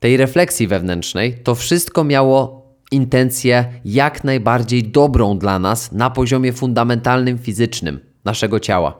tej 0.00 0.16
refleksji 0.16 0.66
wewnętrznej, 0.68 1.34
to 1.44 1.54
wszystko 1.54 2.04
miało 2.04 2.64
intencję 2.90 3.64
jak 3.84 4.24
najbardziej 4.24 4.82
dobrą 4.82 5.38
dla 5.38 5.58
nas 5.58 5.92
na 5.92 6.10
poziomie 6.10 6.52
fundamentalnym, 6.52 7.38
fizycznym 7.38 8.00
naszego 8.24 8.60
ciała. 8.60 8.98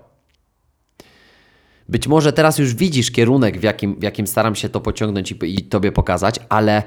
Być 1.88 2.06
może 2.08 2.32
teraz 2.32 2.58
już 2.58 2.74
widzisz 2.74 3.10
kierunek, 3.10 3.58
w 3.60 3.62
jakim, 3.62 3.94
w 4.00 4.02
jakim 4.02 4.26
staram 4.26 4.54
się 4.54 4.68
to 4.68 4.80
pociągnąć 4.80 5.32
i, 5.32 5.58
i 5.58 5.62
tobie 5.62 5.92
pokazać, 5.92 6.36
ale 6.48 6.82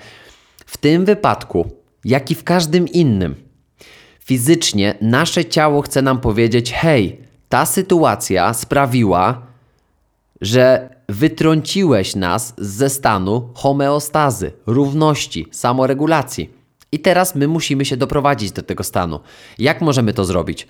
w 0.67 0.77
tym 0.77 1.05
wypadku, 1.05 1.71
jak 2.05 2.31
i 2.31 2.35
w 2.35 2.43
każdym 2.43 2.87
innym, 2.87 3.35
fizycznie 4.19 4.95
nasze 5.01 5.45
ciało 5.45 5.81
chce 5.81 6.01
nam 6.01 6.19
powiedzieć: 6.19 6.73
hej, 6.73 7.21
ta 7.49 7.65
sytuacja 7.65 8.53
sprawiła, 8.53 9.41
że 10.41 10.89
wytrąciłeś 11.09 12.15
nas 12.15 12.53
ze 12.57 12.89
stanu 12.89 13.49
homeostazy, 13.53 14.51
równości, 14.65 15.47
samoregulacji. 15.51 16.49
I 16.91 16.99
teraz 16.99 17.35
my 17.35 17.47
musimy 17.47 17.85
się 17.85 17.97
doprowadzić 17.97 18.51
do 18.51 18.61
tego 18.61 18.83
stanu. 18.83 19.19
Jak 19.59 19.81
możemy 19.81 20.13
to 20.13 20.25
zrobić? 20.25 20.67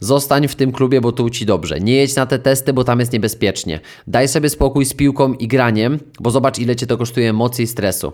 Zostań 0.00 0.48
w 0.48 0.54
tym 0.54 0.72
klubie, 0.72 1.00
bo 1.00 1.12
tu 1.12 1.30
ci 1.30 1.46
dobrze. 1.46 1.80
Nie 1.80 1.94
jedź 1.94 2.16
na 2.16 2.26
te 2.26 2.38
testy, 2.38 2.72
bo 2.72 2.84
tam 2.84 3.00
jest 3.00 3.12
niebezpiecznie. 3.12 3.80
Daj 4.06 4.28
sobie 4.28 4.48
spokój 4.48 4.84
z 4.84 4.94
piłką 4.94 5.34
i 5.34 5.48
graniem, 5.48 5.98
bo 6.20 6.30
zobacz, 6.30 6.58
ile 6.58 6.76
cię 6.76 6.86
to 6.86 6.96
kosztuje 6.96 7.30
emocji 7.30 7.64
i 7.64 7.66
stresu. 7.66 8.12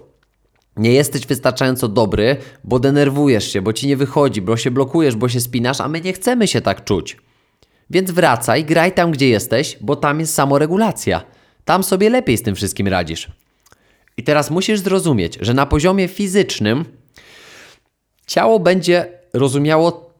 Nie 0.77 0.93
jesteś 0.93 1.27
wystarczająco 1.27 1.89
dobry, 1.89 2.37
bo 2.65 2.79
denerwujesz 2.79 3.53
się, 3.53 3.63
bo 3.63 3.73
ci 3.73 3.87
nie 3.87 3.97
wychodzi, 3.97 4.43
bo 4.43 4.57
się 4.57 4.71
blokujesz, 4.71 5.17
bo 5.17 5.29
się 5.29 5.41
spinasz, 5.41 5.81
a 5.81 5.89
my 5.89 6.01
nie 6.01 6.13
chcemy 6.13 6.49
się 6.49 6.61
tak 6.61 6.85
czuć. 6.85 7.17
Więc 7.91 8.11
wracaj, 8.11 8.65
graj 8.65 8.93
tam, 8.93 9.11
gdzie 9.11 9.29
jesteś, 9.29 9.79
bo 9.81 9.97
tam 9.97 10.21
jest 10.21 10.35
samoregulacja. 10.35 11.25
Tam 11.65 11.83
sobie 11.83 12.11
lepiej 12.11 12.37
z 12.37 12.43
tym 12.43 12.55
wszystkim 12.55 12.89
radzisz. 12.89 13.29
I 14.17 14.23
teraz 14.23 14.51
musisz 14.51 14.81
zrozumieć, 14.81 15.39
że 15.41 15.55
na 15.55 15.67
poziomie 15.67 16.09
fizycznym 16.09 16.85
ciało 18.27 18.61
będzie 18.61 19.09
rozumiało, 19.33 20.11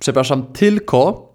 przepraszam, 0.00 0.46
tylko 0.46 1.32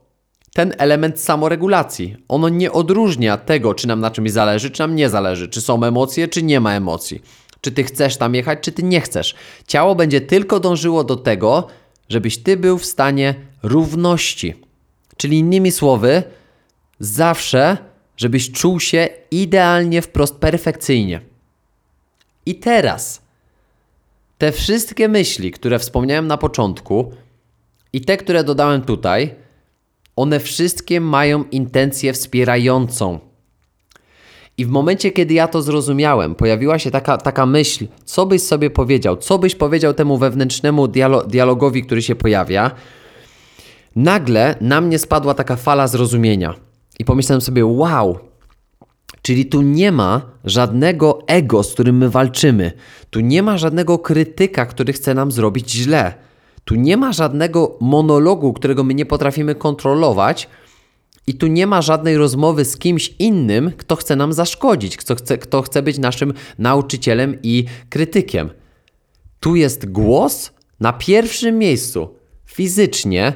ten 0.53 0.73
element 0.77 1.19
samoregulacji. 1.19 2.15
Ono 2.27 2.49
nie 2.49 2.71
odróżnia 2.71 3.37
tego, 3.37 3.73
czy 3.73 3.87
nam 3.87 3.99
na 3.99 4.11
czymś 4.11 4.31
zależy, 4.31 4.71
czy 4.71 4.81
nam 4.81 4.95
nie 4.95 5.09
zależy, 5.09 5.47
czy 5.47 5.61
są 5.61 5.83
emocje, 5.83 6.27
czy 6.27 6.43
nie 6.43 6.59
ma 6.59 6.73
emocji. 6.73 7.21
Czy 7.67 7.71
ty 7.71 7.83
chcesz 7.83 8.17
tam 8.17 8.35
jechać, 8.35 8.59
czy 8.61 8.71
ty 8.71 8.83
nie 8.83 9.01
chcesz. 9.01 9.35
Ciało 9.67 9.95
będzie 9.95 10.21
tylko 10.21 10.59
dążyło 10.59 11.03
do 11.03 11.15
tego, 11.15 11.67
żebyś 12.09 12.37
ty 12.37 12.57
był 12.57 12.77
w 12.77 12.85
stanie 12.85 13.35
równości. 13.63 14.53
Czyli 15.17 15.39
innymi 15.39 15.71
słowy, 15.71 16.23
zawsze, 16.99 17.77
żebyś 18.17 18.51
czuł 18.51 18.79
się 18.79 19.07
idealnie, 19.31 20.01
wprost 20.01 20.35
perfekcyjnie. 20.35 21.21
I 22.45 22.55
teraz 22.55 23.21
te 24.37 24.51
wszystkie 24.51 25.07
myśli, 25.07 25.51
które 25.51 25.79
wspomniałem 25.79 26.27
na 26.27 26.37
początku 26.37 27.11
i 27.93 28.01
te, 28.01 28.17
które 28.17 28.43
dodałem 28.43 28.81
tutaj, 28.81 29.35
one 30.15 30.39
wszystkie 30.39 31.01
mają 31.01 31.43
intencję 31.43 32.13
wspierającą. 32.13 33.19
I 34.57 34.65
w 34.65 34.69
momencie, 34.69 35.11
kiedy 35.11 35.33
ja 35.33 35.47
to 35.47 35.61
zrozumiałem, 35.61 36.35
pojawiła 36.35 36.79
się 36.79 36.91
taka, 36.91 37.17
taka 37.17 37.45
myśl, 37.45 37.87
co 38.05 38.25
byś 38.25 38.41
sobie 38.41 38.69
powiedział, 38.69 39.17
co 39.17 39.39
byś 39.39 39.55
powiedział 39.55 39.93
temu 39.93 40.17
wewnętrznemu 40.17 40.87
dialo 40.87 41.23
dialogowi, 41.23 41.83
który 41.83 42.01
się 42.01 42.15
pojawia, 42.15 42.71
nagle 43.95 44.55
na 44.61 44.81
mnie 44.81 44.99
spadła 44.99 45.33
taka 45.33 45.55
fala 45.55 45.87
zrozumienia. 45.87 46.53
I 46.99 47.05
pomyślałem 47.05 47.41
sobie, 47.41 47.65
wow, 47.65 48.19
Czyli 49.21 49.45
tu 49.45 49.61
nie 49.61 49.91
ma 49.91 50.21
żadnego 50.43 51.19
ego, 51.27 51.63
z 51.63 51.73
którym 51.73 51.97
my 51.97 52.09
walczymy. 52.09 52.71
Tu 53.09 53.19
nie 53.19 53.43
ma 53.43 53.57
żadnego 53.57 53.99
krytyka, 53.99 54.65
który 54.65 54.93
chce 54.93 55.13
nam 55.13 55.31
zrobić 55.31 55.71
źle. 55.71 56.13
Tu 56.65 56.75
nie 56.75 56.97
ma 56.97 57.13
żadnego 57.13 57.77
monologu, 57.81 58.53
którego 58.53 58.83
my 58.83 58.93
nie 58.93 59.05
potrafimy 59.05 59.55
kontrolować. 59.55 60.49
I 61.27 61.33
tu 61.33 61.47
nie 61.47 61.67
ma 61.67 61.81
żadnej 61.81 62.17
rozmowy 62.17 62.65
z 62.65 62.77
kimś 62.77 63.13
innym, 63.19 63.71
kto 63.77 63.95
chce 63.95 64.15
nam 64.15 64.33
zaszkodzić, 64.33 64.97
kto 64.97 65.15
chce, 65.15 65.37
kto 65.37 65.61
chce 65.61 65.81
być 65.81 65.97
naszym 65.97 66.33
nauczycielem 66.59 67.37
i 67.43 67.65
krytykiem. 67.89 68.49
Tu 69.39 69.55
jest 69.55 69.91
głos 69.91 70.51
na 70.79 70.93
pierwszym 70.93 71.57
miejscu, 71.57 72.15
fizycznie, 72.45 73.33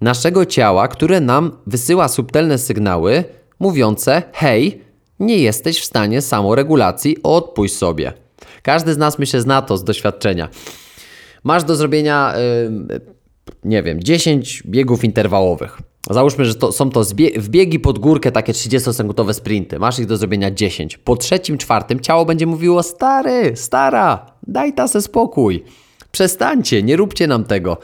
naszego 0.00 0.46
ciała, 0.46 0.88
które 0.88 1.20
nam 1.20 1.56
wysyła 1.66 2.08
subtelne 2.08 2.58
sygnały 2.58 3.24
mówiące: 3.58 4.22
hej, 4.32 4.80
nie 5.20 5.38
jesteś 5.38 5.80
w 5.80 5.84
stanie 5.84 6.22
samoregulacji, 6.22 7.22
odpuść 7.22 7.76
sobie. 7.76 8.12
Każdy 8.62 8.94
z 8.94 8.98
nas, 8.98 9.18
myślę, 9.18 9.40
zna 9.40 9.62
to 9.62 9.76
z 9.76 9.84
doświadczenia. 9.84 10.48
Masz 11.44 11.64
do 11.64 11.76
zrobienia, 11.76 12.34
yy, 12.88 13.00
nie 13.64 13.82
wiem, 13.82 14.02
10 14.02 14.62
biegów 14.66 15.04
interwałowych. 15.04 15.78
Załóżmy, 16.10 16.44
że 16.44 16.54
to, 16.54 16.72
są 16.72 16.90
to 16.90 17.02
wbiegi 17.36 17.80
pod 17.80 17.98
górkę, 17.98 18.32
takie 18.32 18.52
30-sekundowe 18.52 19.32
sprinty. 19.32 19.78
Masz 19.78 19.98
ich 19.98 20.06
do 20.06 20.16
zrobienia 20.16 20.50
10. 20.50 20.98
Po 20.98 21.16
trzecim, 21.16 21.58
czwartym 21.58 22.00
ciało 22.00 22.24
będzie 22.24 22.46
mówiło: 22.46 22.82
Stary, 22.82 23.52
stara, 23.56 24.26
daj 24.46 24.72
tasę 24.72 25.02
spokój. 25.02 25.64
Przestańcie, 26.12 26.82
nie 26.82 26.96
róbcie 26.96 27.26
nam 27.26 27.44
tego. 27.44 27.76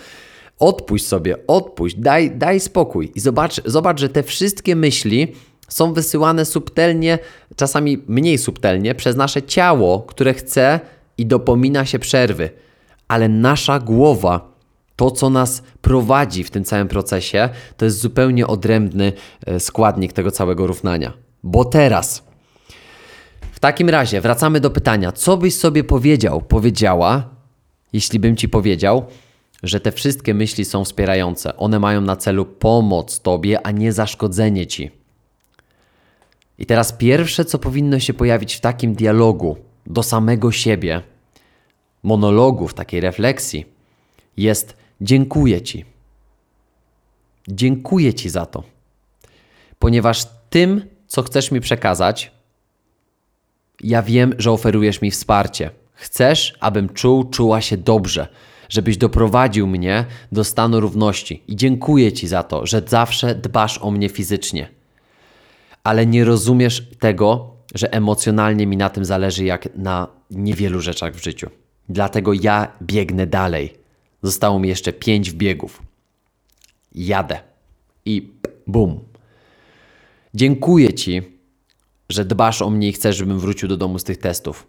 Odpuść 0.58 1.06
sobie, 1.06 1.36
odpuść, 1.46 1.96
daj, 1.98 2.30
daj 2.30 2.60
spokój. 2.60 3.12
I 3.14 3.20
zobacz, 3.20 3.60
zobacz, 3.64 4.00
że 4.00 4.08
te 4.08 4.22
wszystkie 4.22 4.76
myśli 4.76 5.32
są 5.68 5.92
wysyłane 5.92 6.44
subtelnie, 6.44 7.18
czasami 7.56 8.02
mniej 8.06 8.38
subtelnie, 8.38 8.94
przez 8.94 9.16
nasze 9.16 9.42
ciało, 9.42 10.00
które 10.00 10.34
chce 10.34 10.80
i 11.18 11.26
dopomina 11.26 11.86
się 11.86 11.98
przerwy. 11.98 12.50
Ale 13.08 13.28
nasza 13.28 13.78
głowa, 13.78 14.49
to 15.01 15.11
co 15.11 15.30
nas 15.30 15.62
prowadzi 15.80 16.44
w 16.44 16.51
tym 16.51 16.64
całym 16.64 16.88
procesie, 16.88 17.48
to 17.76 17.84
jest 17.84 17.98
zupełnie 17.98 18.46
odrębny 18.46 19.12
e, 19.46 19.61
składnik 19.61 20.12
tego 20.12 20.30
całego 20.30 20.66
równania. 20.66 21.12
Bo 21.42 21.64
teraz, 21.64 22.22
w 23.53 23.61
takim 23.61 23.88
razie, 23.88 24.20
wracamy 24.20 24.61
do 24.61 24.70
pytania, 24.70 25.12
co 25.12 25.36
byś 25.36 25.55
sobie 25.55 25.84
powiedział, 25.84 26.42
powiedziała, 26.42 27.28
jeśli 27.92 28.18
bym 28.18 28.36
ci 28.36 28.48
powiedział, 28.48 29.05
że 29.62 29.80
te 29.80 29.92
wszystkie 29.92 30.34
myśli 30.34 30.64
są 30.64 30.84
wspierające. 30.84 31.57
One 31.57 31.78
mają 31.78 32.01
na 32.01 32.16
celu 32.16 32.44
pomoc 32.44 33.20
tobie, 33.20 33.66
a 33.66 33.70
nie 33.70 33.92
zaszkodzenie 33.92 34.66
ci. 34.66 34.90
I 36.59 36.66
teraz 36.66 36.92
pierwsze, 36.92 37.44
co 37.44 37.59
powinno 37.59 38.01
się 38.01 38.14
pojawić 38.14 38.55
w 38.55 38.61
takim 38.61 38.94
dialogu 38.94 39.57
do 39.86 40.03
samego 40.03 40.53
siebie, 40.53 41.03
monologu, 42.03 42.68
w 42.68 42.74
takiej 42.74 43.01
refleksji, 43.01 43.66
jest 44.36 44.80
dziękuję 45.01 45.62
Ci. 45.62 45.84
Dziękuję 47.48 48.14
Ci 48.14 48.30
za 48.30 48.46
to. 48.46 48.62
Ponieważ 49.78 50.26
tym, 50.51 50.82
co 51.07 51.22
chcesz 51.22 51.51
mi 51.51 51.61
przekazać, 51.61 52.32
ja 53.80 54.03
wiem, 54.03 54.34
że 54.38 54.51
oferujesz 54.51 55.03
mi 55.03 55.11
wsparcie. 55.11 55.70
Chcesz, 55.94 56.55
abym 56.61 56.88
czuł, 56.88 57.24
czuła 57.24 57.61
się 57.61 57.76
dobrze, 57.76 58.28
żebyś 58.68 58.96
doprowadził 58.96 59.66
mnie 59.66 60.05
do 60.32 60.44
stanu 60.44 60.80
równości. 60.80 61.42
I 61.48 61.57
dziękuję 61.57 62.12
Ci 62.12 62.28
za 62.28 62.42
to, 62.42 62.66
że 62.66 62.82
zawsze 62.86 63.34
dbasz 63.34 63.78
o 63.78 63.90
mnie 63.90 64.09
fizycznie 64.09 64.80
ale 65.84 66.07
nie 66.07 66.24
rozumiesz 66.24 66.88
tego, 66.98 67.51
że 67.74 67.92
emocjonalnie 67.92 68.66
mi 68.66 68.76
na 68.76 68.90
tym 68.90 69.05
zależy 69.05 69.44
jak 69.44 69.76
na 69.76 70.09
niewielu 70.30 70.80
rzeczach 70.80 71.14
w 71.14 71.22
życiu. 71.22 71.51
Dlatego 71.88 72.32
ja 72.32 72.72
biegnę 72.82 73.26
dalej. 73.26 73.80
Zostało 74.22 74.58
mi 74.58 74.68
jeszcze 74.68 74.92
pięć 74.92 75.32
biegów. 75.32 75.82
Jadę. 76.94 77.40
I 78.04 78.32
bum. 78.66 79.00
Dziękuję 80.34 80.94
Ci, 80.94 81.22
że 82.08 82.24
dbasz 82.24 82.62
o 82.62 82.70
mnie 82.70 82.88
i 82.88 82.92
chcesz, 82.92 83.16
żebym 83.16 83.38
wrócił 83.38 83.68
do 83.68 83.76
domu 83.76 83.98
z 83.98 84.04
tych 84.04 84.18
testów. 84.18 84.66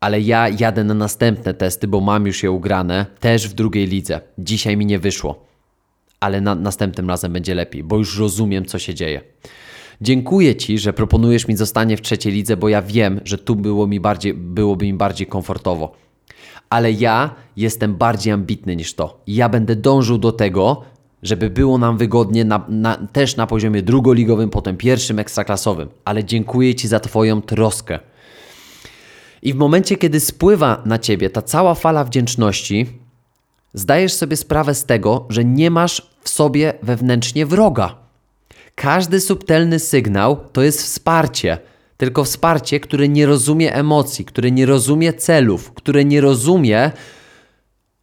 Ale 0.00 0.20
ja 0.20 0.48
jadę 0.48 0.84
na 0.84 0.94
następne 0.94 1.54
testy, 1.54 1.88
bo 1.88 2.00
mam 2.00 2.26
już 2.26 2.42
je 2.42 2.50
ugrane, 2.50 3.06
też 3.20 3.48
w 3.48 3.54
drugiej 3.54 3.86
lidze. 3.86 4.20
Dzisiaj 4.38 4.76
mi 4.76 4.86
nie 4.86 4.98
wyszło. 4.98 5.46
Ale 6.20 6.40
na, 6.40 6.54
następnym 6.54 7.08
razem 7.08 7.32
będzie 7.32 7.54
lepiej, 7.54 7.84
bo 7.84 7.98
już 7.98 8.18
rozumiem, 8.18 8.64
co 8.64 8.78
się 8.78 8.94
dzieje. 8.94 9.20
Dziękuję 10.00 10.56
Ci, 10.56 10.78
że 10.78 10.92
proponujesz 10.92 11.48
mi 11.48 11.56
zostanie 11.56 11.96
w 11.96 12.00
trzeciej 12.02 12.32
lidze, 12.32 12.56
bo 12.56 12.68
ja 12.68 12.82
wiem, 12.82 13.20
że 13.24 13.38
tu 13.38 13.56
było 13.56 13.86
mi 13.86 14.00
bardziej, 14.00 14.34
byłoby 14.34 14.84
mi 14.84 14.94
bardziej 14.94 15.26
komfortowo. 15.26 15.92
Ale 16.70 16.92
ja 16.92 17.34
jestem 17.56 17.94
bardziej 17.94 18.32
ambitny 18.32 18.76
niż 18.76 18.94
to. 18.94 19.20
Ja 19.26 19.48
będę 19.48 19.76
dążył 19.76 20.18
do 20.18 20.32
tego, 20.32 20.82
żeby 21.22 21.50
było 21.50 21.78
nam 21.78 21.98
wygodnie 21.98 22.44
na, 22.44 22.64
na, 22.68 23.06
też 23.12 23.36
na 23.36 23.46
poziomie 23.46 23.82
drugoligowym, 23.82 24.50
potem 24.50 24.76
pierwszym 24.76 25.18
ekstraklasowym. 25.18 25.88
Ale 26.04 26.24
dziękuję 26.24 26.74
Ci 26.74 26.88
za 26.88 27.00
Twoją 27.00 27.42
troskę. 27.42 27.98
I 29.42 29.52
w 29.52 29.56
momencie, 29.56 29.96
kiedy 29.96 30.20
spływa 30.20 30.82
na 30.84 30.98
Ciebie 30.98 31.30
ta 31.30 31.42
cała 31.42 31.74
fala 31.74 32.04
wdzięczności, 32.04 32.86
zdajesz 33.74 34.12
sobie 34.12 34.36
sprawę 34.36 34.74
z 34.74 34.84
tego, 34.84 35.26
że 35.28 35.44
nie 35.44 35.70
masz 35.70 36.10
w 36.22 36.28
sobie 36.28 36.74
wewnętrznie 36.82 37.46
wroga. 37.46 37.96
Każdy 38.74 39.20
subtelny 39.20 39.78
sygnał 39.78 40.36
to 40.52 40.62
jest 40.62 40.82
wsparcie, 40.82 41.58
tylko 42.00 42.24
wsparcie, 42.24 42.80
które 42.80 43.08
nie 43.08 43.26
rozumie 43.26 43.74
emocji, 43.74 44.24
które 44.24 44.50
nie 44.50 44.66
rozumie 44.66 45.12
celów, 45.12 45.72
które 45.72 46.04
nie 46.04 46.20
rozumie 46.20 46.92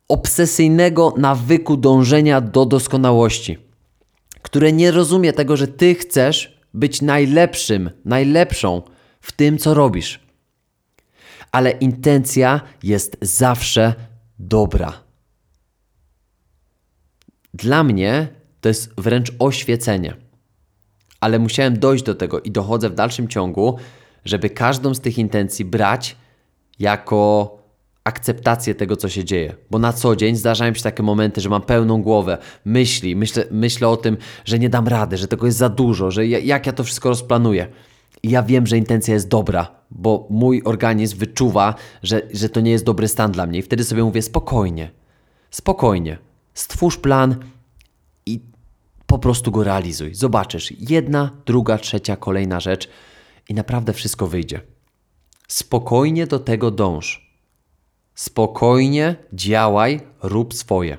obsesyjnego 0.08 1.14
nawyku 1.18 1.78
dążenia 1.78 2.42
do 2.42 2.66
doskonałości, 2.66 3.58
które 4.42 4.72
nie 4.72 4.92
rozumie 4.92 5.34
tego, 5.34 5.58
że 5.58 5.68
ty 5.68 5.96
chcesz 5.96 6.60
być 6.74 7.02
najlepszym, 7.02 7.90
najlepszą 8.06 8.82
w 9.22 9.32
tym, 9.32 9.58
co 9.58 9.74
robisz. 9.74 10.20
Ale 11.52 11.72
intencja 11.72 12.62
jest 12.84 13.18
zawsze 13.22 13.94
dobra. 14.40 14.94
Dla 17.54 17.84
mnie 17.84 18.28
to 18.62 18.70
jest 18.70 18.94
wręcz 18.98 19.32
oświecenie 19.40 20.27
ale 21.20 21.40
musiałem 21.40 21.80
dojść 21.80 22.04
do 22.04 22.16
tego 22.16 22.40
i 22.40 22.52
dochodzę 22.52 22.90
w 22.90 22.96
dalszym 22.96 23.28
ciągu, 23.28 23.78
żeby 24.26 24.50
każdą 24.50 24.94
z 24.94 25.00
tych 25.00 25.18
intencji 25.18 25.66
brać 25.66 26.16
jako 26.80 27.58
akceptację 28.04 28.76
tego, 28.76 28.96
co 28.96 29.10
się 29.10 29.24
dzieje. 29.24 29.56
Bo 29.72 29.80
na 29.80 29.94
co 29.94 30.16
dzień 30.16 30.36
zdarzają 30.36 30.74
się 30.74 30.84
takie 30.84 31.04
momenty, 31.04 31.42
że 31.42 31.50
mam 31.50 31.62
pełną 31.62 32.02
głowę 32.02 32.38
myśli, 32.66 33.16
myślę, 33.16 33.46
myślę 33.52 33.90
o 33.90 33.98
tym, 33.98 34.18
że 34.46 34.60
nie 34.60 34.70
dam 34.70 34.88
rady, 34.88 35.18
że 35.18 35.28
tego 35.28 35.46
jest 35.46 35.58
za 35.58 35.70
dużo, 35.70 36.12
że 36.12 36.28
ja, 36.28 36.40
jak 36.40 36.66
ja 36.66 36.74
to 36.74 36.84
wszystko 36.84 37.10
rozplanuję. 37.10 37.68
I 38.24 38.30
ja 38.30 38.44
wiem, 38.44 38.68
że 38.68 38.78
intencja 38.78 39.14
jest 39.14 39.28
dobra, 39.28 39.72
bo 39.92 40.28
mój 40.30 40.62
organizm 40.66 41.18
wyczuwa, 41.18 41.76
że, 42.04 42.22
że 42.34 42.50
to 42.50 42.62
nie 42.62 42.72
jest 42.72 42.86
dobry 42.86 43.08
stan 43.08 43.32
dla 43.32 43.46
mnie. 43.46 43.60
I 43.60 43.62
wtedy 43.62 43.84
sobie 43.84 44.04
mówię 44.04 44.22
spokojnie, 44.22 44.90
spokojnie. 45.52 46.18
Stwórz 46.54 46.98
plan 46.98 47.36
po 49.08 49.20
prostu 49.20 49.52
go 49.52 49.64
realizuj. 49.64 50.16
Zobaczysz, 50.16 50.74
jedna, 50.80 51.32
druga, 51.46 51.78
trzecia, 51.78 52.16
kolejna 52.16 52.60
rzecz 52.60 52.90
i 53.50 53.54
naprawdę 53.54 53.94
wszystko 53.94 54.28
wyjdzie. 54.28 54.62
Spokojnie 55.48 56.28
do 56.28 56.40
tego 56.40 56.72
dąż. 56.72 57.28
Spokojnie 58.16 59.16
działaj, 59.34 60.00
rób 60.24 60.54
swoje. 60.54 60.98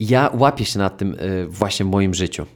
Ja 0.00 0.30
łapię 0.34 0.64
się 0.64 0.78
nad 0.78 0.98
tym 0.98 1.14
y, 1.14 1.46
właśnie 1.48 1.86
w 1.86 1.88
moim 1.88 2.14
życiu. 2.14 2.46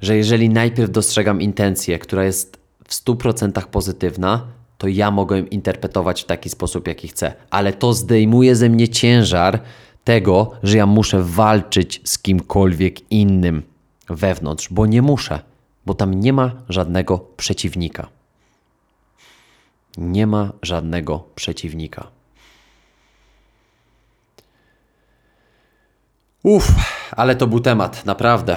Że 0.00 0.16
jeżeli 0.16 0.48
najpierw 0.48 0.90
dostrzegam 0.90 1.40
intencję, 1.40 1.98
która 1.98 2.24
jest 2.24 2.60
w 2.84 2.94
100% 2.94 3.66
pozytywna, 3.66 4.46
to 4.78 4.88
ja 4.88 5.10
mogę 5.10 5.38
ją 5.38 5.44
interpretować 5.44 6.22
w 6.22 6.26
taki 6.26 6.50
sposób, 6.50 6.88
jaki 6.88 7.08
chcę. 7.08 7.34
Ale 7.50 7.72
to 7.72 7.92
zdejmuje 7.92 8.56
ze 8.56 8.68
mnie 8.68 8.88
ciężar 8.88 9.60
tego, 10.04 10.50
że 10.62 10.76
ja 10.76 10.86
muszę 10.86 11.22
walczyć 11.22 12.00
z 12.04 12.18
kimkolwiek 12.18 13.12
innym 13.12 13.62
wewnątrz, 14.08 14.68
bo 14.70 14.86
nie 14.86 15.02
muszę, 15.02 15.40
bo 15.86 15.94
tam 15.94 16.14
nie 16.14 16.32
ma 16.32 16.52
żadnego 16.68 17.18
przeciwnika. 17.36 18.08
Nie 19.98 20.26
ma 20.26 20.52
żadnego 20.62 21.24
przeciwnika. 21.34 22.06
Uff, 26.42 26.72
ale 27.16 27.36
to 27.36 27.46
był 27.46 27.60
temat, 27.60 28.06
naprawdę. 28.06 28.56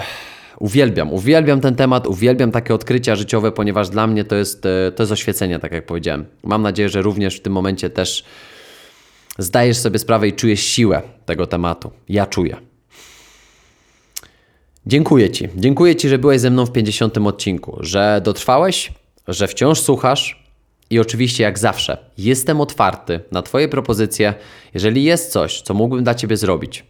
Uwielbiam, 0.58 1.12
uwielbiam 1.12 1.60
ten 1.60 1.74
temat, 1.74 2.06
uwielbiam 2.06 2.52
takie 2.52 2.74
odkrycia 2.74 3.16
życiowe, 3.16 3.52
ponieważ 3.52 3.88
dla 3.88 4.06
mnie 4.06 4.24
to 4.24 4.36
jest, 4.36 4.66
e, 4.66 4.92
to 4.92 5.02
jest 5.02 5.12
oświecenie, 5.12 5.58
tak 5.58 5.72
jak 5.72 5.86
powiedziałem. 5.86 6.26
Mam 6.44 6.62
nadzieję, 6.62 6.88
że 6.88 7.02
również 7.02 7.36
w 7.36 7.42
tym 7.42 7.52
momencie 7.52 7.90
też 7.90 8.24
zdajesz 9.38 9.78
sobie 9.78 9.98
sprawę 9.98 10.28
i 10.28 10.32
czujesz 10.32 10.60
siłę 10.60 11.02
tego 11.26 11.46
tematu. 11.46 11.90
Ja 12.08 12.26
czuję. 12.26 12.56
Dziękuję 14.86 15.30
Ci. 15.30 15.48
Dziękuję 15.56 15.96
Ci, 15.96 16.08
że 16.08 16.18
byłeś 16.18 16.40
ze 16.40 16.50
mną 16.50 16.66
w 16.66 16.72
50. 16.72 17.18
odcinku, 17.18 17.76
że 17.80 18.20
dotrwałeś, 18.24 18.92
że 19.28 19.48
wciąż 19.48 19.80
słuchasz 19.80 20.46
i 20.90 20.98
oczywiście, 20.98 21.44
jak 21.44 21.58
zawsze, 21.58 21.98
jestem 22.18 22.60
otwarty 22.60 23.20
na 23.32 23.42
Twoje 23.42 23.68
propozycje, 23.68 24.34
jeżeli 24.74 25.04
jest 25.04 25.32
coś, 25.32 25.62
co 25.62 25.74
mógłbym 25.74 26.04
dla 26.04 26.14
Ciebie 26.14 26.36
zrobić. 26.36 26.84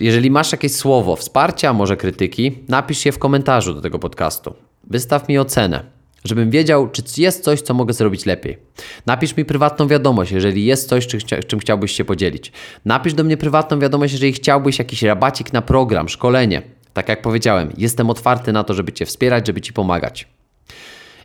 Jeżeli 0.00 0.30
masz 0.30 0.52
jakieś 0.52 0.72
słowo 0.72 1.16
wsparcia, 1.16 1.72
może 1.72 1.96
krytyki, 1.96 2.58
napisz 2.68 3.06
je 3.06 3.12
w 3.12 3.18
komentarzu 3.18 3.74
do 3.74 3.80
tego 3.80 3.98
podcastu. 3.98 4.54
Wystaw 4.84 5.28
mi 5.28 5.38
ocenę, 5.38 5.84
żebym 6.24 6.50
wiedział, 6.50 6.90
czy 6.90 7.02
jest 7.16 7.44
coś, 7.44 7.60
co 7.60 7.74
mogę 7.74 7.92
zrobić 7.92 8.26
lepiej. 8.26 8.58
Napisz 9.06 9.36
mi 9.36 9.44
prywatną 9.44 9.88
wiadomość, 9.88 10.32
jeżeli 10.32 10.64
jest 10.64 10.88
coś, 10.88 11.06
czym 11.46 11.60
chciałbyś 11.60 11.92
się 11.92 12.04
podzielić. 12.04 12.52
Napisz 12.84 13.14
do 13.14 13.24
mnie 13.24 13.36
prywatną 13.36 13.78
wiadomość, 13.78 14.12
jeżeli 14.12 14.32
chciałbyś 14.32 14.78
jakiś 14.78 15.02
rabacik 15.02 15.52
na 15.52 15.62
program, 15.62 16.08
szkolenie. 16.08 16.62
Tak 16.92 17.08
jak 17.08 17.22
powiedziałem, 17.22 17.72
jestem 17.78 18.10
otwarty 18.10 18.52
na 18.52 18.64
to, 18.64 18.74
żeby 18.74 18.92
Cię 18.92 19.06
wspierać, 19.06 19.46
żeby 19.46 19.60
Ci 19.60 19.72
pomagać. 19.72 20.28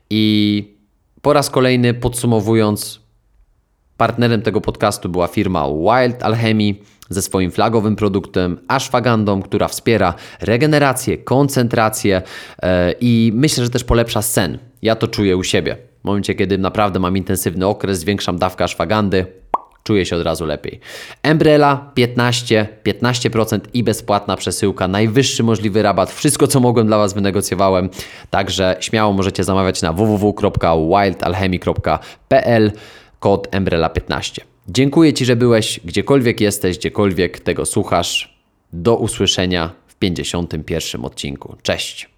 I 0.09 0.75
po 1.21 1.33
raz 1.33 1.49
kolejny 1.49 1.93
podsumowując, 1.93 3.05
Partnerem 3.97 4.41
tego 4.41 4.61
podcastu 4.61 5.09
była 5.09 5.27
firma 5.27 5.67
Wild 5.67 6.23
Alchemy 6.23 6.75
ze 7.09 7.21
swoim 7.21 7.51
flagowym 7.51 7.95
produktem 7.95 8.57
ashwagandą, 8.67 9.41
która 9.41 9.67
wspiera 9.67 10.13
regenerację, 10.41 11.17
koncentrację 11.17 12.21
e, 12.61 12.93
i 13.01 13.31
myślę, 13.35 13.63
że 13.63 13.69
też 13.69 13.83
polepsza 13.83 14.21
sen. 14.21 14.57
Ja 14.81 14.95
to 14.95 15.07
czuję 15.07 15.37
u 15.37 15.43
siebie. 15.43 15.77
W 16.01 16.05
momencie, 16.05 16.35
kiedy 16.35 16.57
naprawdę 16.57 16.99
mam 16.99 17.17
intensywny 17.17 17.67
okres, 17.67 17.99
zwiększam 17.99 18.37
dawkę 18.37 18.63
ashwagandy, 18.63 19.25
czuję 19.83 20.05
się 20.05 20.15
od 20.15 20.23
razu 20.23 20.45
lepiej. 20.45 20.79
Umbrella 21.31 21.91
15, 21.93 22.67
15% 22.83 23.59
i 23.73 23.83
bezpłatna 23.83 24.37
przesyłka, 24.37 24.87
najwyższy 24.87 25.43
możliwy 25.43 25.81
rabat, 25.81 26.11
wszystko 26.11 26.47
co 26.47 26.59
mogłem 26.59 26.87
dla 26.87 26.97
Was 26.97 27.13
wynegocjowałem, 27.13 27.89
także 28.29 28.75
śmiało 28.79 29.13
możecie 29.13 29.43
zamawiać 29.43 29.81
na 29.81 29.93
www.wildalchemy.pl 29.93 32.71
kod 33.19 33.47
Umbrella15. 33.47 34.54
Dziękuję 34.67 35.13
Ci, 35.13 35.25
że 35.25 35.35
byłeś, 35.35 35.79
gdziekolwiek 35.85 36.41
jesteś, 36.41 36.77
gdziekolwiek 36.77 37.39
tego 37.39 37.65
słuchasz. 37.65 38.39
Do 38.73 38.95
usłyszenia 38.95 39.73
w 39.87 39.95
51 39.95 41.05
odcinku. 41.05 41.55
Cześć! 41.61 42.14